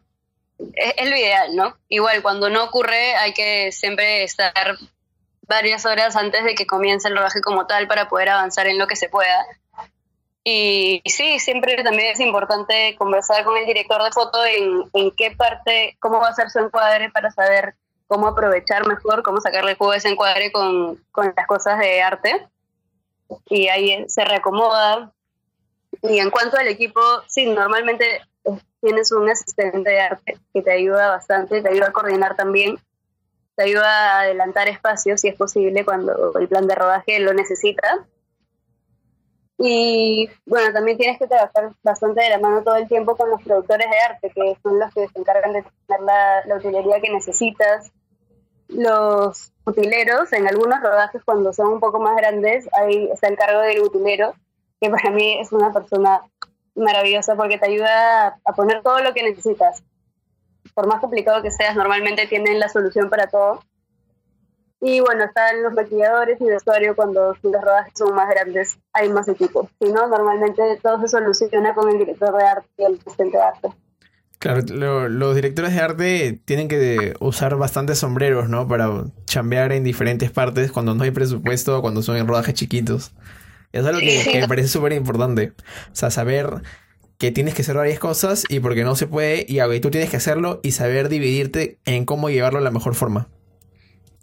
Es, 0.76 0.94
es 0.98 1.10
lo 1.10 1.16
ideal, 1.18 1.56
¿no? 1.56 1.76
Igual, 1.90 2.22
cuando 2.22 2.50
no 2.50 2.64
ocurre, 2.64 3.16
hay 3.16 3.34
que 3.34 3.72
siempre 3.72 4.24
estar 4.24 4.78
varias 5.48 5.86
horas 5.86 6.16
antes 6.16 6.46
de 6.46 6.56
que 6.56 6.66
comience 6.66 7.10
el 7.10 7.18
rodaje 7.18 7.42
como 7.42 7.68
tal 7.68 7.88
para 7.88 8.08
poder 8.08 8.30
avanzar 8.30 8.68
en 8.68 8.78
lo 8.78 8.88
que 8.88 8.96
se 8.96 9.10
pueda. 9.10 9.46
Y 10.44 11.02
sí, 11.06 11.40
siempre 11.40 11.76
también 11.84 12.14
es 12.14 12.20
importante 12.22 12.96
conversar 12.98 13.44
con 13.44 13.58
el 13.58 13.66
director 13.66 14.02
de 14.02 14.12
foto 14.12 14.44
en, 14.46 14.90
en 14.94 15.12
qué 15.12 15.32
parte, 15.32 15.98
cómo 16.00 16.20
va 16.20 16.30
a 16.30 16.34
ser 16.34 16.50
su 16.50 16.60
encuadre 16.60 17.12
para 17.12 17.30
saber 17.32 17.76
cómo 18.08 18.28
aprovechar 18.28 18.88
mejor, 18.88 19.22
cómo 19.22 19.42
sacarle 19.42 19.76
jugo 19.76 19.92
a 19.92 19.98
ese 19.98 20.10
encuadre 20.10 20.52
con, 20.52 20.96
con 21.12 21.34
las 21.36 21.46
cosas 21.46 21.78
de 21.78 22.02
arte 22.02 22.48
y 23.50 23.68
ahí 23.68 24.06
se 24.08 24.24
reacomoda. 24.26 25.14
Y 26.02 26.20
en 26.20 26.30
cuanto 26.30 26.58
al 26.58 26.68
equipo, 26.68 27.02
sí, 27.28 27.46
normalmente 27.46 28.22
eh, 28.46 28.58
tienes 28.82 29.12
un 29.12 29.30
asistente 29.30 29.90
de 29.90 30.00
arte 30.00 30.38
que 30.54 30.62
te 30.62 30.72
ayuda 30.72 31.10
bastante, 31.10 31.62
te 31.62 31.70
ayuda 31.70 31.88
a 31.88 31.94
coordinar 31.94 32.36
también, 32.36 32.80
te 33.56 33.64
ayuda 33.64 33.86
a 33.86 34.20
adelantar 34.22 34.68
espacios 34.68 35.22
si 35.22 35.28
es 35.28 35.36
posible 35.36 35.86
cuando 35.86 36.34
el 36.40 36.48
plan 36.48 36.68
de 36.68 36.76
rodaje 36.76 37.20
lo 37.20 37.34
necesita. 37.34 38.08
Y 39.64 40.28
bueno, 40.46 40.74
también 40.74 40.98
tienes 40.98 41.20
que 41.20 41.28
trabajar 41.28 41.72
bastante 41.84 42.24
de 42.24 42.30
la 42.30 42.40
mano 42.40 42.64
todo 42.64 42.76
el 42.76 42.88
tiempo 42.88 43.16
con 43.16 43.30
los 43.30 43.44
productores 43.44 43.88
de 43.92 44.00
arte, 44.00 44.32
que 44.34 44.58
son 44.64 44.80
los 44.80 44.92
que 44.92 45.08
se 45.08 45.20
encargan 45.20 45.54
de 45.54 45.64
tener 45.86 46.02
la, 46.02 46.46
la 46.48 46.56
utilería 46.56 47.00
que 47.00 47.12
necesitas, 47.12 47.92
los 48.72 49.52
utileros, 49.66 50.32
en 50.34 50.48
algunos 50.48 50.82
rodajes 50.82 51.22
cuando 51.24 51.54
son 51.54 51.74
un 51.74 51.80
poco 51.80 52.00
más 52.00 52.16
grandes, 52.16 52.68
ahí 52.74 53.10
está 53.12 53.28
el 53.28 53.38
cargo 53.38 53.62
del 53.62 53.82
utilero, 53.82 54.34
que 54.80 54.90
para 54.90 55.12
mí 55.12 55.40
es 55.40 55.52
una 55.52 55.72
persona 55.72 56.22
maravillosa 56.76 57.36
porque 57.36 57.58
te 57.58 57.68
ayuda 57.68 58.40
a, 58.44 58.54
poner 58.54 58.82
todo 58.82 59.00
lo 59.02 59.14
que 59.14 59.24
necesitas. 59.24 59.84
Por 60.74 60.88
más 60.88 61.02
complicado 61.02 61.42
que 61.42 61.52
seas, 61.52 61.76
normalmente 61.76 62.28
tienen 62.28 62.60
la 62.60 62.70
solución 62.70 63.10
para 63.10 63.28
todo. 63.28 63.62
Y 64.80 65.00
bueno, 65.00 65.26
están 65.26 65.62
los 65.62 65.74
maquilladores 65.74 66.42
y 66.42 66.46
vestuario 66.46 66.96
cuando 66.96 67.36
los 67.44 67.62
rodajes 67.62 67.94
son 67.96 68.16
más 68.16 68.28
grandes, 68.30 68.80
hay 68.94 69.10
más 69.10 69.28
equipo. 69.28 69.70
Si 69.80 69.92
no, 69.92 70.08
normalmente 70.08 70.80
todo 70.82 71.00
se 71.02 71.08
soluciona 71.08 71.76
con 71.76 71.90
el 71.90 72.00
director 72.00 72.36
de 72.36 72.44
arte 72.44 72.68
y 72.78 72.84
el 72.86 73.00
asistente 73.00 73.38
de 73.38 73.44
arte. 73.44 73.70
Claro, 74.42 74.62
lo- 74.74 75.08
los 75.08 75.36
directores 75.36 75.72
de 75.76 75.80
arte 75.82 76.42
tienen 76.46 76.68
que 76.68 77.14
usar 77.20 77.56
bastantes 77.58 78.00
sombreros, 78.00 78.50
¿no? 78.50 78.68
Para 78.68 79.04
chambear 79.26 79.72
en 79.72 79.84
diferentes 79.84 80.32
partes 80.32 80.72
cuando 80.72 80.96
no 80.96 81.04
hay 81.04 81.12
presupuesto 81.12 81.78
o 81.78 81.82
cuando 81.84 82.02
son 82.02 82.18
en 82.18 82.28
rodajes 82.28 82.56
chiquitos. 82.56 83.12
Es 83.72 83.86
algo 83.86 84.00
que, 84.00 84.40
me 84.42 84.48
parece 84.48 84.68
súper 84.68 84.94
importante. 84.94 85.54
O 85.92 85.96
sea, 85.96 86.10
saber 86.10 86.50
que 87.20 87.32
tienes 87.32 87.54
que 87.54 87.62
hacer 87.62 87.76
varias 87.76 88.00
cosas 88.00 88.44
y 88.50 88.60
porque 88.62 88.84
no 88.84 88.96
se 88.96 89.06
puede 89.06 89.46
y, 89.48 89.60
ah, 89.60 89.72
y 89.72 89.80
tú 89.80 89.92
tienes 89.92 90.10
que 90.10 90.18
hacerlo 90.18 90.60
y 90.64 90.72
saber 90.72 91.08
dividirte 91.08 91.78
en 91.86 92.06
cómo 92.06 92.32
llevarlo 92.32 92.58
de 92.58 92.66
la 92.66 92.72
mejor 92.72 92.96
forma. 92.96 93.30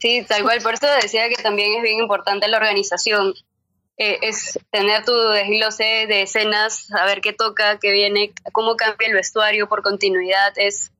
Sí, 0.01 0.26
tal 0.28 0.43
cual. 0.43 0.61
Por 0.62 0.74
eso 0.74 0.88
decía 1.01 1.28
que 1.28 1.40
también 1.40 1.76
es 1.76 1.82
bien 1.82 2.01
importante 2.01 2.49
la 2.49 2.57
organización. 2.57 3.34
Eh, 3.99 4.18
es 4.22 4.59
tener 4.70 5.05
tu 5.05 5.12
desglose 5.12 6.07
de 6.09 6.22
escenas, 6.22 6.86
saber 6.86 7.20
qué 7.20 7.32
toca, 7.32 7.78
qué 7.78 7.90
viene, 7.92 8.32
cómo 8.53 8.76
cambia 8.76 9.09
el 9.09 9.14
vestuario 9.14 9.68
por 9.68 9.82
continuidad. 9.82 10.53
Es 10.57 10.92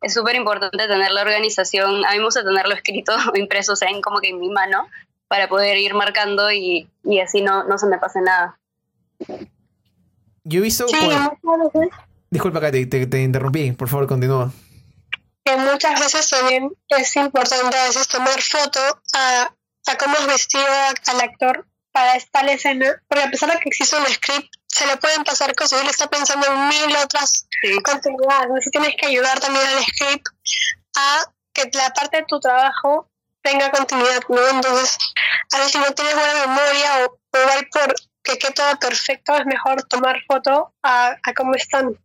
es 0.00 0.14
súper 0.14 0.36
importante 0.36 0.86
tener 0.86 1.10
la 1.10 1.22
organización. 1.22 2.04
A 2.04 2.12
mí 2.12 2.18
me 2.18 2.24
gusta 2.24 2.44
tenerlo 2.44 2.74
escrito 2.74 3.12
o 3.32 3.36
impreso, 3.38 3.72
o 3.72 3.76
sea, 3.76 3.88
en 3.88 4.00
como 4.00 4.20
que 4.20 4.30
en 4.30 4.38
mi 4.38 4.48
mano, 4.48 4.88
para 5.28 5.48
poder 5.48 5.76
ir 5.78 5.94
marcando 5.94 6.50
y, 6.52 6.88
y 7.04 7.20
así 7.20 7.42
no, 7.42 7.64
no 7.64 7.78
se 7.78 7.86
me 7.86 7.98
pase 7.98 8.20
nada. 8.20 8.58
Yo 10.44 10.60
he 10.60 10.62
visto... 10.62 10.86
Sí, 10.88 10.96
Disculpa, 12.30 12.60
Katy, 12.60 12.86
te, 12.86 13.06
te 13.06 13.22
interrumpí. 13.22 13.72
Por 13.72 13.88
favor, 13.88 14.06
continúa. 14.06 14.52
que 15.44 15.56
muchas 15.56 15.98
veces 15.98 16.28
también 16.28 16.70
es 16.88 17.16
importante 17.16 17.76
a 17.76 17.84
veces 17.84 18.06
tomar 18.06 18.40
foto 18.40 18.80
a, 19.14 19.50
a 19.86 19.98
cómo 19.98 20.14
has 20.14 20.26
vestido 20.26 20.64
al 21.06 21.20
actor 21.20 21.66
para 21.98 22.14
esta 22.14 22.40
escena, 22.42 23.02
porque 23.08 23.24
a 23.24 23.30
pesar 23.30 23.50
de 23.50 23.58
que 23.58 23.68
existe 23.70 23.96
un 23.96 24.06
script, 24.06 24.48
se 24.68 24.86
le 24.86 24.96
pueden 24.98 25.24
pasar 25.24 25.52
cosas, 25.56 25.82
él 25.82 25.88
está 25.88 26.06
pensando 26.08 26.46
en 26.46 26.68
mil 26.68 26.96
otras 26.96 27.48
Sí. 27.60 27.82
continuidades. 27.82 28.62
Si 28.62 28.70
tienes 28.70 28.94
que 28.96 29.06
ayudar 29.06 29.40
también 29.40 29.66
al 29.66 29.82
script 29.82 30.26
a 30.96 31.24
que 31.52 31.68
la 31.72 31.90
parte 31.90 32.18
de 32.18 32.24
tu 32.28 32.38
trabajo 32.38 33.10
tenga 33.42 33.68
continuidad, 33.72 34.20
¿no? 34.28 34.46
Entonces, 34.46 34.96
a 35.52 35.58
ver 35.58 35.68
si 35.68 35.78
no 35.78 35.92
tienes 35.92 36.14
buena 36.14 36.46
memoria 36.46 36.88
o, 37.06 37.18
o 37.36 37.40
igual 37.42 37.68
por 37.72 37.94
que 38.22 38.38
quede 38.38 38.52
todo 38.52 38.78
perfecto, 38.78 39.34
es 39.34 39.46
mejor 39.46 39.82
tomar 39.88 40.16
foto 40.28 40.72
a, 40.84 41.16
a 41.20 41.34
cómo 41.34 41.54
están. 41.54 41.98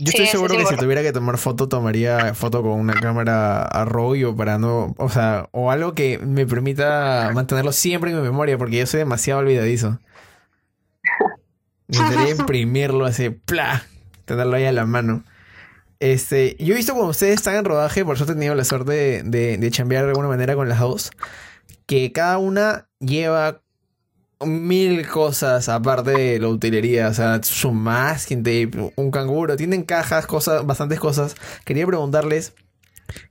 Yo 0.00 0.12
Sí, 0.12 0.18
estoy 0.18 0.26
seguro 0.28 0.56
que 0.56 0.64
si 0.64 0.76
tuviera 0.76 1.02
que 1.02 1.12
tomar 1.12 1.38
foto, 1.38 1.68
tomaría 1.68 2.32
foto 2.34 2.62
con 2.62 2.72
una 2.72 2.94
cámara 2.94 3.62
a 3.62 3.84
rollo 3.84 4.36
para 4.36 4.56
no, 4.56 4.94
o 4.96 5.08
sea, 5.08 5.48
o 5.50 5.72
algo 5.72 5.94
que 5.94 6.18
me 6.18 6.46
permita 6.46 7.32
mantenerlo 7.34 7.72
siempre 7.72 8.12
en 8.12 8.18
mi 8.18 8.22
memoria, 8.22 8.56
porque 8.56 8.78
yo 8.78 8.86
soy 8.86 8.98
demasiado 8.98 9.40
olvidadizo. 9.40 9.98
Necesitaría 11.88 12.30
imprimirlo 12.38 13.06
así, 13.06 13.30
¡pla! 13.30 13.86
Tenerlo 14.24 14.54
ahí 14.54 14.66
a 14.66 14.72
la 14.72 14.86
mano. 14.86 15.24
Este, 15.98 16.54
yo 16.60 16.74
he 16.74 16.76
visto 16.76 16.92
cuando 16.92 17.10
ustedes 17.10 17.34
están 17.34 17.56
en 17.56 17.64
rodaje, 17.64 18.04
por 18.04 18.14
eso 18.14 18.22
he 18.22 18.28
tenido 18.28 18.54
la 18.54 18.64
suerte 18.64 18.92
de, 18.92 19.22
de, 19.24 19.58
de 19.58 19.70
chambear 19.72 20.04
de 20.04 20.10
alguna 20.10 20.28
manera 20.28 20.54
con 20.54 20.68
las 20.68 20.78
dos, 20.78 21.10
que 21.86 22.12
cada 22.12 22.38
una 22.38 22.88
lleva 23.00 23.62
mil 24.40 25.06
cosas 25.08 25.68
aparte 25.68 26.10
de 26.12 26.38
la 26.38 26.48
utilería, 26.48 27.08
o 27.08 27.14
sea, 27.14 27.42
su 27.42 27.72
masking 27.72 28.42
tape, 28.42 28.92
un 28.96 29.10
canguro, 29.10 29.56
tienen 29.56 29.82
cajas, 29.82 30.26
cosas, 30.26 30.64
bastantes 30.64 31.00
cosas. 31.00 31.34
Quería 31.64 31.86
preguntarles 31.86 32.54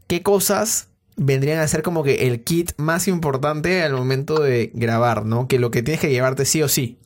qué 0.07 0.21
cosas 0.21 0.89
vendrían 1.15 1.59
a 1.59 1.67
ser 1.67 1.81
como 1.81 2.03
que 2.03 2.27
el 2.27 2.43
kit 2.43 2.71
más 2.77 3.07
importante 3.07 3.83
al 3.83 3.93
momento 3.93 4.39
de 4.39 4.71
grabar, 4.73 5.25
¿no? 5.25 5.47
Que 5.47 5.59
lo 5.59 5.71
que 5.71 5.81
tienes 5.81 6.01
que 6.01 6.09
llevarte 6.09 6.45
sí 6.45 6.61
o 6.61 6.69
sí. 6.69 6.99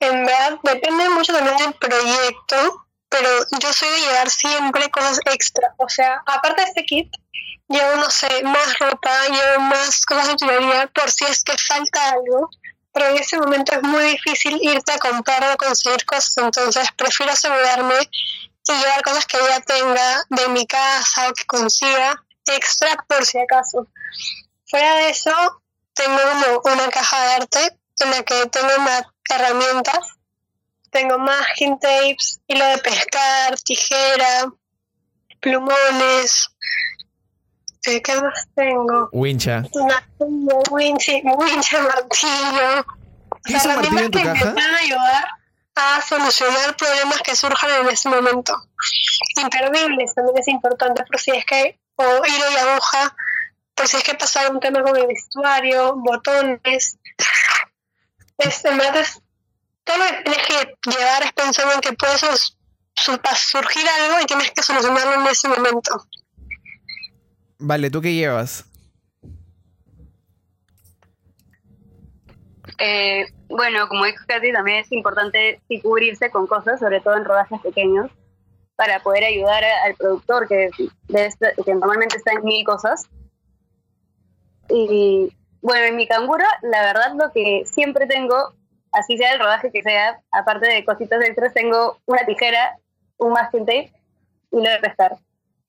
En 0.00 0.26
verdad, 0.26 0.58
depende 0.62 1.08
mucho 1.10 1.32
también 1.32 1.56
del 1.56 1.72
proyecto, 1.74 2.86
pero 3.08 3.28
yo 3.60 3.72
soy 3.72 3.88
de 3.88 4.06
llevar 4.06 4.28
siempre 4.28 4.90
cosas 4.90 5.18
extra. 5.32 5.74
O 5.78 5.88
sea, 5.88 6.22
aparte 6.26 6.62
de 6.62 6.68
este 6.68 6.84
kit, 6.84 7.10
llevo, 7.74 7.96
no 7.96 8.10
sé, 8.10 8.42
más 8.44 8.78
ropa, 8.78 9.10
llevo 9.28 9.60
más 9.60 10.06
cosas 10.06 10.28
de 10.28 10.32
utilería 10.34 10.86
por 10.88 11.10
si 11.10 11.24
es 11.24 11.42
que 11.42 11.56
falta 11.58 12.10
algo. 12.10 12.48
Pero 12.92 13.08
en 13.08 13.18
ese 13.18 13.38
momento 13.38 13.74
es 13.74 13.82
muy 13.82 14.04
difícil 14.04 14.56
irte 14.62 14.92
a 14.92 14.98
comprar 14.98 15.52
o 15.52 15.56
conseguir 15.56 16.04
cosas, 16.06 16.36
entonces 16.38 16.88
prefiero 16.96 17.32
asegurarme 17.32 17.96
y 18.68 18.72
llevar 18.72 19.02
cosas 19.02 19.26
que 19.26 19.36
ya 19.36 19.60
tenga 19.60 20.24
de 20.30 20.48
mi 20.48 20.64
casa 20.66 21.28
o 21.28 21.32
que 21.32 21.44
consiga 21.44 22.22
extra 22.46 22.96
por 23.08 23.26
si 23.26 23.38
acaso. 23.38 23.88
Fuera 24.66 24.94
de 24.96 25.10
eso, 25.10 25.62
tengo 25.94 26.62
como 26.62 26.74
una 26.74 26.88
caja 26.90 27.20
de 27.24 27.32
arte 27.34 27.78
en 28.00 28.10
la 28.10 28.22
que 28.22 28.46
tengo 28.46 28.78
más 28.78 29.02
herramientas. 29.28 30.16
Tengo 30.90 31.18
masking 31.18 31.78
tapes, 31.80 32.40
hilo 32.46 32.64
de 32.66 32.78
pescar, 32.78 33.58
tijera, 33.60 34.52
plumones. 35.40 36.48
Eh, 37.86 38.00
¿Qué 38.02 38.20
más 38.20 38.48
tengo? 38.54 39.08
Wincha. 39.12 39.64
Una 39.72 40.02
winche, 40.70 41.22
winche, 41.24 41.80
martillo. 41.80 42.80
O 43.28 43.36
¿Tienes 43.44 43.62
sea, 43.62 43.76
un 43.76 43.80
martillo 43.80 44.04
en 44.04 44.10
tu 44.10 44.18
que 44.18 44.24
caja? 44.24 44.44
me 44.46 44.52
van 44.54 44.74
a 44.74 44.78
ayudar 44.78 45.28
a 45.76 46.00
solucionar 46.00 46.76
problemas 46.76 47.20
que 47.22 47.36
surjan 47.36 47.70
en 47.82 47.88
ese 47.88 48.08
momento. 48.08 48.54
Imperdibles 49.36 50.14
también 50.14 50.38
es 50.38 50.48
importante 50.48 51.04
por 51.04 51.20
si 51.20 51.32
es 51.32 51.44
que, 51.44 51.78
o 51.96 52.04
hilo 52.04 52.50
y 52.52 52.56
aguja, 52.56 53.16
por 53.74 53.88
si 53.88 53.96
es 53.96 54.04
que 54.04 54.14
pasa 54.14 54.42
algún 54.42 54.60
tema 54.60 54.82
con 54.82 54.96
el 54.96 55.06
vestuario, 55.06 55.94
botones. 55.96 56.98
Es, 58.38 58.64
en 58.64 58.78
verdad 58.78 58.98
es, 58.98 59.20
todo 59.84 59.98
lo 59.98 60.04
que 60.04 60.22
tienes 60.22 60.46
que 60.46 60.90
llevar 60.90 61.22
es 61.22 61.32
pensando 61.32 61.74
en 61.74 61.80
que 61.80 61.92
puede 61.92 62.16
surgir 63.36 63.88
algo 63.88 64.20
y 64.20 64.26
tienes 64.26 64.50
que 64.52 64.62
solucionarlo 64.62 65.20
en 65.20 65.26
ese 65.26 65.48
momento. 65.48 66.06
Vale, 67.66 67.88
¿tú 67.90 68.02
qué 68.02 68.12
llevas? 68.12 68.66
Eh, 72.78 73.24
bueno, 73.48 73.88
como 73.88 74.04
dijo 74.04 74.22
Katy, 74.28 74.52
también 74.52 74.80
es 74.80 74.92
importante 74.92 75.62
cubrirse 75.82 76.30
con 76.30 76.46
cosas, 76.46 76.78
sobre 76.78 77.00
todo 77.00 77.16
en 77.16 77.24
rodajes 77.24 77.58
pequeños, 77.62 78.10
para 78.76 79.00
poder 79.02 79.24
ayudar 79.24 79.64
al 79.64 79.94
productor, 79.94 80.46
estar- 80.46 81.54
que 81.64 81.74
normalmente 81.74 82.18
está 82.18 82.32
en 82.32 82.44
mil 82.44 82.66
cosas. 82.66 83.04
Y 84.68 85.32
bueno, 85.62 85.86
en 85.86 85.96
mi 85.96 86.06
canguro, 86.06 86.44
la 86.62 86.82
verdad, 86.82 87.14
lo 87.16 87.32
que 87.32 87.62
siempre 87.64 88.06
tengo, 88.06 88.52
así 88.92 89.16
sea 89.16 89.32
el 89.32 89.38
rodaje 89.40 89.72
que 89.72 89.82
sea, 89.82 90.20
aparte 90.32 90.68
de 90.68 90.84
cositas 90.84 91.22
extras, 91.24 91.54
tengo 91.54 91.96
una 92.04 92.26
tijera, 92.26 92.76
un 93.16 93.32
masking 93.32 93.64
tape 93.64 93.90
y 94.52 94.56
lo 94.56 94.70
de 94.70 94.78
pescar. 94.80 95.16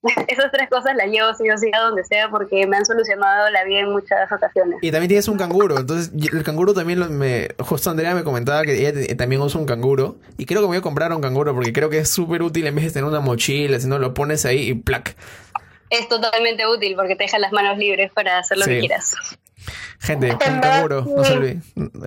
Esas 0.27 0.51
tres 0.51 0.69
cosas 0.69 0.95
las 0.95 1.07
llevo 1.07 1.33
sí 1.33 1.49
o 1.49 1.57
sí 1.57 1.69
a 1.73 1.79
donde 1.81 2.03
sea 2.03 2.29
porque 2.29 2.65
me 2.67 2.77
han 2.77 2.85
solucionado 2.85 3.49
la 3.49 3.63
vida 3.63 3.79
en 3.79 3.91
muchas 3.91 4.31
ocasiones. 4.31 4.77
Y 4.81 4.91
también 4.91 5.07
tienes 5.09 5.27
un 5.27 5.37
canguro, 5.37 5.77
entonces 5.79 6.11
el 6.31 6.43
canguro 6.43 6.73
también 6.73 6.99
lo- 6.99 7.09
me... 7.09 7.47
Justo 7.59 7.89
Andrea 7.89 8.13
me 8.13 8.23
comentaba 8.23 8.63
que 8.63 8.87
ella 8.87 9.17
también 9.17 9.41
usa 9.41 9.59
un 9.59 9.65
canguro. 9.65 10.17
Y 10.37 10.45
creo 10.45 10.61
que 10.61 10.65
me 10.65 10.69
voy 10.69 10.77
a 10.77 10.81
comprar 10.81 11.11
un 11.13 11.21
canguro 11.21 11.53
porque 11.53 11.73
creo 11.73 11.89
que 11.89 11.97
es 11.99 12.09
súper 12.09 12.41
útil 12.43 12.67
en 12.67 12.75
vez 12.75 12.85
de 12.85 12.91
tener 12.91 13.05
una 13.09 13.19
mochila, 13.19 13.79
si 13.79 13.87
no 13.87 13.99
lo 13.99 14.13
pones 14.13 14.45
ahí 14.45 14.69
y 14.69 14.73
plac. 14.75 15.15
es 15.89 16.07
totalmente 16.09 16.67
útil 16.67 16.95
porque 16.95 17.15
te 17.15 17.23
deja 17.23 17.39
las 17.39 17.51
manos 17.51 17.77
libres 17.77 18.11
para 18.13 18.39
hacer 18.39 18.57
lo 18.57 18.65
Sí. 18.65 18.71
que 18.71 18.79
quieras. 18.81 19.15
Gente, 19.99 20.31
un 20.31 20.59
canguro, 20.59 21.05
no 21.15 21.23
se 21.23 21.33
olviden. 21.33 21.63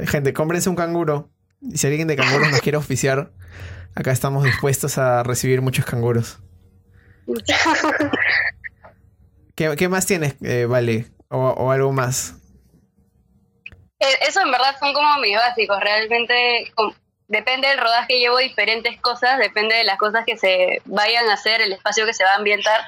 Gente, 0.07 0.32
cómprense 0.32 0.68
un 0.68 0.76
canguro. 0.76 1.28
Y 1.62 1.78
si 1.78 1.86
alguien 1.88 2.07
de 2.07 2.14
canguros 2.16 2.51
nos 2.51 2.61
quiere 2.61 2.76
auspiciar, 2.76 3.32
acá 3.96 4.12
estamos 4.12 4.44
dispuestos 4.44 4.99
a 4.99 5.22
recibir 5.24 5.62
muchos 5.62 5.84
canguros. 5.84 6.38
¿Qué, 9.55 9.74
qué 9.76 9.89
más 9.89 10.07
tienes, 10.07 10.37
eh, 10.43 10.66
Vale? 10.66 11.07
O, 11.29 11.39
o 11.39 11.70
algo 11.70 11.93
más. 11.93 12.35
Eh, 14.01 14.07
Eso 14.26 14.41
en 14.41 14.51
verdad 14.51 14.76
son 14.79 14.95
como 14.95 15.18
mis 15.18 15.37
básicos. 15.37 15.79
Realmente 15.81 16.72
depende 17.26 17.68
del 17.68 17.79
rodaje, 17.79 18.18
llevo 18.18 18.39
diferentes 18.39 18.99
cosas, 19.01 19.39
depende 19.39 19.74
de 19.74 19.85
las 19.85 19.99
cosas 19.99 20.24
que 20.26 20.39
se 20.39 20.81
vayan 20.87 21.29
a 21.29 21.35
hacer, 21.35 21.61
el 21.61 21.72
espacio 21.72 22.07
que 22.07 22.14
se 22.14 22.24
va 22.24 22.33
a 22.33 22.37
ambientar. 22.37 22.81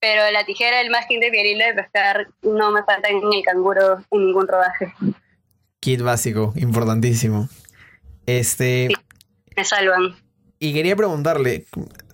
Pero 0.00 0.30
la 0.30 0.44
tijera, 0.44 0.80
el 0.82 0.90
masking 0.90 1.20
de 1.20 1.30
y 1.32 1.38
el 1.38 1.46
hilo 1.46 1.64
de 1.64 1.74
pescar 1.74 2.28
no 2.42 2.70
me 2.70 2.82
falta 2.82 3.08
en 3.08 3.22
el 3.32 3.42
canguro 3.42 4.04
en 4.10 4.26
ningún 4.26 4.46
rodaje. 4.46 4.92
Kit 5.80 6.02
básico, 6.02 6.52
importantísimo. 6.56 7.48
Este... 8.26 8.88
Me 9.56 9.64
salvan. 9.64 10.14
Y 10.64 10.72
quería 10.72 10.96
preguntarle, 10.96 11.66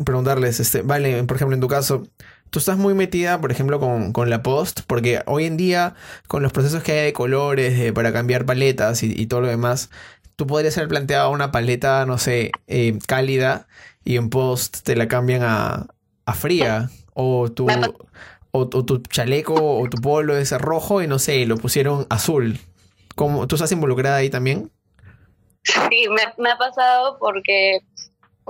preguntarles, 0.05 0.59
este, 0.59 0.83
vale, 0.83 1.23
por 1.23 1.37
ejemplo, 1.37 1.55
en 1.55 1.61
tu 1.61 1.69
caso, 1.69 2.09
tú 2.51 2.59
estás 2.59 2.77
muy 2.79 2.95
metida, 2.95 3.41
por 3.41 3.53
ejemplo, 3.53 3.79
con, 3.79 4.13
con 4.13 4.29
la 4.29 4.43
post, 4.43 4.81
porque 4.89 5.23
hoy 5.27 5.45
en 5.45 5.57
día, 5.57 5.95
con 6.27 6.43
los 6.43 6.53
procesos 6.53 6.83
que 6.83 6.91
hay 6.93 7.05
de 7.07 7.13
colores, 7.13 7.93
para 7.93 8.13
cambiar 8.13 8.47
paletas 8.47 9.05
y, 9.05 9.13
y 9.17 9.27
todo 9.27 9.43
lo 9.43 9.47
demás, 9.47 9.91
tú 10.35 10.49
podrías 10.49 10.77
haber 10.79 10.89
planteado 10.89 11.31
una 11.31 11.53
paleta, 11.53 12.05
no 12.07 12.19
sé, 12.19 12.51
eh, 12.67 12.99
cálida, 13.07 13.69
y 14.05 14.17
en 14.17 14.31
post 14.31 14.79
te 14.83 14.97
la 14.97 15.07
cambian 15.07 15.43
a, 15.45 15.87
a 16.27 16.35
fría, 16.35 16.91
o 17.15 17.53
tu, 17.53 17.69
o, 18.51 18.69
tu- 18.69 18.85
tu 18.85 18.99
chaleco 18.99 19.79
o 19.79 19.89
tu 19.89 20.01
polo 20.01 20.37
es 20.37 20.51
rojo 20.61 21.03
y 21.03 21.07
no 21.07 21.21
sé, 21.21 21.47
lo 21.47 21.57
pusieron 21.57 22.05
azul. 22.11 22.59
¿Cómo, 23.15 23.47
¿Tú 23.47 23.55
estás 23.55 23.71
involucrada 23.71 24.17
ahí 24.17 24.29
también? 24.31 24.73
Sí, 25.63 26.07
me, 26.09 26.23
me 26.43 26.51
ha 26.51 26.57
pasado 26.59 27.19
porque, 27.21 27.81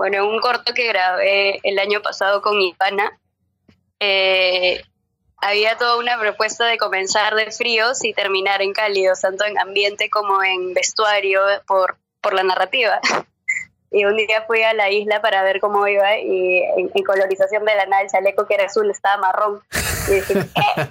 bueno, 0.01 0.16
en 0.16 0.22
un 0.22 0.40
corto 0.40 0.72
que 0.72 0.86
grabé 0.88 1.61
el 1.62 1.78
año 1.78 2.01
pasado 2.01 2.40
con 2.40 2.57
mi 2.57 2.72
pana, 2.72 3.18
eh, 4.01 4.82
había 5.42 5.76
toda 5.76 5.98
una 5.98 6.18
propuesta 6.18 6.64
de 6.64 6.78
comenzar 6.78 7.34
de 7.34 7.51
fríos 7.51 8.03
y 8.03 8.14
terminar 8.14 8.62
en 8.62 8.72
cálidos, 8.72 9.20
tanto 9.20 9.44
en 9.44 9.59
ambiente 9.59 10.09
como 10.09 10.42
en 10.42 10.72
vestuario, 10.72 11.42
por, 11.66 11.98
por 12.22 12.32
la 12.32 12.42
narrativa. 12.42 12.98
Y 13.92 14.05
un 14.05 14.16
día 14.16 14.44
fui 14.46 14.62
a 14.62 14.72
la 14.72 14.88
isla 14.88 15.20
para 15.20 15.42
ver 15.42 15.59
cómo 15.61 15.84
iba 15.88 16.16
y 16.16 16.62
en, 16.78 16.92
en 16.94 17.05
colorización 17.05 17.64
de 17.64 17.74
la 17.74 17.86
nada 17.86 18.03
el 18.03 18.09
chaleco 18.09 18.46
que 18.46 18.55
era 18.55 18.66
azul 18.66 18.88
estaba 18.88 19.16
marrón. 19.20 19.61
Y 20.09 20.12
dije, 20.14 20.34
¿qué? 20.55 20.90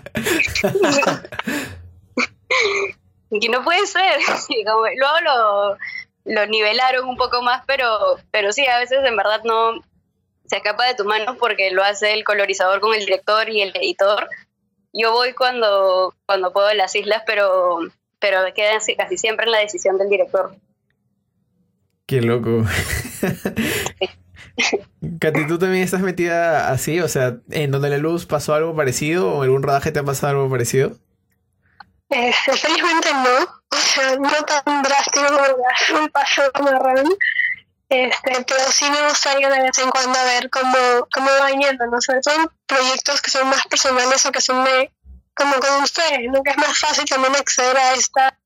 y 3.31 3.49
no 3.49 3.63
puede 3.63 3.87
ser. 3.87 4.19
Y 4.49 4.65
como- 4.65 4.85
luego 4.85 5.19
lo, 5.23 5.77
lo 6.29 6.45
nivelaron 6.45 7.07
un 7.07 7.17
poco 7.17 7.41
más, 7.41 7.63
pero, 7.65 8.19
pero 8.31 8.51
sí, 8.51 8.65
a 8.67 8.77
veces 8.77 8.99
en 9.03 9.17
verdad 9.17 9.41
no 9.43 9.81
se 10.45 10.57
escapa 10.57 10.85
de 10.85 10.93
tu 10.93 11.03
mano 11.03 11.35
porque 11.39 11.71
lo 11.71 11.83
hace 11.83 12.13
el 12.13 12.23
colorizador 12.23 12.79
con 12.79 12.93
el 12.93 12.99
director 12.99 13.49
y 13.49 13.61
el 13.61 13.75
editor. 13.75 14.29
Yo 14.93 15.11
voy 15.11 15.33
cuando, 15.33 16.13
cuando 16.27 16.53
puedo 16.53 16.67
a 16.67 16.75
las 16.75 16.95
islas, 16.95 17.23
pero, 17.25 17.79
pero 18.19 18.41
queda 18.53 18.77
casi 18.95 19.17
siempre 19.17 19.47
en 19.47 19.51
la 19.51 19.59
decisión 19.59 19.97
del 19.97 20.09
director. 20.09 20.55
Qué 22.05 22.21
loco. 22.21 22.61
Katy, 25.19 25.47
¿tú 25.47 25.57
también 25.57 25.83
estás 25.83 26.01
metida 26.01 26.69
así? 26.69 26.99
O 26.99 27.07
sea, 27.07 27.37
¿en 27.49 27.71
donde 27.71 27.89
la 27.89 27.97
luz 27.97 28.27
pasó 28.27 28.53
algo 28.53 28.75
parecido? 28.75 29.31
¿O 29.31 29.37
en 29.37 29.45
algún 29.45 29.63
rodaje 29.63 29.91
te 29.91 29.99
ha 29.99 30.03
pasado 30.03 30.33
algo 30.33 30.49
parecido? 30.49 30.91
Este, 32.09 32.57
felizmente 32.57 33.13
no, 33.13 33.61
o 33.69 33.75
sea, 33.75 34.15
no 34.15 34.31
tan 34.43 34.81
drástico 34.81 35.27
como 35.27 35.99
el 35.99 36.11
pasó 36.11 36.41
marrón, 36.59 37.07
Este, 37.87 38.45
pero 38.45 38.71
sí 38.71 38.89
me 38.89 39.07
gustaría 39.07 39.49
de 39.49 39.61
vez 39.61 39.77
en 39.77 39.91
cuando 39.91 40.19
ver 40.23 40.49
cómo, 40.49 41.07
cómo 41.13 41.29
va 41.39 41.49
yendo, 41.51 41.85
¿no? 41.85 42.01
Sobre 42.01 42.21
todo 42.21 42.51
proyectos 42.65 43.21
que 43.21 43.29
son 43.31 43.47
más 43.47 43.65
personales 43.67 44.25
o 44.25 44.31
que 44.31 44.41
son 44.41 44.63
de, 44.63 44.91
como 45.35 45.55
con 45.59 45.83
ustedes, 45.83 46.31
¿no? 46.31 46.41
Que 46.41 46.51
es 46.51 46.57
más 46.57 46.79
fácil 46.79 47.05
también 47.05 47.35
acceder 47.35 47.77
a 47.77 47.93
esta, 47.93 48.39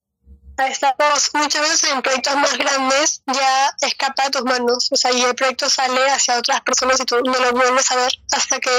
a 0.58 0.68
esta 0.68 0.96
voz. 1.00 1.32
Muchas 1.34 1.62
veces 1.62 1.92
en 1.92 2.02
proyectos 2.02 2.36
más 2.36 2.58
grandes 2.58 3.24
ya 3.28 3.74
escapa 3.82 4.26
de 4.26 4.32
tus 4.32 4.44
manos, 4.44 4.90
o 4.92 4.96
sea, 4.98 5.12
y 5.14 5.22
el 5.22 5.36
proyecto 5.36 5.70
sale 5.70 6.10
hacia 6.10 6.38
otras 6.38 6.62
personas 6.62 7.00
y 7.00 7.06
tú 7.06 7.16
no 7.24 7.34
lo 7.34 7.52
vuelves 7.54 7.90
a 7.94 7.96
ver 7.96 8.12
hasta 8.34 8.60
que 8.60 8.72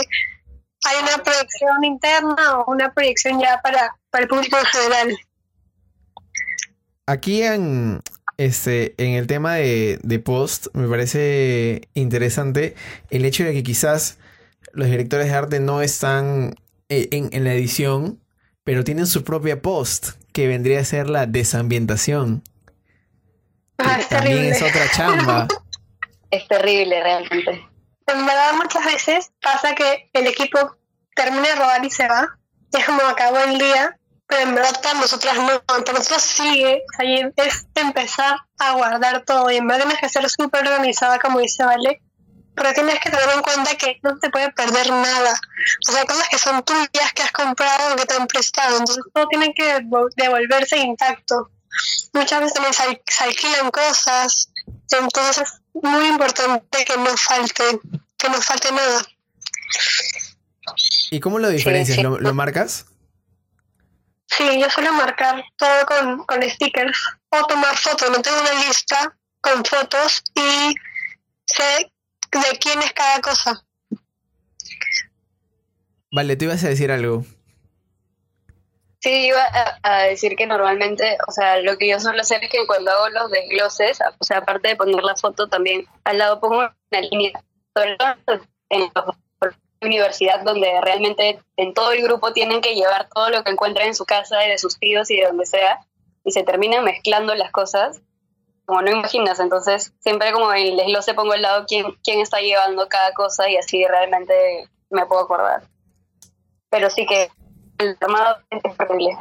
hay 0.84 1.02
una 1.02 1.22
proyección 1.22 1.84
interna 1.84 2.58
o 2.58 2.70
una 2.70 2.92
proyección 2.92 3.40
ya 3.40 3.60
para, 3.62 3.96
para 4.14 4.22
el 4.22 4.28
público 4.28 4.56
en 4.56 4.64
general. 4.66 5.18
Aquí 7.06 7.42
en, 7.42 8.00
este, 8.36 8.94
en 8.96 9.14
el 9.14 9.26
tema 9.26 9.56
de, 9.56 9.98
de 10.04 10.20
post, 10.20 10.68
me 10.72 10.86
parece 10.86 11.88
interesante 11.94 12.76
el 13.10 13.24
hecho 13.24 13.42
de 13.42 13.52
que 13.52 13.64
quizás 13.64 14.18
los 14.72 14.88
directores 14.88 15.26
de 15.26 15.34
arte 15.34 15.58
no 15.58 15.82
están 15.82 16.54
eh, 16.88 17.08
en, 17.10 17.28
en 17.32 17.42
la 17.42 17.54
edición, 17.54 18.20
pero 18.62 18.84
tienen 18.84 19.08
su 19.08 19.24
propia 19.24 19.60
post, 19.60 20.10
que 20.32 20.46
vendría 20.46 20.78
a 20.78 20.84
ser 20.84 21.10
la 21.10 21.26
desambientación. 21.26 22.44
Ah, 23.78 23.96
es 23.98 24.08
también 24.08 24.36
terrible. 24.36 24.56
es 24.56 24.62
otra 24.62 24.90
chamba. 24.90 25.48
Es 26.30 26.46
terrible 26.48 27.00
realmente. 27.00 27.50
En 28.06 28.26
verdad 28.26 28.54
muchas 28.54 28.84
veces 28.84 29.32
pasa 29.40 29.74
que 29.74 30.08
el 30.12 30.26
equipo 30.28 30.76
termina 31.16 31.48
de 31.48 31.54
robar 31.56 31.84
y 31.84 31.90
se 31.90 32.08
va, 32.08 32.38
es 32.72 32.84
como 32.84 33.02
acabó 33.02 33.38
el 33.38 33.58
día, 33.58 33.96
pero 34.26 34.42
en 34.42 34.54
verdad 34.54 34.80
para 34.82 35.00
nosotras 35.00 35.36
no, 35.36 35.62
para 35.62 35.92
nosotros 35.92 36.22
sigue, 36.22 36.82
sea, 36.96 37.04
y 37.06 37.20
es 37.36 37.66
empezar 37.74 38.36
a 38.58 38.72
guardar 38.72 39.24
todo, 39.24 39.50
y 39.50 39.56
en 39.56 39.66
verdad 39.66 39.84
tienes 39.84 40.00
que 40.00 40.08
ser 40.08 40.28
súper 40.30 40.66
organizada 40.66 41.18
como 41.18 41.40
dice 41.40 41.64
Vale, 41.64 42.00
pero 42.54 42.72
tienes 42.72 43.00
que 43.00 43.10
tener 43.10 43.28
en 43.34 43.42
cuenta 43.42 43.74
que 43.76 43.98
no 44.02 44.16
te 44.18 44.30
puede 44.30 44.50
perder 44.52 44.88
nada, 44.90 45.34
o 45.88 45.92
sea, 45.92 46.04
cosas 46.04 46.28
que 46.28 46.38
son 46.38 46.62
tuyas, 46.62 47.12
que 47.14 47.22
has 47.22 47.32
comprado 47.32 47.92
o 47.94 47.96
que 47.96 48.06
te 48.06 48.14
han 48.14 48.26
prestado, 48.26 48.78
entonces 48.78 49.04
todo 49.12 49.26
tiene 49.28 49.52
que 49.54 49.76
devol- 49.78 50.10
devolverse 50.16 50.76
intacto. 50.78 51.50
Muchas 52.12 52.38
veces 52.40 52.54
también 52.54 52.72
se, 52.72 53.02
se 53.12 53.24
alquilan 53.24 53.70
cosas, 53.72 54.50
entonces 54.90 55.38
es 55.38 55.60
muy 55.82 56.06
importante 56.06 56.84
que 56.84 56.96
no 56.96 57.16
falte, 57.16 57.80
que 58.16 58.28
no 58.28 58.40
falte 58.40 58.70
nada. 58.70 59.02
¿Y 61.10 61.18
cómo 61.20 61.40
lo 61.40 61.48
diferencias? 61.48 61.96
sí. 61.96 62.02
¿Lo, 62.02 62.18
lo 62.20 62.32
marcas? 62.34 62.86
Sí, 64.26 64.60
yo 64.60 64.68
suelo 64.70 64.92
marcar 64.92 65.44
todo 65.56 65.86
con, 65.86 66.24
con 66.24 66.42
stickers 66.42 66.98
o 67.30 67.46
tomar 67.46 67.76
fotos. 67.76 68.10
No 68.10 68.20
tengo 68.22 68.40
una 68.40 68.54
lista 68.66 69.16
con 69.40 69.64
fotos 69.64 70.22
y 70.34 70.74
sé 71.46 71.92
de 72.32 72.58
quién 72.58 72.80
es 72.82 72.92
cada 72.92 73.20
cosa. 73.20 73.64
Vale, 76.10 76.36
tú 76.36 76.44
ibas 76.46 76.62
a 76.64 76.68
decir 76.68 76.90
algo. 76.90 77.24
Sí, 79.00 79.26
iba 79.26 79.42
a, 79.44 79.78
a 79.82 80.02
decir 80.04 80.34
que 80.36 80.46
normalmente, 80.46 81.18
o 81.28 81.30
sea, 81.32 81.58
lo 81.60 81.76
que 81.76 81.88
yo 81.90 82.00
suelo 82.00 82.22
hacer 82.22 82.42
es 82.42 82.50
que 82.50 82.66
cuando 82.66 82.90
hago 82.90 83.08
los 83.10 83.30
desgloses, 83.30 84.00
a- 84.00 84.14
o 84.18 84.24
sea, 84.24 84.38
aparte 84.38 84.68
de 84.68 84.76
poner 84.76 85.02
la 85.02 85.14
foto, 85.16 85.46
también 85.48 85.86
al 86.04 86.18
lado 86.18 86.40
pongo 86.40 86.56
una 86.58 87.00
línea, 87.02 87.32
sobre 87.76 87.96
todo 87.96 88.14
en 88.70 88.80
la 88.94 89.04
universidad, 89.84 90.42
donde 90.42 90.80
realmente 90.82 91.40
en 91.56 91.74
todo 91.74 91.92
el 91.92 92.02
grupo 92.02 92.32
tienen 92.32 92.60
que 92.60 92.74
llevar 92.74 93.08
todo 93.08 93.30
lo 93.30 93.44
que 93.44 93.50
encuentran 93.50 93.88
en 93.88 93.94
su 93.94 94.04
casa 94.04 94.44
y 94.46 94.50
de 94.50 94.58
sus 94.58 94.78
tíos 94.78 95.10
y 95.10 95.16
de 95.16 95.26
donde 95.26 95.46
sea, 95.46 95.80
y 96.24 96.32
se 96.32 96.42
terminan 96.42 96.84
mezclando 96.84 97.34
las 97.34 97.50
cosas, 97.50 98.00
como 98.64 98.82
no 98.82 98.90
imaginas. 98.90 99.40
Entonces, 99.40 99.92
siempre 100.00 100.32
como 100.32 100.52
en 100.52 100.68
el 100.68 100.76
desglose 100.76 101.14
pongo 101.14 101.32
al 101.32 101.42
lado 101.42 101.64
quién, 101.66 101.86
quién 102.02 102.20
está 102.20 102.40
llevando 102.40 102.88
cada 102.88 103.12
cosa 103.12 103.48
y 103.48 103.56
así 103.56 103.84
realmente 103.86 104.68
me 104.90 105.06
puedo 105.06 105.22
acordar. 105.22 105.62
Pero 106.70 106.90
sí 106.90 107.06
que 107.06 107.30
el 107.78 107.96
armado 108.00 108.38
es 108.50 108.62
horrible. 108.78 109.18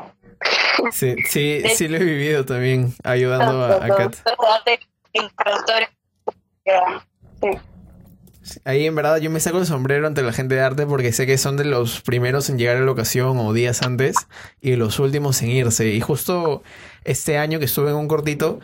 Sí, 0.92 1.16
sí, 1.28 1.62
sí 1.76 1.88
lo 1.88 1.98
he 1.98 2.04
vivido 2.04 2.46
también, 2.46 2.94
ayudando 3.04 3.64
a, 3.64 3.86
a 3.86 3.96
Kat. 3.96 4.16
Ahí 8.66 8.86
en 8.86 8.96
verdad 8.96 9.18
yo 9.18 9.30
me 9.30 9.40
saco 9.40 9.60
el 9.60 9.66
sombrero 9.66 10.06
ante 10.06 10.22
la 10.22 10.34
gente 10.34 10.56
de 10.56 10.62
arte 10.62 10.86
porque 10.86 11.14
sé 11.14 11.26
que 11.26 11.38
son 11.38 11.56
de 11.58 11.66
los 11.66 12.02
primeros 12.02 12.50
en 12.50 12.58
llegar 12.58 12.78
a 12.78 12.82
la 12.82 12.92
ocasión 12.92 13.38
o 13.38 13.54
días 13.54 13.82
antes 13.82 14.16
y 14.62 14.76
los 14.76 15.00
últimos 15.00 15.42
en 15.42 15.50
irse. 15.50 15.88
Y 15.90 16.02
justo 16.02 16.64
este 17.06 17.38
año 17.38 17.60
que 17.60 17.66
estuve 17.66 17.92
en 17.92 17.96
un 17.96 18.08
cortito, 18.08 18.60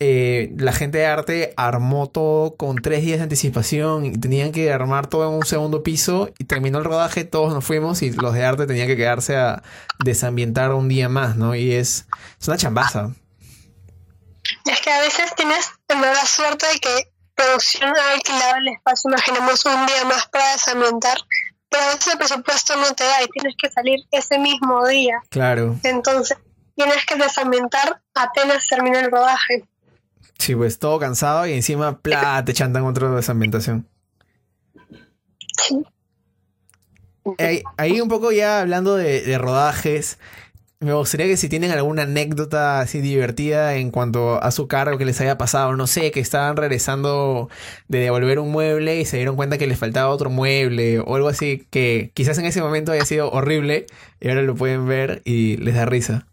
eh, 0.00 0.52
la 0.56 0.72
gente 0.72 0.98
de 0.98 1.06
arte 1.06 1.54
armó 1.56 2.08
todo 2.08 2.54
con 2.54 2.76
tres 2.76 3.02
días 3.02 3.18
de 3.18 3.24
anticipación 3.24 4.06
y 4.06 4.12
tenían 4.12 4.52
que 4.52 4.72
armar 4.72 5.08
todo 5.08 5.28
en 5.28 5.34
un 5.34 5.44
segundo 5.44 5.82
piso 5.82 6.30
y 6.38 6.44
terminó 6.44 6.78
el 6.78 6.84
rodaje, 6.84 7.24
todos 7.24 7.52
nos 7.52 7.64
fuimos 7.64 8.00
y 8.02 8.10
los 8.12 8.32
de 8.32 8.44
arte 8.44 8.66
tenían 8.66 8.86
que 8.86 8.96
quedarse 8.96 9.36
a 9.36 9.62
desambientar 10.04 10.72
un 10.72 10.88
día 10.88 11.08
más, 11.08 11.36
¿no? 11.36 11.54
Y 11.54 11.72
es, 11.72 12.06
es 12.40 12.48
una 12.48 12.56
chambaza. 12.56 13.10
Es 14.64 14.80
que 14.80 14.90
a 14.90 15.00
veces 15.00 15.34
tienes 15.36 15.70
en 15.88 16.00
verdad 16.00 16.24
suerte 16.24 16.66
de 16.72 16.78
que 16.78 17.17
producción 17.38 17.92
ha 17.96 18.12
alquilado 18.14 18.56
el 18.56 18.68
espacio, 18.68 19.10
imaginemos 19.10 19.64
un 19.64 19.86
día 19.86 20.04
más 20.04 20.26
para 20.28 20.52
desambientar, 20.52 21.16
pero 21.68 21.84
a 21.84 21.86
veces 21.94 22.12
el 22.12 22.18
presupuesto 22.18 22.76
no 22.76 22.94
te 22.94 23.04
da 23.04 23.22
y 23.22 23.28
tienes 23.28 23.54
que 23.60 23.70
salir 23.70 24.00
ese 24.10 24.38
mismo 24.38 24.86
día. 24.86 25.22
Claro. 25.30 25.76
Entonces, 25.84 26.36
tienes 26.74 27.06
que 27.06 27.16
desambientar 27.16 28.02
apenas 28.14 28.66
termina 28.68 29.00
el 29.00 29.10
rodaje. 29.10 29.64
Sí, 30.38 30.54
pues 30.54 30.78
todo 30.78 30.98
cansado 30.98 31.46
y 31.46 31.52
encima, 31.52 31.98
¡plá! 31.98 32.42
te 32.46 32.52
chantan 32.52 32.84
otra 32.84 33.10
desambientación. 33.10 33.88
Ahí, 37.38 37.62
ahí 37.76 38.00
un 38.00 38.08
poco 38.08 38.32
ya 38.32 38.60
hablando 38.60 38.96
de, 38.96 39.20
de 39.22 39.38
rodajes, 39.38 40.18
me 40.80 40.92
gustaría 40.94 41.26
que 41.26 41.36
si 41.36 41.48
tienen 41.48 41.72
alguna 41.72 42.02
anécdota 42.04 42.80
así 42.80 43.00
divertida 43.00 43.74
en 43.74 43.90
cuanto 43.90 44.42
a 44.42 44.50
su 44.52 44.68
cargo 44.68 44.96
que 44.96 45.04
les 45.04 45.20
haya 45.20 45.36
pasado, 45.36 45.74
no 45.76 45.88
sé, 45.88 46.12
que 46.12 46.20
estaban 46.20 46.56
regresando 46.56 47.48
de 47.88 47.98
devolver 47.98 48.38
un 48.38 48.52
mueble 48.52 49.00
y 49.00 49.04
se 49.04 49.16
dieron 49.16 49.34
cuenta 49.34 49.58
que 49.58 49.66
les 49.66 49.78
faltaba 49.78 50.10
otro 50.10 50.30
mueble 50.30 51.00
o 51.00 51.16
algo 51.16 51.28
así 51.28 51.66
que 51.70 52.12
quizás 52.14 52.38
en 52.38 52.46
ese 52.46 52.62
momento 52.62 52.92
haya 52.92 53.04
sido 53.04 53.30
horrible 53.30 53.86
y 54.20 54.28
ahora 54.28 54.42
lo 54.42 54.54
pueden 54.54 54.86
ver 54.86 55.20
y 55.24 55.56
les 55.56 55.74
da 55.74 55.84
risa. 55.84 56.26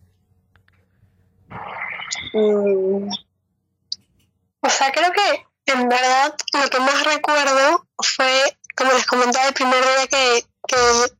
Mm, 2.34 3.10
O 4.62 4.70
sea, 4.70 4.92
creo 4.92 5.12
que 5.12 5.46
en 5.74 5.90
verdad 5.90 6.36
lo 6.62 6.70
que 6.70 6.80
más 6.80 7.04
recuerdo 7.04 7.88
fue, 7.98 8.58
como 8.76 8.92
les 8.94 9.06
comentaba, 9.06 9.48
el 9.48 9.54
primer 9.54 9.82
día 9.82 10.08
que, 10.08 10.44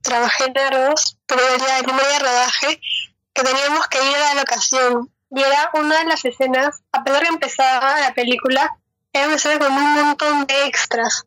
trabajé 0.02 0.46
en 0.46 0.58
Argos, 0.58 1.18
pero 1.28 1.42
el, 1.54 1.60
día, 1.60 1.78
el 1.80 1.86
primer 1.86 2.04
día 2.04 2.14
de 2.14 2.20
rodaje, 2.20 2.80
que 3.36 3.44
teníamos 3.44 3.88
que 3.88 3.98
ir 3.98 4.16
a 4.16 4.34
la 4.34 4.42
locación. 4.42 5.12
Y 5.30 5.42
era 5.42 5.70
una 5.74 6.00
de 6.00 6.06
las 6.06 6.24
escenas, 6.24 6.82
a 6.94 7.04
pesar 7.04 7.22
que 7.22 7.28
empezaba 7.28 8.00
la 8.00 8.14
película, 8.14 8.72
era 9.12 9.28
una 9.28 9.36
escena 9.36 9.60
con 9.60 9.74
un 9.74 9.94
montón 9.94 10.48
de 10.48 10.66
extras. 10.66 11.26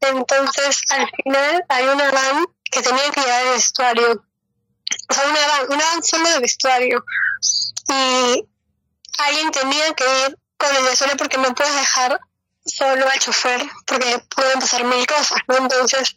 Entonces, 0.00 0.82
al 0.90 1.10
final, 1.10 1.64
hay 1.68 1.86
una 1.86 2.10
van 2.10 2.46
que 2.64 2.82
tenía 2.82 3.10
que 3.10 3.20
llevar 3.20 3.46
el 3.46 3.52
vestuario. 3.54 4.24
O 5.08 5.14
sea, 5.14 5.28
una 5.28 5.46
van, 5.48 5.72
una 5.72 5.84
van 5.84 6.02
solo 6.02 6.30
de 6.30 6.40
vestuario. 6.40 7.04
Y 7.88 8.48
alguien 9.18 9.50
tenía 9.50 9.92
que 9.94 10.04
ir 10.04 10.38
con 10.56 10.76
el 10.76 10.84
vestuario 10.84 11.16
porque 11.16 11.38
no 11.38 11.54
puedes 11.54 11.74
dejar 11.74 12.20
solo 12.64 13.08
al 13.08 13.18
chofer 13.18 13.60
porque 13.86 14.22
pueden 14.34 14.60
pasar 14.60 14.84
mil 14.84 15.04
cosas, 15.06 15.38
¿no? 15.48 15.56
Entonces, 15.56 16.16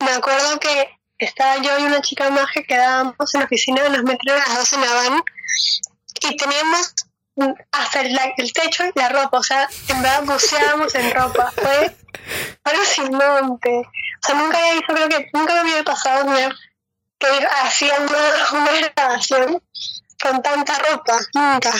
me 0.00 0.10
acuerdo 0.10 0.60
que 0.60 0.97
estaba 1.18 1.56
yo 1.62 1.78
y 1.78 1.84
una 1.84 2.00
chica 2.00 2.30
más 2.30 2.50
que 2.52 2.64
quedábamos 2.64 3.34
en 3.34 3.40
la 3.40 3.46
oficina, 3.46 3.88
nos 3.88 4.02
metieron 4.04 4.40
a 4.40 4.48
las 4.48 4.58
dos 4.58 4.72
en 4.72 4.80
la 4.80 4.94
van 4.94 5.22
y 6.20 6.36
teníamos 6.36 6.94
mm, 7.36 7.52
hasta 7.72 8.00
el, 8.00 8.52
techo 8.52 8.84
y 8.86 8.98
la 8.98 9.08
ropa, 9.08 9.38
o 9.38 9.42
sea, 9.42 9.68
en 9.88 10.02
verdad 10.02 10.24
buceábamos 10.24 10.94
en 10.94 11.10
ropa, 11.12 11.52
fue 11.52 11.96
alucinante. 12.64 13.70
O 13.78 14.26
sea, 14.26 14.34
nunca 14.34 14.58
había 14.58 14.74
visto, 14.74 14.94
creo 14.94 15.08
que 15.08 15.30
nunca 15.32 15.54
me 15.54 15.60
había 15.60 15.84
pasado 15.84 16.26
que 17.18 17.26
hacían 17.62 18.02
una, 18.02 18.62
una 18.62 18.90
grabación 18.94 19.62
con 20.22 20.42
tanta 20.42 20.78
ropa, 20.90 21.18
nunca. 21.34 21.72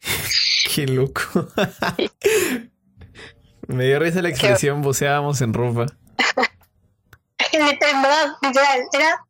Qué 0.74 0.86
loco. 0.86 1.22
Me 3.68 3.84
dio 3.84 3.98
risa 4.00 4.22
la 4.22 4.28
expresión 4.28 4.82
buceábamos 4.82 5.40
en 5.40 5.54
ropa. 5.54 5.86
En 7.52 8.02
verdad, 8.02 8.26
literal, 8.42 8.80
era. 8.92 9.24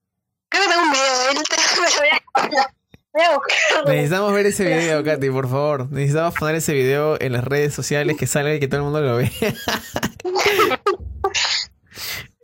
Creo 0.48 0.62
que 0.64 0.68
tengo 0.70 0.82
un 0.82 0.92
video. 0.92 1.32
Lo 1.34 1.98
voy 1.98 2.08
a- 2.08 2.68
voy 3.12 3.22
a 3.22 3.34
buscarlo. 3.34 3.90
Necesitamos 3.92 4.32
ver 4.32 4.46
ese 4.46 4.64
video, 4.64 5.04
Katy, 5.04 5.30
por 5.30 5.48
favor. 5.48 5.90
Necesitamos 5.90 6.34
poner 6.34 6.54
ese 6.56 6.72
video 6.74 7.20
en 7.20 7.32
las 7.32 7.44
redes 7.44 7.74
sociales 7.74 8.16
que 8.18 8.26
salga 8.26 8.54
y 8.54 8.60
que 8.60 8.68
todo 8.68 8.78
el 8.78 8.84
mundo 8.84 9.00
lo 9.00 9.16
vea. 9.16 9.30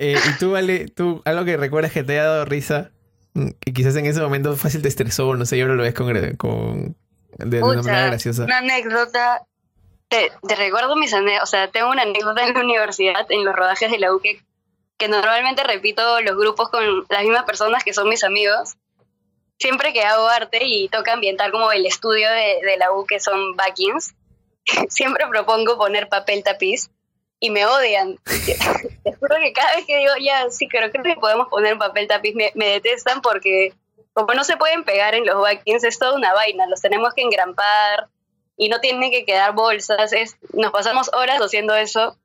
Eh, 0.01 0.17
y 0.29 0.39
tú, 0.39 0.53
Vale, 0.53 0.87
tú, 0.89 1.23
algo 1.25 1.45
que 1.45 1.57
recuerdas 1.57 1.91
que 1.93 2.05
te 2.05 2.13
haya 2.13 2.25
dado 2.25 2.45
risa, 2.45 2.93
mm, 3.35 3.49
que 3.59 3.73
quizás 3.73 3.97
en 3.97 4.07
ese 4.07 4.21
momento 4.21 4.55
fácil 4.57 4.81
te 4.81 4.87
estresó, 4.89 5.35
no 5.35 5.45
sé, 5.45 5.57
y 5.57 5.61
ahora 5.61 5.75
lo 5.75 5.83
ves 5.83 5.95
con, 5.95 6.07
con 6.37 6.97
de, 7.37 7.57
de 7.57 7.63
una 7.65 7.83
manera 7.83 8.07
graciosa. 8.07 8.45
Una 8.45 8.59
anécdota. 8.59 9.43
te, 10.09 10.31
te 10.47 10.55
recuerdo 10.55 10.95
mis 10.95 11.13
anécdotas, 11.13 11.43
o 11.43 11.47
sea, 11.51 11.71
tengo 11.73 11.91
una 11.91 12.03
anécdota 12.03 12.47
en 12.47 12.55
la 12.55 12.61
universidad, 12.61 13.27
en 13.29 13.45
los 13.45 13.57
rodajes 13.57 13.91
de 13.91 13.99
la 13.99 14.15
U, 14.15 14.21
que, 14.21 14.41
que 14.99 15.09
normalmente 15.09 15.63
repito 15.63 16.21
los 16.21 16.37
grupos 16.37 16.69
con 16.69 17.07
las 17.09 17.23
mismas 17.23 17.45
personas 17.45 17.85
que 17.85 17.95
son 17.95 18.09
mis 18.09 18.25
amigos. 18.25 18.75
Siempre 19.59 19.93
que 19.93 20.03
hago 20.03 20.27
arte 20.29 20.59
y 20.63 20.89
toca 20.89 21.13
ambientar 21.13 21.51
como 21.51 21.73
el 21.73 21.87
estudio 21.87 22.31
de, 22.31 22.61
de 22.65 22.77
la 22.77 22.93
U, 22.93 23.07
que 23.07 23.19
son 23.21 23.57
backings, 23.57 24.15
siempre 24.89 25.27
propongo 25.29 25.79
poner 25.79 26.09
papel 26.09 26.43
tapiz 26.45 26.91
y 27.41 27.51
me 27.51 27.65
odian. 27.67 28.19
Te 29.05 29.13
juro 29.15 29.37
que 29.41 29.53
cada 29.53 29.77
vez 29.77 29.87
que 29.87 29.99
digo, 29.99 30.13
ya, 30.21 30.51
sí, 30.51 30.69
creo 30.69 30.91
que 30.91 31.01
podemos 31.21 31.49
poner 31.49 31.79
papel 31.79 32.09
tapiz, 32.09 32.35
me, 32.35 32.53
me 32.55 32.69
detestan 32.69 33.21
porque 33.23 33.75
como 34.13 34.35
no 34.35 34.43
se 34.43 34.57
pueden 34.57 34.83
pegar 34.83 35.15
en 35.15 35.25
los 35.25 35.41
backings, 35.41 35.85
es 35.85 35.99
toda 35.99 36.17
una 36.17 36.35
vaina, 36.35 36.67
los 36.67 36.81
tenemos 36.81 37.15
que 37.15 37.23
engrampar 37.23 38.09
y 38.57 38.69
no 38.69 38.81
tienen 38.81 39.13
que 39.13 39.25
quedar 39.25 39.55
bolsas, 39.55 40.13
es, 40.13 40.37
nos 40.53 40.73
pasamos 40.73 41.09
horas 41.15 41.41
haciendo 41.41 41.77
eso, 41.77 42.19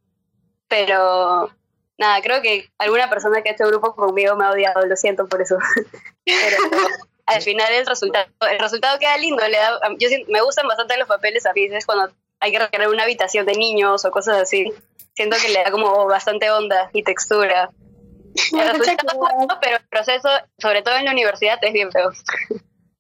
pero 0.68 1.52
nada, 1.98 2.22
creo 2.22 2.42
que 2.42 2.70
alguna 2.78 3.10
persona 3.10 3.42
que 3.42 3.50
ha 3.50 3.54
hecho 3.54 3.68
grupo 3.68 3.96
conmigo 3.96 4.36
me 4.36 4.46
ha 4.46 4.52
odiado, 4.52 4.86
lo 4.86 4.96
siento 4.96 5.28
por 5.28 5.42
eso. 5.42 5.58
pero 6.26 6.58
al 7.26 7.42
final 7.42 7.72
el 7.74 7.86
resultado, 7.86 8.28
el 8.52 8.60
resultado 8.60 9.00
queda 9.00 9.18
lindo, 9.18 9.48
le 9.48 9.58
da, 9.58 9.80
yo 9.98 10.10
me 10.28 10.42
gustan 10.42 10.68
bastante 10.68 10.98
los 10.98 11.08
papeles 11.08 11.46
a 11.46 11.54
veces 11.54 11.86
cuando 11.86 12.14
hay 12.40 12.52
que 12.52 12.60
recrear 12.60 12.90
una 12.90 13.04
habitación 13.04 13.46
de 13.46 13.54
niños 13.54 14.04
o 14.06 14.12
cosas 14.12 14.42
así. 14.42 14.72
Siento 15.16 15.38
que 15.42 15.50
le 15.50 15.64
da 15.64 15.72
como 15.72 16.06
bastante 16.08 16.50
onda 16.52 16.90
y 16.92 17.04
textura. 17.04 17.70
El 18.52 18.60
resultado 18.68 18.84
es 18.84 18.90
acordar- 19.14 19.36
bueno, 19.38 19.60
pero 19.62 19.78
el 19.78 19.88
proceso, 19.88 20.28
sobre 20.58 20.82
todo 20.82 20.96
en 20.98 21.06
la 21.06 21.12
universidad, 21.12 21.60
es 21.62 21.72
bien 21.72 21.92
feo. 21.92 22.12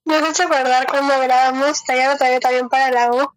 Me 0.05 0.15
has 0.17 0.29
hecho 0.29 0.43
acordar 0.43 0.85
cuando 0.87 1.17
grabamos 1.19 1.83
Taller 1.85 2.17
todavía 2.17 2.39
también 2.39 2.67
para 2.67 2.91
la 2.91 3.09
U. 3.11 3.31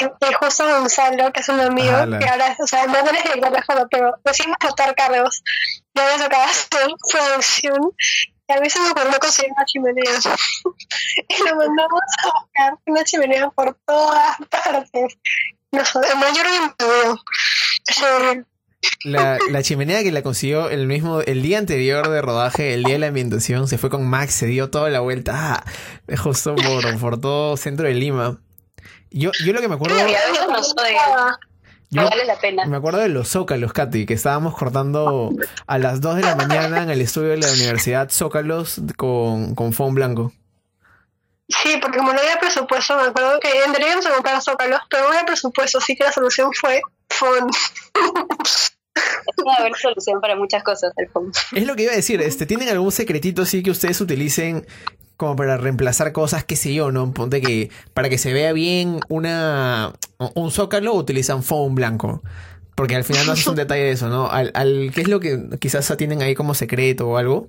Y, 0.00 0.34
justo 0.34 0.66
Gonzalo, 0.66 1.32
que 1.32 1.40
es 1.40 1.48
un 1.48 1.60
amigo, 1.60 1.96
Ala. 1.96 2.18
que 2.18 2.28
ahora, 2.28 2.56
o 2.58 2.66
sea, 2.66 2.86
no 2.86 3.02
director 3.02 3.52
de 3.52 3.62
foto, 3.62 3.88
pero 3.90 4.14
recién 4.24 4.52
a 4.52 4.66
votar 4.66 4.94
Carlos. 4.96 5.42
Ya 5.94 6.16
me 6.16 6.24
tocaba 6.24 6.44
hacer 6.44 6.88
producción. 7.10 7.92
Y 8.48 8.52
a 8.52 8.60
mí 8.60 8.70
se 8.70 8.80
me 8.80 8.90
ocurrió 8.90 9.18
conseguir 9.20 9.52
una 9.52 9.64
chimenea. 9.66 10.04
y 11.28 11.38
lo 11.44 11.56
mandamos 11.56 12.00
a 12.22 12.26
buscar 12.26 12.78
una 12.86 13.04
chimenea 13.04 13.50
por 13.50 13.76
todas 13.86 14.36
partes. 14.50 15.18
No 15.70 15.84
sé, 15.84 16.00
el 16.10 16.18
mayor 16.18 16.46
me 16.48 18.44
La, 19.04 19.38
la 19.50 19.62
chimenea 19.62 20.02
que 20.02 20.12
la 20.12 20.22
consiguió 20.22 20.70
el 20.70 20.86
mismo, 20.86 21.20
el 21.20 21.42
día 21.42 21.58
anterior 21.58 22.08
de 22.08 22.22
rodaje, 22.22 22.74
el 22.74 22.84
día 22.84 22.94
de 22.94 23.00
la 23.00 23.06
ambientación, 23.08 23.66
se 23.68 23.78
fue 23.78 23.90
con 23.90 24.06
Max, 24.08 24.34
se 24.34 24.46
dio 24.46 24.70
toda 24.70 24.88
la 24.90 25.00
vuelta, 25.00 25.34
ah, 25.36 26.16
justo 26.16 26.54
por, 26.54 26.98
por 26.98 27.20
todo 27.20 27.56
centro 27.56 27.86
de 27.86 27.94
Lima. 27.94 28.38
Yo, 29.10 29.30
yo 29.44 29.52
lo 29.52 29.60
que 29.60 29.68
me 29.68 29.74
acuerdo, 29.74 29.96
Y 29.96 30.00
a 30.00 30.04
veces 30.04 30.46
nos 30.50 30.72
odian, 30.72 31.36
yo 31.90 32.02
no 32.02 32.10
vale 32.10 32.24
la 32.26 32.36
pena. 32.38 32.66
me 32.66 32.76
acuerdo 32.76 32.98
de 32.98 33.08
los 33.08 33.28
zócalos, 33.28 33.72
Katy, 33.72 34.04
que 34.04 34.14
estábamos 34.14 34.54
cortando 34.54 35.30
a 35.66 35.78
las 35.78 36.00
2 36.00 36.16
de 36.16 36.22
la 36.22 36.36
mañana 36.36 36.82
en 36.82 36.90
el 36.90 37.00
estudio 37.00 37.30
de 37.30 37.38
la 37.38 37.50
universidad 37.50 38.10
zócalos 38.10 38.80
con, 38.96 39.54
con 39.54 39.72
foam 39.72 39.94
blanco. 39.94 40.32
Sí, 41.48 41.78
porque 41.80 41.96
como 41.96 42.12
no 42.12 42.20
había 42.20 42.38
presupuesto, 42.38 42.94
me 42.96 43.04
acuerdo 43.04 43.40
que 43.40 43.48
en 43.64 43.72
teoría 43.72 43.88
íbamos 43.88 44.06
a 44.06 44.12
comprar 44.12 44.42
zócalos, 44.42 44.80
pero 44.90 45.04
no 45.04 45.08
había 45.08 45.24
presupuesto, 45.24 45.78
así 45.78 45.96
que 45.96 46.04
la 46.04 46.12
solución 46.12 46.50
fue 46.52 46.82
Es 47.10 48.72
una 49.44 49.60
buena 49.60 49.78
solución 49.78 50.20
para 50.20 50.36
muchas 50.36 50.62
cosas, 50.62 50.92
el 50.96 51.08
fondo. 51.08 51.32
Es 51.52 51.66
lo 51.66 51.76
que 51.76 51.84
iba 51.84 51.92
a 51.92 51.96
decir, 51.96 52.20
este, 52.20 52.46
¿tienen 52.46 52.68
algún 52.68 52.92
secretito 52.92 53.42
así 53.42 53.62
que 53.62 53.70
ustedes 53.70 54.00
utilicen 54.00 54.66
como 55.18 55.34
para 55.34 55.56
reemplazar 55.56 56.12
cosas, 56.12 56.44
qué 56.44 56.54
sé 56.54 56.72
yo, 56.72 56.92
¿no? 56.92 57.12
Ponte 57.12 57.40
que 57.40 57.70
para 57.92 58.08
que 58.08 58.18
se 58.18 58.32
vea 58.32 58.52
bien 58.52 59.00
una 59.08 59.92
un 60.18 60.50
zócalo 60.52 60.94
utilizan 60.94 61.42
foam 61.42 61.74
blanco. 61.74 62.22
Porque 62.76 62.94
al 62.94 63.02
final 63.02 63.26
no 63.26 63.32
es 63.32 63.44
un 63.48 63.56
detalle 63.56 63.82
de 63.82 63.90
eso, 63.90 64.08
¿no? 64.08 64.30
Al, 64.30 64.52
al, 64.54 64.92
¿Qué 64.94 65.00
es 65.00 65.08
lo 65.08 65.18
que 65.18 65.36
quizás 65.60 65.92
tienen 65.96 66.22
ahí 66.22 66.36
como 66.36 66.54
secreto 66.54 67.08
o 67.08 67.16
algo? 67.16 67.48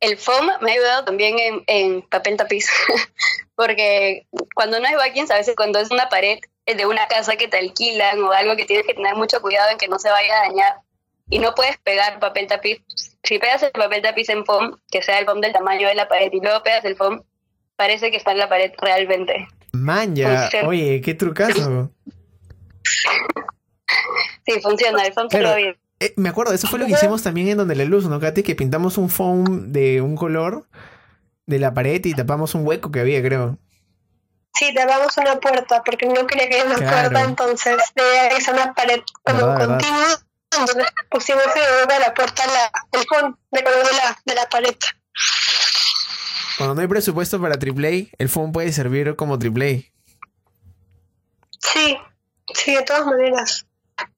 El 0.00 0.18
foam 0.18 0.50
me 0.60 0.72
ha 0.72 0.74
ayudado 0.74 1.04
también 1.04 1.38
en, 1.38 1.62
en 1.68 2.02
papel 2.02 2.36
tapiz, 2.36 2.66
porque 3.54 4.26
cuando 4.56 4.80
no 4.80 4.88
hay 4.88 4.96
backings, 4.96 5.30
a 5.30 5.36
veces 5.36 5.54
cuando 5.54 5.78
es 5.78 5.92
una 5.92 6.08
pared 6.08 6.40
de 6.76 6.86
una 6.86 7.06
casa 7.06 7.36
que 7.36 7.48
te 7.48 7.58
alquilan 7.58 8.22
o 8.22 8.32
algo 8.32 8.56
que 8.56 8.64
tienes 8.64 8.86
que 8.86 8.94
tener 8.94 9.14
mucho 9.14 9.40
cuidado 9.40 9.70
en 9.70 9.78
que 9.78 9.88
no 9.88 9.98
se 9.98 10.10
vaya 10.10 10.36
a 10.36 10.48
dañar 10.48 10.74
y 11.30 11.38
no 11.38 11.54
puedes 11.54 11.76
pegar 11.78 12.18
papel 12.20 12.46
tapiz. 12.46 12.82
Si 13.22 13.38
pegas 13.38 13.62
el 13.62 13.72
papel 13.72 14.02
tapiz 14.02 14.28
en 14.28 14.44
foam, 14.44 14.78
que 14.90 15.02
sea 15.02 15.18
el 15.18 15.26
foam 15.26 15.40
del 15.40 15.52
tamaño 15.52 15.88
de 15.88 15.94
la 15.94 16.08
pared 16.08 16.30
y 16.32 16.40
luego 16.40 16.62
pegas 16.62 16.84
el 16.84 16.96
foam, 16.96 17.22
parece 17.76 18.10
que 18.10 18.16
está 18.16 18.32
en 18.32 18.38
la 18.38 18.48
pared 18.48 18.72
realmente. 18.78 19.46
Manja, 19.72 20.50
oye, 20.66 21.00
qué 21.00 21.14
trucazo. 21.14 21.90
Sí, 24.46 24.60
funciona, 24.62 25.04
el 25.04 25.12
foam 25.12 25.28
lo 25.30 25.56
bien. 25.56 25.76
Eh, 26.00 26.14
me 26.16 26.28
acuerdo, 26.28 26.54
eso 26.54 26.68
fue 26.68 26.78
lo 26.78 26.86
que 26.86 26.92
hicimos 26.92 27.22
también 27.22 27.48
en 27.48 27.58
Donde 27.58 27.74
la 27.74 27.84
Luz, 27.84 28.06
¿no, 28.06 28.20
Katy? 28.20 28.42
Que 28.42 28.54
pintamos 28.54 28.98
un 28.98 29.10
foam 29.10 29.72
de 29.72 30.00
un 30.00 30.16
color 30.16 30.66
de 31.46 31.58
la 31.58 31.74
pared 31.74 32.04
y 32.04 32.14
tapamos 32.14 32.54
un 32.54 32.66
hueco 32.66 32.92
que 32.92 33.00
había, 33.00 33.20
creo. 33.22 33.58
Sí, 34.54 34.74
tapamos 34.74 35.16
una 35.18 35.36
puerta 35.38 35.82
porque 35.84 36.06
no 36.06 36.26
quería 36.26 36.48
que 36.48 36.54
haya 36.56 36.64
una 36.64 36.76
Claro. 36.76 37.10
puerta, 37.10 37.28
entonces 37.28 37.76
que 37.94 38.40
ser 38.40 38.54
una 38.54 38.74
pared 38.74 39.00
como 39.22 39.40
continua. 39.40 40.20
Entonces 40.50 40.86
pusimos 41.10 41.42
de 41.54 41.60
de 41.94 42.00
la 42.00 42.14
puerta 42.14 42.42
la, 42.46 42.70
el 42.98 43.06
font 43.06 43.36
de 43.50 43.62
color 43.62 43.86
de 43.86 43.92
la, 43.92 44.18
de 44.24 44.34
la 44.34 44.48
pared. 44.48 44.74
Cuando 46.56 46.74
no 46.74 46.80
hay 46.80 46.88
presupuesto 46.88 47.40
para 47.40 47.54
AAA, 47.54 48.08
el 48.18 48.28
foam 48.28 48.50
puede 48.50 48.72
servir 48.72 49.14
como 49.14 49.34
AAA. 49.34 49.82
Sí, 51.60 51.96
sí, 52.54 52.74
de 52.74 52.82
todas 52.82 53.06
maneras. 53.06 53.66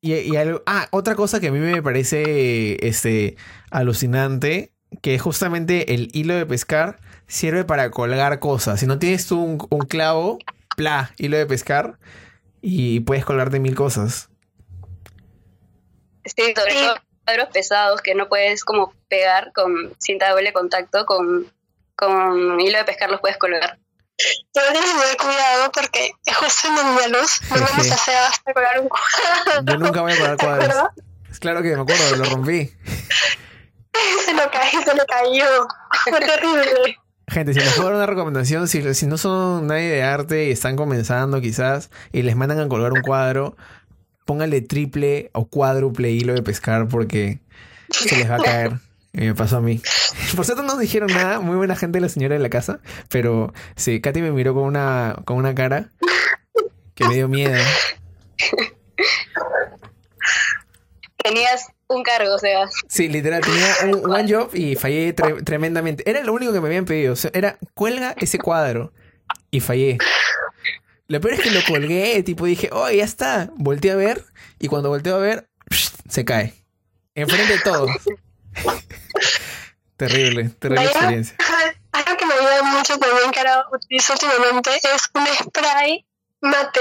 Y, 0.00 0.14
y 0.14 0.36
algo, 0.36 0.62
ah, 0.66 0.88
otra 0.90 1.14
cosa 1.14 1.40
que 1.40 1.48
a 1.48 1.52
mí 1.52 1.58
me 1.58 1.82
parece 1.82 2.86
este, 2.86 3.36
alucinante, 3.70 4.72
que 5.02 5.18
justamente 5.18 5.94
el 5.94 6.08
hilo 6.12 6.34
de 6.34 6.46
pescar 6.46 7.00
sirve 7.30 7.64
para 7.64 7.90
colgar 7.90 8.38
cosas. 8.40 8.80
Si 8.80 8.86
no 8.86 8.98
tienes 8.98 9.26
tú 9.26 9.40
un, 9.42 9.66
un 9.70 9.80
clavo, 9.86 10.38
pla, 10.76 11.12
hilo 11.16 11.36
de 11.38 11.46
pescar, 11.46 11.98
y 12.60 13.00
puedes 13.00 13.24
colgarte 13.24 13.60
mil 13.60 13.74
cosas. 13.74 14.28
Sí, 16.24 16.52
sobre 16.54 16.72
Sí. 16.72 16.78
todo 16.78 16.94
cuadros 17.24 17.48
pesados 17.52 18.00
que 18.02 18.14
no 18.14 18.28
puedes 18.28 18.64
como 18.64 18.92
pegar 19.08 19.52
con 19.54 19.94
cinta 19.98 20.26
de 20.26 20.32
doble 20.32 20.52
contacto, 20.52 21.06
con, 21.06 21.50
con 21.96 22.60
hilo 22.60 22.78
de 22.78 22.84
pescar 22.84 23.10
los 23.10 23.20
puedes 23.20 23.38
colgar. 23.38 23.78
Pero 24.52 24.66
tienes 24.72 24.90
que 24.90 24.98
tener 25.00 25.16
cuidado 25.16 25.72
porque 25.72 26.10
es 26.26 26.36
justo 26.36 26.68
en 27.04 27.12
luz 27.12 27.40
no 27.50 27.60
vamos 27.60 27.90
a 27.90 27.94
hacer 27.94 28.16
hasta 28.16 28.52
colgar 28.52 28.80
un 28.80 28.88
cuadro. 28.88 29.62
Yo 29.72 29.78
nunca 29.78 30.02
voy 30.02 30.12
a 30.12 30.16
colgar 30.16 30.36
¿Te 30.36 30.44
cuadros. 30.46 30.88
claro 31.40 31.62
que 31.62 31.74
me 31.76 31.82
acuerdo, 31.82 32.16
lo 32.16 32.24
rompí. 32.24 32.70
Se 34.24 34.32
lo 34.34 34.50
cayó, 34.50 34.80
se 34.82 34.94
lo 34.94 35.04
cayó. 35.04 35.66
Fue 36.08 36.20
terrible. 36.20 36.96
Gente, 37.30 37.54
si 37.54 37.60
les 37.60 37.74
puedo 37.74 37.90
dar 37.90 37.96
una 37.96 38.06
recomendación, 38.06 38.66
si, 38.66 38.94
si 38.94 39.06
no 39.06 39.16
son 39.16 39.68
nadie 39.68 39.88
de 39.88 40.02
arte 40.02 40.48
y 40.48 40.50
están 40.50 40.74
comenzando 40.74 41.40
quizás 41.40 41.90
y 42.12 42.22
les 42.22 42.34
mandan 42.34 42.58
a 42.58 42.66
colgar 42.66 42.92
un 42.92 43.02
cuadro, 43.02 43.56
pónganle 44.24 44.62
triple 44.62 45.30
o 45.32 45.46
cuádruple 45.46 46.10
hilo 46.10 46.34
de 46.34 46.42
pescar 46.42 46.88
porque 46.88 47.38
se 47.90 48.16
les 48.16 48.28
va 48.28 48.34
a 48.34 48.42
caer. 48.42 48.72
Y 49.12 49.20
me 49.26 49.34
pasó 49.36 49.58
a 49.58 49.60
mí. 49.60 49.80
Por 50.36 50.44
cierto, 50.44 50.62
no 50.62 50.72
nos 50.72 50.80
dijeron 50.80 51.08
nada. 51.12 51.38
Muy 51.38 51.56
buena 51.56 51.76
gente 51.76 52.00
la 52.00 52.08
señora 52.08 52.34
de 52.34 52.40
la 52.40 52.50
casa. 52.50 52.80
Pero 53.08 53.52
sí, 53.76 54.00
Katy 54.00 54.22
me 54.22 54.32
miró 54.32 54.52
con 54.52 54.64
una, 54.64 55.16
con 55.24 55.36
una 55.36 55.54
cara 55.54 55.90
que 56.96 57.06
me 57.06 57.14
dio 57.14 57.28
miedo. 57.28 57.56
Tenías 61.22 61.68
un 61.94 62.02
cargo, 62.02 62.34
o 62.34 62.38
sea, 62.38 62.68
Sí, 62.88 63.08
literal, 63.08 63.42
tenía 63.42 63.74
un 63.96 64.10
one 64.10 64.32
job 64.32 64.50
y 64.54 64.76
fallé 64.76 65.14
tre- 65.14 65.44
tremendamente. 65.44 66.08
Era 66.08 66.22
lo 66.24 66.32
único 66.32 66.52
que 66.52 66.60
me 66.60 66.68
habían 66.68 66.84
pedido. 66.84 67.12
O 67.12 67.16
sea, 67.16 67.30
era 67.34 67.58
cuelga 67.74 68.14
ese 68.18 68.38
cuadro. 68.38 68.92
Y 69.50 69.60
fallé. 69.60 69.98
Lo 71.08 71.20
peor 71.20 71.34
es 71.34 71.40
que 71.40 71.50
lo 71.50 71.60
colgué, 71.66 72.22
tipo 72.22 72.44
dije, 72.46 72.70
oh, 72.72 72.88
ya 72.90 73.04
está. 73.04 73.50
Volteé 73.56 73.90
a 73.92 73.96
ver. 73.96 74.24
Y 74.60 74.68
cuando 74.68 74.88
volteo 74.88 75.16
a 75.16 75.18
ver, 75.18 75.48
se 76.08 76.24
cae. 76.24 76.54
Enfrente 77.14 77.52
de 77.54 77.58
todos. 77.60 77.90
terrible, 79.96 80.50
terrible 80.58 80.84
Vaya. 80.86 80.90
experiencia. 80.90 81.36
Algo 81.92 82.16
que 82.16 82.26
me 82.26 82.34
ayuda 82.34 82.62
mucho 82.62 82.98
también 82.98 83.30
que 83.32 83.40
ahora 83.40 83.64
utilizo 83.72 84.12
últimamente 84.12 84.70
es 84.70 85.10
un 85.14 85.26
spray 85.26 86.06
mate. 86.40 86.80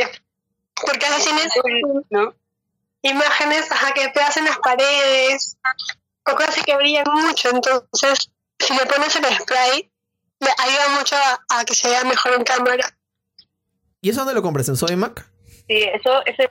Porque 0.85 1.05
ahora 1.07 1.23
tienes 1.23 1.51
¿no? 2.11 2.33
Imágenes 3.01 3.71
ajá, 3.71 3.93
que 3.93 4.09
pegas 4.09 4.37
en 4.37 4.45
las 4.45 4.57
paredes 4.59 5.57
o 6.25 6.35
cosas 6.35 6.63
que 6.65 6.75
brillan 6.75 7.05
mucho. 7.11 7.49
Entonces, 7.49 8.31
si 8.59 8.73
le 8.75 8.85
pones 8.85 9.15
el 9.15 9.25
spray, 9.25 9.91
le 10.39 10.49
ayuda 10.57 10.89
mucho 10.97 11.15
a, 11.15 11.59
a 11.59 11.65
que 11.65 11.75
se 11.75 11.89
vea 11.89 12.03
mejor 12.03 12.33
en 12.33 12.43
cámara. 12.43 12.85
¿Y 14.01 14.09
eso 14.09 14.19
dónde 14.19 14.33
lo 14.33 14.41
compras? 14.41 14.69
¿En 14.69 14.77
Sodimac? 14.77 15.29
Sí, 15.67 15.83
eso, 15.93 16.25
eso 16.25 16.43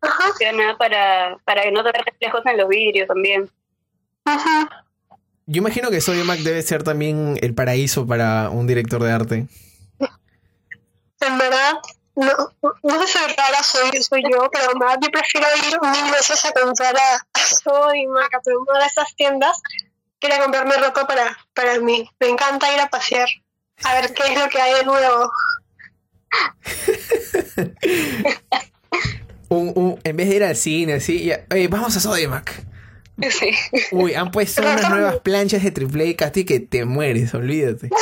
Ajá, 0.00 0.28
funciona 0.28 0.76
para, 0.78 1.36
para 1.44 1.62
que 1.62 1.72
no 1.72 1.82
te 1.82 1.92
veas 1.92 2.04
reflejos 2.04 2.44
en 2.46 2.56
los 2.58 2.68
vidrios 2.68 3.08
también. 3.08 3.50
ujú. 4.26 4.68
Yo 5.46 5.58
imagino 5.58 5.90
que 5.90 6.00
Sodimac 6.00 6.38
debe 6.38 6.62
ser 6.62 6.82
también 6.82 7.38
el 7.42 7.54
paraíso 7.54 8.06
para 8.06 8.48
un 8.48 8.66
director 8.66 9.02
de 9.02 9.12
arte. 9.12 9.46
En 11.20 11.38
verdad, 11.38 11.74
no, 12.16 12.52
no 12.82 13.06
sé 13.06 13.18
si 13.18 13.18
rara 13.34 13.62
soy, 13.62 14.02
soy 14.02 14.22
yo, 14.30 14.48
pero 14.52 14.74
más 14.76 14.98
yo 15.00 15.10
prefiero 15.10 15.46
ir 15.56 15.78
mil 15.80 16.12
veces 16.12 16.44
a 16.44 16.52
comprar 16.52 16.96
a, 16.96 17.16
a 17.32 17.38
Sodimac, 17.40 18.34
a 18.34 18.38
a 18.38 18.86
esas 18.86 19.14
tiendas, 19.16 19.60
que 20.20 20.28
ir 20.28 20.34
a 20.34 20.42
comprarme 20.42 20.76
ropa 20.76 21.06
para, 21.06 21.36
para 21.54 21.80
mí. 21.80 22.08
Me 22.20 22.28
encanta 22.28 22.72
ir 22.72 22.80
a 22.80 22.88
pasear, 22.88 23.28
a 23.82 23.94
ver 23.94 24.14
qué 24.14 24.32
es 24.32 24.38
lo 24.40 24.48
que 24.48 24.60
hay 24.60 24.74
de 24.74 24.84
nuevo. 24.84 25.32
en 30.04 30.16
vez 30.16 30.28
de 30.28 30.36
ir 30.36 30.44
al 30.44 30.56
cine, 30.56 30.94
así, 30.94 31.32
oye, 31.50 31.68
vamos 31.68 31.96
a 31.96 32.00
Sodimac. 32.00 32.64
Sí. 33.30 33.50
Uy, 33.92 34.14
han 34.14 34.30
puesto 34.32 34.60
unas 34.60 34.90
nuevas 34.90 35.20
planchas 35.20 35.62
de 35.62 35.70
triple 35.70 36.16
Casti 36.16 36.44
que 36.44 36.58
te 36.60 36.84
mueres, 36.84 37.32
olvídate. 37.34 37.90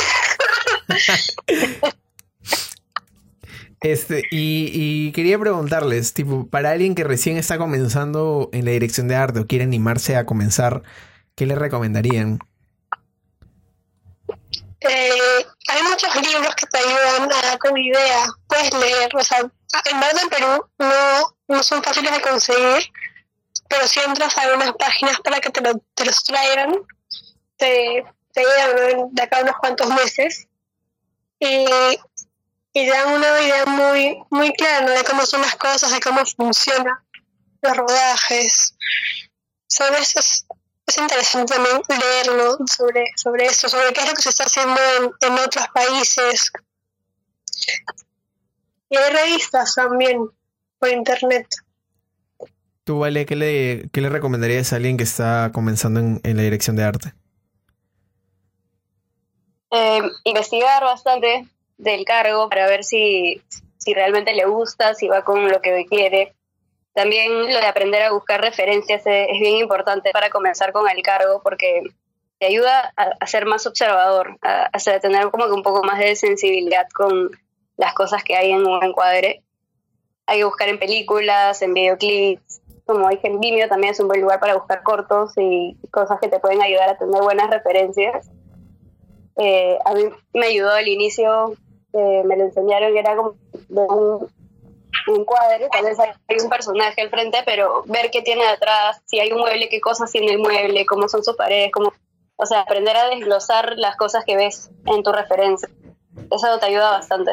Este, 3.83 4.23
y, 4.31 5.11
quería 5.11 5.37
preguntarles, 5.37 6.13
tipo, 6.13 6.47
para 6.47 6.71
alguien 6.71 6.95
que 6.95 7.03
recién 7.03 7.35
está 7.35 7.57
comenzando 7.57 8.49
en 8.53 8.63
la 8.63 8.71
dirección 8.71 9.09
de 9.09 9.17
arte 9.17 9.41
o 9.41 9.45
quiere 9.45 9.65
animarse 9.65 10.15
a 10.15 10.25
comenzar, 10.25 10.83
¿qué 11.35 11.45
le 11.45 11.55
recomendarían? 11.55 12.39
Eh, 14.79 15.45
hay 15.67 15.83
muchos 15.83 16.15
libros 16.15 16.55
que 16.55 16.65
te 16.67 16.77
ayudan 16.77 17.29
a 17.29 17.41
dar 17.41 17.59
una 17.69 17.79
idea. 17.81 18.25
Puedes 18.47 18.73
leer, 18.73 19.13
o 19.15 19.23
sea, 19.23 19.39
en 19.39 19.99
verdad 19.99 20.23
en 20.23 20.29
Perú 20.29 20.65
no, 20.79 21.35
no 21.49 21.63
son 21.63 21.83
fáciles 21.83 22.13
de 22.13 22.21
conseguir, 22.21 22.83
pero 23.67 23.85
si 23.85 23.99
entras 23.99 24.37
a 24.37 24.55
unas 24.55 24.71
páginas 24.73 25.19
para 25.19 25.41
que 25.41 25.49
te, 25.49 25.61
te 25.93 26.05
los 26.05 26.23
traigan, 26.23 26.73
te, 27.57 28.05
te 28.31 28.41
llegan 28.41 29.09
de 29.11 29.23
acá 29.23 29.41
unos 29.41 29.57
cuantos 29.57 29.89
meses. 29.89 30.47
Y 31.39 31.65
y 32.73 32.87
dan 32.87 33.13
una 33.13 33.41
idea 33.41 33.65
muy, 33.67 34.17
muy 34.31 34.51
clara 34.53 34.89
de 34.89 35.03
cómo 35.03 35.25
son 35.25 35.41
las 35.41 35.55
cosas, 35.55 35.91
de 35.91 35.99
cómo 35.99 36.25
funcionan 36.25 36.97
los 37.61 37.77
rodajes. 37.77 38.75
Sobre 39.67 39.99
eso 39.99 40.19
es, 40.19 40.45
interesante 40.97 41.53
también 41.53 41.81
leerlo 41.87 42.57
sobre, 42.65 43.05
sobre 43.15 43.45
eso, 43.45 43.69
sobre 43.69 43.93
qué 43.93 44.01
es 44.01 44.09
lo 44.09 44.15
que 44.15 44.21
se 44.21 44.29
está 44.29 44.45
haciendo 44.45 44.79
en, 45.21 45.33
otros 45.33 45.67
países. 45.73 46.51
Y 48.89 48.97
hay 48.97 49.13
revistas 49.13 49.75
también 49.75 50.29
por 50.79 50.89
internet. 50.89 51.47
¿Tú, 52.83 52.99
Vale, 52.99 53.25
qué 53.25 53.35
le, 53.35 53.89
qué 53.91 54.01
le 54.01 54.09
recomendarías 54.09 54.73
a 54.73 54.75
alguien 54.75 54.97
que 54.97 55.03
está 55.03 55.51
comenzando 55.53 55.99
en, 55.99 56.21
la 56.23 56.43
dirección 56.43 56.75
de 56.75 56.83
arte? 56.83 57.13
Eh, 59.71 60.01
investigar 60.25 60.83
bastante, 60.83 61.47
del 61.77 62.05
cargo 62.05 62.49
para 62.49 62.67
ver 62.67 62.83
si, 62.83 63.41
si 63.77 63.93
realmente 63.93 64.33
le 64.33 64.45
gusta, 64.45 64.93
si 64.93 65.07
va 65.07 65.23
con 65.23 65.49
lo 65.49 65.61
que 65.61 65.85
quiere. 65.85 66.33
También 66.93 67.51
lo 67.51 67.59
de 67.59 67.65
aprender 67.65 68.03
a 68.03 68.11
buscar 68.11 68.41
referencias 68.41 69.01
es, 69.05 69.39
bien 69.39 69.57
importante 69.57 70.11
para 70.11 70.29
comenzar 70.29 70.71
con 70.71 70.89
el 70.89 71.01
cargo 71.01 71.41
porque 71.43 71.81
te 72.39 72.45
ayuda 72.45 72.93
a, 72.95 73.27
ser 73.27 73.45
más 73.45 73.65
observador, 73.65 74.37
a, 74.41 74.69
tener 74.99 75.29
como 75.31 75.45
que 75.45 75.51
un 75.53 75.63
poco 75.63 75.83
más 75.83 75.99
de 75.99 76.15
sensibilidad 76.15 76.87
con 76.93 77.31
las 77.77 77.93
cosas 77.93 78.23
que 78.23 78.35
hay 78.35 78.51
en 78.51 78.65
un 78.65 78.83
encuadre. 78.83 79.41
Hay 80.27 80.39
que 80.39 80.45
buscar 80.45 80.69
en 80.69 80.79
películas, 80.79 81.61
en 81.61 81.73
videoclips, 81.73 82.61
como 82.85 83.09
dije 83.09 83.27
en 83.27 83.39
Vimeo 83.39 83.67
también 83.67 83.93
es 83.93 83.99
un 83.99 84.07
buen 84.07 84.21
lugar 84.21 84.39
para 84.39 84.55
buscar 84.55 84.83
cortos 84.83 85.33
y 85.37 85.77
cosas 85.89 86.19
que 86.19 86.27
te 86.27 86.39
pueden 86.39 86.61
ayudar 86.61 86.89
a 86.89 86.97
tener 86.97 87.21
buenas 87.21 87.49
referencias. 87.49 88.29
Eh, 89.37 89.77
a 89.85 89.93
mí 89.93 90.03
me 90.33 90.47
ayudó 90.47 90.71
al 90.71 90.87
inicio 90.87 91.55
me 91.97 92.37
lo 92.37 92.43
enseñaron 92.45 92.95
era 92.97 93.15
como 93.15 93.35
de 93.53 93.81
un, 93.81 94.27
un 95.07 95.25
cuadro, 95.25 95.67
tal 95.71 95.85
vez 95.85 95.97
hay 95.99 96.37
un 96.41 96.49
personaje 96.49 97.01
al 97.01 97.09
frente, 97.09 97.39
pero 97.45 97.83
ver 97.85 98.09
qué 98.11 98.21
tiene 98.21 98.47
detrás, 98.47 99.01
si 99.05 99.19
hay 99.19 99.31
un 99.31 99.39
mueble, 99.39 99.69
qué 99.69 99.81
cosas 99.81 100.11
tiene 100.11 100.31
el 100.31 100.39
mueble, 100.39 100.85
cómo 100.85 101.07
son 101.07 101.23
sus 101.23 101.35
paredes, 101.35 101.71
cómo, 101.71 101.93
o 102.35 102.45
sea, 102.45 102.61
aprender 102.61 102.95
a 102.95 103.09
desglosar 103.09 103.73
las 103.77 103.95
cosas 103.97 104.23
que 104.25 104.35
ves 104.35 104.71
en 104.85 105.03
tu 105.03 105.11
referencia. 105.11 105.69
Eso 106.31 106.59
te 106.59 106.65
ayuda 106.65 106.91
bastante. 106.91 107.31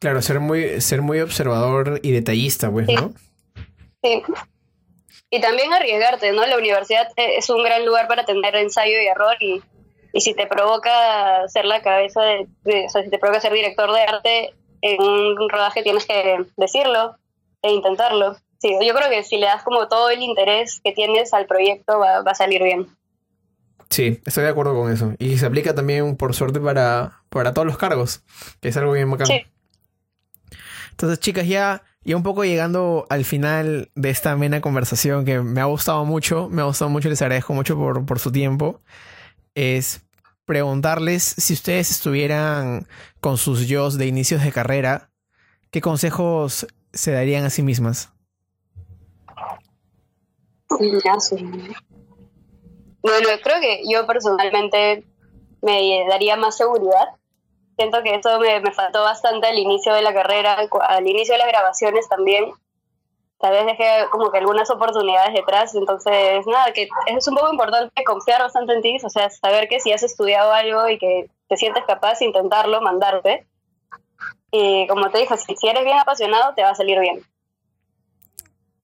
Claro, 0.00 0.22
ser 0.22 0.40
muy, 0.40 0.80
ser 0.80 1.02
muy 1.02 1.20
observador 1.20 2.00
y 2.02 2.12
detallista, 2.12 2.70
pues, 2.70 2.86
¿no? 2.88 3.12
Sí. 4.02 4.22
Y 5.30 5.40
también 5.40 5.72
arriesgarte, 5.72 6.32
¿no? 6.32 6.46
La 6.46 6.56
universidad 6.56 7.08
es 7.16 7.50
un 7.50 7.62
gran 7.62 7.84
lugar 7.84 8.06
para 8.06 8.24
tener 8.24 8.54
ensayo 8.56 9.00
y 9.02 9.06
error 9.06 9.36
y 9.40 9.62
y 10.12 10.20
si 10.20 10.34
te 10.34 10.46
provoca 10.46 11.46
ser 11.48 11.64
la 11.64 11.82
cabeza 11.82 12.22
de, 12.22 12.86
o 12.86 12.88
sea, 12.88 13.02
si 13.02 13.10
te 13.10 13.18
provoca 13.18 13.40
ser 13.40 13.52
director 13.52 13.92
de 13.92 14.00
arte 14.00 14.54
en 14.80 15.02
un 15.02 15.48
rodaje 15.48 15.82
tienes 15.82 16.06
que 16.06 16.44
decirlo 16.56 17.16
e 17.62 17.72
intentarlo. 17.72 18.36
Sí, 18.58 18.74
yo 18.82 18.94
creo 18.94 19.08
que 19.10 19.22
si 19.22 19.36
le 19.36 19.46
das 19.46 19.62
como 19.62 19.86
todo 19.88 20.10
el 20.10 20.22
interés 20.22 20.80
que 20.82 20.92
tienes 20.92 21.32
al 21.32 21.46
proyecto 21.46 21.98
va, 21.98 22.18
a 22.18 22.34
salir 22.34 22.62
bien. 22.62 22.88
Sí, 23.90 24.20
estoy 24.26 24.44
de 24.44 24.50
acuerdo 24.50 24.74
con 24.74 24.92
eso. 24.92 25.12
Y 25.18 25.38
se 25.38 25.46
aplica 25.46 25.74
también, 25.74 26.16
por 26.16 26.34
suerte, 26.34 26.60
para, 26.60 27.22
para 27.28 27.54
todos 27.54 27.66
los 27.66 27.78
cargos, 27.78 28.22
que 28.60 28.68
es 28.68 28.76
algo 28.76 28.92
bien 28.92 29.10
bacán. 29.10 29.28
Sí. 29.28 29.46
Entonces, 30.90 31.20
chicas, 31.20 31.46
ya, 31.46 31.82
ya 32.02 32.16
un 32.16 32.24
poco 32.24 32.44
llegando 32.44 33.06
al 33.08 33.24
final 33.24 33.90
de 33.94 34.10
esta 34.10 34.32
amena 34.32 34.60
conversación 34.60 35.24
que 35.24 35.40
me 35.40 35.60
ha 35.60 35.66
gustado 35.66 36.04
mucho, 36.04 36.48
me 36.50 36.62
ha 36.62 36.64
gustado 36.64 36.90
mucho, 36.90 37.08
les 37.08 37.22
agradezco 37.22 37.54
mucho 37.54 37.76
por, 37.76 38.04
por 38.04 38.18
su 38.18 38.32
tiempo 38.32 38.80
es 39.54 40.02
preguntarles 40.44 41.22
si 41.22 41.52
ustedes 41.52 41.90
estuvieran 41.90 42.86
con 43.20 43.36
sus 43.36 43.68
yo 43.68 43.90
de 43.90 44.06
inicios 44.06 44.42
de 44.42 44.52
carrera, 44.52 45.10
¿qué 45.70 45.80
consejos 45.80 46.66
se 46.92 47.12
darían 47.12 47.44
a 47.44 47.50
sí 47.50 47.62
mismas? 47.62 48.10
Bueno, 53.02 53.28
creo 53.42 53.60
que 53.60 53.82
yo 53.90 54.06
personalmente 54.06 55.04
me 55.62 56.04
daría 56.08 56.36
más 56.36 56.56
seguridad. 56.56 57.08
Siento 57.76 58.02
que 58.02 58.14
eso 58.14 58.38
me, 58.40 58.60
me 58.60 58.72
faltó 58.72 59.02
bastante 59.02 59.46
al 59.46 59.58
inicio 59.58 59.94
de 59.94 60.02
la 60.02 60.12
carrera, 60.12 60.56
al 60.88 61.06
inicio 61.06 61.34
de 61.34 61.38
las 61.38 61.48
grabaciones 61.48 62.08
también 62.08 62.52
tal 63.38 63.52
vez 63.52 63.66
dejé 63.66 64.06
como 64.10 64.30
que 64.30 64.38
algunas 64.38 64.68
oportunidades 64.70 65.32
detrás, 65.32 65.74
entonces 65.74 66.46
nada, 66.46 66.72
que 66.72 66.88
es 67.06 67.28
un 67.28 67.36
poco 67.36 67.52
importante 67.52 68.04
confiar 68.04 68.42
bastante 68.42 68.74
en 68.74 68.82
ti, 68.82 68.96
o 69.02 69.08
sea, 69.08 69.30
saber 69.30 69.68
que 69.68 69.80
si 69.80 69.92
has 69.92 70.02
estudiado 70.02 70.52
algo 70.52 70.88
y 70.88 70.98
que 70.98 71.30
te 71.48 71.56
sientes 71.56 71.84
capaz 71.86 72.18
de 72.18 72.26
intentarlo, 72.26 72.80
mandarte. 72.80 73.46
Y 74.50 74.86
como 74.88 75.10
te 75.10 75.18
dije, 75.18 75.36
si, 75.36 75.68
eres 75.68 75.84
bien 75.84 75.98
apasionado, 75.98 76.54
te 76.54 76.62
va 76.62 76.70
a 76.70 76.74
salir 76.74 76.98
bien. 76.98 77.22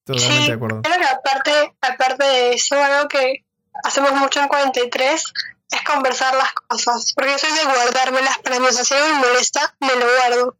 Totalmente 0.05 0.47
de 0.47 0.53
acuerdo. 0.53 0.83
Creo 0.83 0.99
que 0.99 1.07
aparte, 1.07 1.75
aparte 1.81 2.25
de 2.25 2.53
eso, 2.53 2.77
algo 2.77 3.09
que 3.09 3.45
hacemos 3.83 4.13
mucho 4.13 4.41
en 4.41 4.49
43 4.49 5.33
es 5.71 5.83
conversar 5.83 6.35
las 6.35 6.53
cosas, 6.53 7.13
porque 7.17 7.33
yo 7.33 7.39
soy 7.39 7.51
de 7.51 7.65
guardármelas 7.65 8.39
para 8.39 8.61
mí, 8.61 8.67
o 8.67 8.73
sea, 8.73 8.85
si 8.85 8.95
algo 8.95 9.09
me 9.09 9.27
molesta, 9.27 9.75
me 9.81 9.97
lo 9.97 10.07
guardo. 10.07 10.57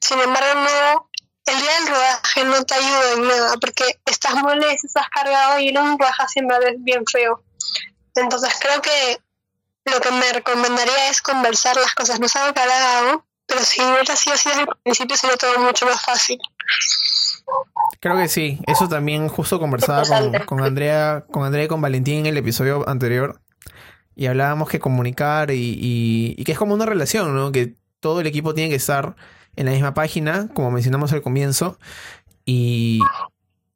Sin 0.00 0.20
embargo, 0.20 0.60
no 0.60 1.08
el 1.46 1.58
día 1.60 1.70
del 1.80 1.88
rodaje 1.88 2.44
no 2.44 2.64
te 2.64 2.74
ayuda 2.74 3.12
en 3.14 3.28
nada 3.28 3.56
porque 3.60 3.84
estás 4.06 4.34
molesto, 4.34 4.86
estás 4.86 5.08
cargado 5.08 5.58
y 5.58 5.76
un 5.76 5.98
rodaje 5.98 6.28
siempre 6.28 6.56
es 6.70 6.82
bien 6.82 7.04
feo. 7.06 7.42
Entonces 8.14 8.52
creo 8.60 8.80
que 8.80 9.20
lo 9.84 10.00
que 10.00 10.10
me 10.12 10.32
recomendaría 10.32 11.10
es 11.10 11.20
conversar 11.22 11.76
las 11.76 11.94
cosas. 11.94 12.20
No 12.20 12.26
algo 12.34 12.54
que 12.54 12.60
hago, 12.60 13.24
pero 13.46 13.60
si 13.64 13.82
hubiera 13.82 14.14
sido 14.14 14.34
así 14.34 14.48
desde 14.48 14.62
el 14.62 14.68
principio 14.82 15.16
sería 15.16 15.36
todo 15.36 15.58
mucho 15.58 15.86
más 15.86 16.00
fácil. 16.00 16.38
Creo 18.00 18.16
que 18.16 18.28
sí. 18.28 18.60
Eso 18.66 18.88
también 18.88 19.28
justo 19.28 19.58
conversaba 19.58 20.04
con, 20.46 20.62
Andrea, 20.62 21.24
con 21.30 21.44
Andrea 21.44 21.64
y 21.64 21.68
con 21.68 21.80
Valentín 21.80 22.20
en 22.20 22.26
el 22.26 22.36
episodio 22.36 22.88
anterior. 22.88 23.40
Y 24.14 24.26
hablábamos 24.26 24.68
que 24.68 24.78
comunicar 24.78 25.50
y, 25.50 26.34
y 26.36 26.44
que 26.44 26.52
es 26.52 26.58
como 26.58 26.74
una 26.74 26.86
relación, 26.86 27.34
¿no? 27.34 27.50
Que 27.50 27.74
todo 27.98 28.20
el 28.20 28.26
equipo 28.26 28.54
tiene 28.54 28.70
que 28.70 28.76
estar 28.76 29.16
en 29.56 29.66
la 29.66 29.72
misma 29.72 29.94
página, 29.94 30.48
como 30.54 30.70
mencionamos 30.70 31.12
al 31.12 31.22
comienzo, 31.22 31.78
y, 32.44 33.00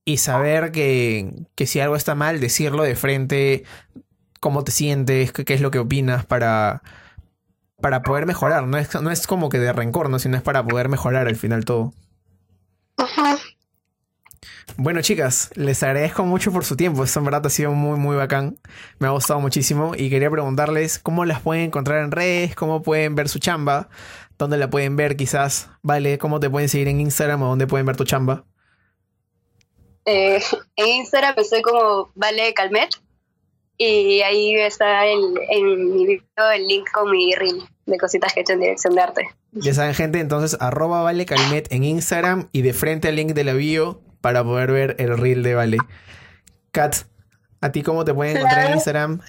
y 0.05 0.19
saber 0.19 0.73
que, 0.73 1.47
que, 1.55 1.67
si 1.67 1.81
algo 1.81 1.97
está 1.97 2.15
mal, 2.15 2.41
decirlo 2.41 2.83
de 2.83 2.97
frente, 2.97 3.65
cómo 4.41 4.65
te 4.65 4.73
sientes, 4.73 5.33
qué, 5.33 5.55
es 5.55 5.61
lo 5.61 5.71
que 5.71 5.79
opinas 5.79 6.25
para, 6.25 6.83
para 7.81 8.03
poder 8.03 8.27
mejorar. 8.27 8.67
No 8.67 8.79
es, 8.79 8.95
no 9.01 9.11
es 9.11 9.27
como 9.27 9.49
que 9.49 9.59
de 9.59 9.73
rencor, 9.73 10.11
¿no? 10.11 10.19
sino 10.19 10.37
es 10.37 10.43
para 10.43 10.65
poder 10.65 10.89
mejorar 10.89 11.29
al 11.29 11.37
final 11.37 11.65
todo. 11.65 11.93
Bueno, 14.77 15.01
chicas, 15.01 15.51
les 15.55 15.83
agradezco 15.83 16.25
mucho 16.25 16.53
por 16.53 16.65
su 16.65 16.77
tiempo. 16.77 17.03
Esto 17.05 17.21
en 17.21 17.25
verdad 17.25 17.47
ha 17.47 17.51
sido 17.51 17.73
muy, 17.73 17.99
muy 17.99 18.17
bacán. 18.17 18.59
Me 18.99 19.07
ha 19.07 19.11
gustado 19.11 19.41
muchísimo. 19.41 19.93
Y 19.97 20.11
quería 20.11 20.31
preguntarles 20.31 20.99
cómo 20.99 21.25
las 21.25 21.41
pueden 21.41 21.65
encontrar 21.65 22.05
en 22.05 22.11
redes, 22.11 22.55
cómo 22.55 22.83
pueden 22.83 23.15
ver 23.15 23.29
su 23.29 23.39
chamba. 23.39 23.89
¿Dónde 24.39 24.59
la 24.59 24.69
pueden 24.69 24.97
ver 24.97 25.17
quizás? 25.17 25.71
Vale, 25.83 26.19
¿cómo 26.19 26.41
te 26.41 26.51
pueden 26.51 26.69
seguir 26.69 26.89
en 26.89 27.01
Instagram 27.01 27.43
o 27.43 27.47
dónde 27.47 27.67
pueden 27.67 27.87
ver 27.87 27.97
tu 27.97 28.05
chamba? 28.05 28.45
Eh, 30.05 30.43
en 30.77 30.87
Instagram 30.87 31.35
estoy 31.39 31.63
como 31.63 32.13
Vale 32.15 32.55
Calmet 32.55 32.91
y 33.79 34.21
ahí 34.21 34.55
está 34.55 35.05
el, 35.07 35.21
en 35.51 35.95
mi 35.95 36.07
video 36.07 36.51
el 36.55 36.67
link 36.67 36.89
con 36.93 37.11
mi 37.11 37.35
reel 37.35 37.63
de 37.87 37.99
cositas 37.99 38.33
que 38.33 38.41
he 38.41 38.43
hecho 38.43 38.53
en 38.53 38.61
dirección 38.61 38.95
de 38.95 39.01
arte. 39.01 39.29
Ya 39.53 39.75
saben, 39.75 39.95
gente, 39.95 40.21
entonces 40.21 40.57
arroba 40.61 41.03
Vale 41.03 41.25
Calmet 41.27 41.73
en 41.73 41.83
Instagram 41.83 42.49
y 42.53 42.63
de 42.63 42.73
frente 42.73 43.09
al 43.09 43.17
link 43.17 43.33
de 43.33 43.45
la 43.45 43.55
bio 43.55 44.03
para 44.27 44.43
poder 44.43 44.73
ver 44.73 44.97
el 44.99 45.17
reel 45.17 45.45
de 45.45 45.55
Vale. 45.55 45.79
Kat, 46.73 46.97
¿a 47.61 47.71
ti 47.71 47.85
cómo 47.85 48.05
te 48.05 48.13
pueden 48.13 48.37
encontrar 48.37 48.67
en 48.67 48.73
Instagram? 48.73 49.21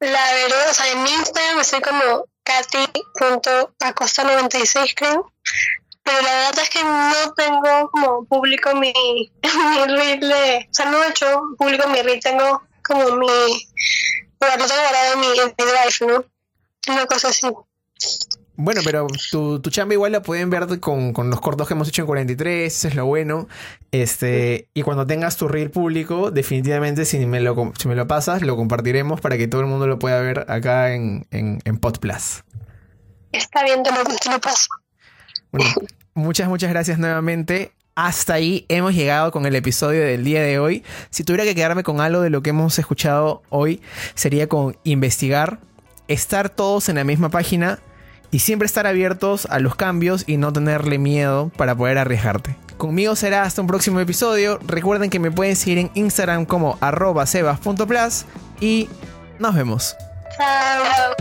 La 0.00 0.32
verdad, 0.32 0.70
o 0.70 0.72
sea, 0.72 0.90
en 0.90 1.06
Instagram 1.06 1.60
estoy 1.60 1.82
como 1.82 2.24
katy.acosta96 2.44 4.94
creo. 4.96 5.30
Pero 6.02 6.22
la 6.22 6.32
verdad 6.32 6.58
es 6.62 6.70
que 6.70 6.82
no 6.82 7.34
tengo 7.34 7.90
como 7.90 8.24
público 8.24 8.74
mi, 8.74 8.94
mi 8.94 9.84
reel 9.84 10.20
de... 10.20 10.66
O 10.70 10.74
sea, 10.74 10.86
no 10.86 11.04
he 11.04 11.10
hecho 11.10 11.42
público 11.58 11.86
mi 11.90 12.00
reel, 12.00 12.20
tengo 12.20 12.62
como 12.82 13.16
mi... 13.16 13.28
Bueno, 14.40 14.56
lo 14.56 14.66
tengo 14.66 14.80
guardado 14.80 15.12
en 15.12 15.20
mi, 15.20 15.26
en 15.26 15.54
mi 15.58 15.62
drive, 15.62 16.10
¿no? 16.10 16.24
Una 16.90 17.04
cosa 17.04 17.28
así. 17.28 17.46
Bueno, 18.58 18.80
pero 18.84 19.06
tu, 19.30 19.60
tu 19.60 19.68
chamba 19.68 19.92
igual 19.92 20.12
la 20.12 20.22
pueden 20.22 20.48
ver 20.48 20.80
con, 20.80 21.12
con, 21.12 21.28
los 21.28 21.40
cortos 21.42 21.68
que 21.68 21.74
hemos 21.74 21.88
hecho 21.88 22.02
en 22.02 22.06
43, 22.06 22.74
eso 22.74 22.88
es 22.88 22.94
lo 22.94 23.04
bueno. 23.04 23.48
Este, 23.92 24.68
y 24.72 24.80
cuando 24.80 25.06
tengas 25.06 25.36
tu 25.36 25.46
reel 25.46 25.70
público, 25.70 26.30
definitivamente 26.30 27.04
si 27.04 27.26
me 27.26 27.40
lo, 27.40 27.72
si 27.78 27.86
me 27.86 27.94
lo 27.94 28.06
pasas, 28.06 28.40
lo 28.40 28.56
compartiremos 28.56 29.20
para 29.20 29.36
que 29.36 29.46
todo 29.46 29.60
el 29.60 29.66
mundo 29.66 29.86
lo 29.86 29.98
pueda 29.98 30.20
ver 30.22 30.46
acá 30.48 30.94
en, 30.94 31.26
en, 31.30 31.60
en 31.64 31.78
Pod 31.78 31.98
Plus. 31.98 32.44
Está 33.32 33.62
bien, 33.62 33.82
te 33.82 33.90
lo, 33.92 34.02
te 34.04 34.30
lo 34.30 34.40
paso. 34.40 34.68
Bueno, 35.52 35.70
muchas, 36.14 36.48
muchas 36.48 36.70
gracias 36.70 36.98
nuevamente. 36.98 37.72
Hasta 37.94 38.34
ahí 38.34 38.64
hemos 38.70 38.94
llegado 38.94 39.32
con 39.32 39.44
el 39.44 39.54
episodio 39.54 40.02
del 40.02 40.24
día 40.24 40.42
de 40.42 40.58
hoy. 40.58 40.82
Si 41.10 41.24
tuviera 41.24 41.44
que 41.44 41.54
quedarme 41.54 41.82
con 41.82 42.00
algo 42.00 42.22
de 42.22 42.30
lo 42.30 42.42
que 42.42 42.50
hemos 42.50 42.78
escuchado 42.78 43.42
hoy, 43.50 43.82
sería 44.14 44.48
con 44.48 44.78
investigar, 44.84 45.60
estar 46.08 46.48
todos 46.48 46.88
en 46.88 46.96
la 46.96 47.04
misma 47.04 47.30
página 47.30 47.80
y 48.30 48.40
siempre 48.40 48.66
estar 48.66 48.86
abiertos 48.86 49.46
a 49.50 49.58
los 49.58 49.76
cambios 49.76 50.24
y 50.26 50.36
no 50.36 50.52
tenerle 50.52 50.98
miedo 50.98 51.50
para 51.56 51.74
poder 51.74 51.98
arriesgarte. 51.98 52.56
Conmigo 52.76 53.16
será 53.16 53.42
hasta 53.42 53.62
un 53.62 53.66
próximo 53.66 54.00
episodio. 54.00 54.58
Recuerden 54.66 55.08
que 55.08 55.18
me 55.18 55.30
pueden 55.30 55.56
seguir 55.56 55.78
en 55.78 55.90
Instagram 55.94 56.44
como 56.44 56.76
arroba 56.80 57.26
sebas.plus 57.26 58.26
y 58.60 58.88
nos 59.38 59.54
vemos. 59.54 59.96
Chao. 60.36 61.14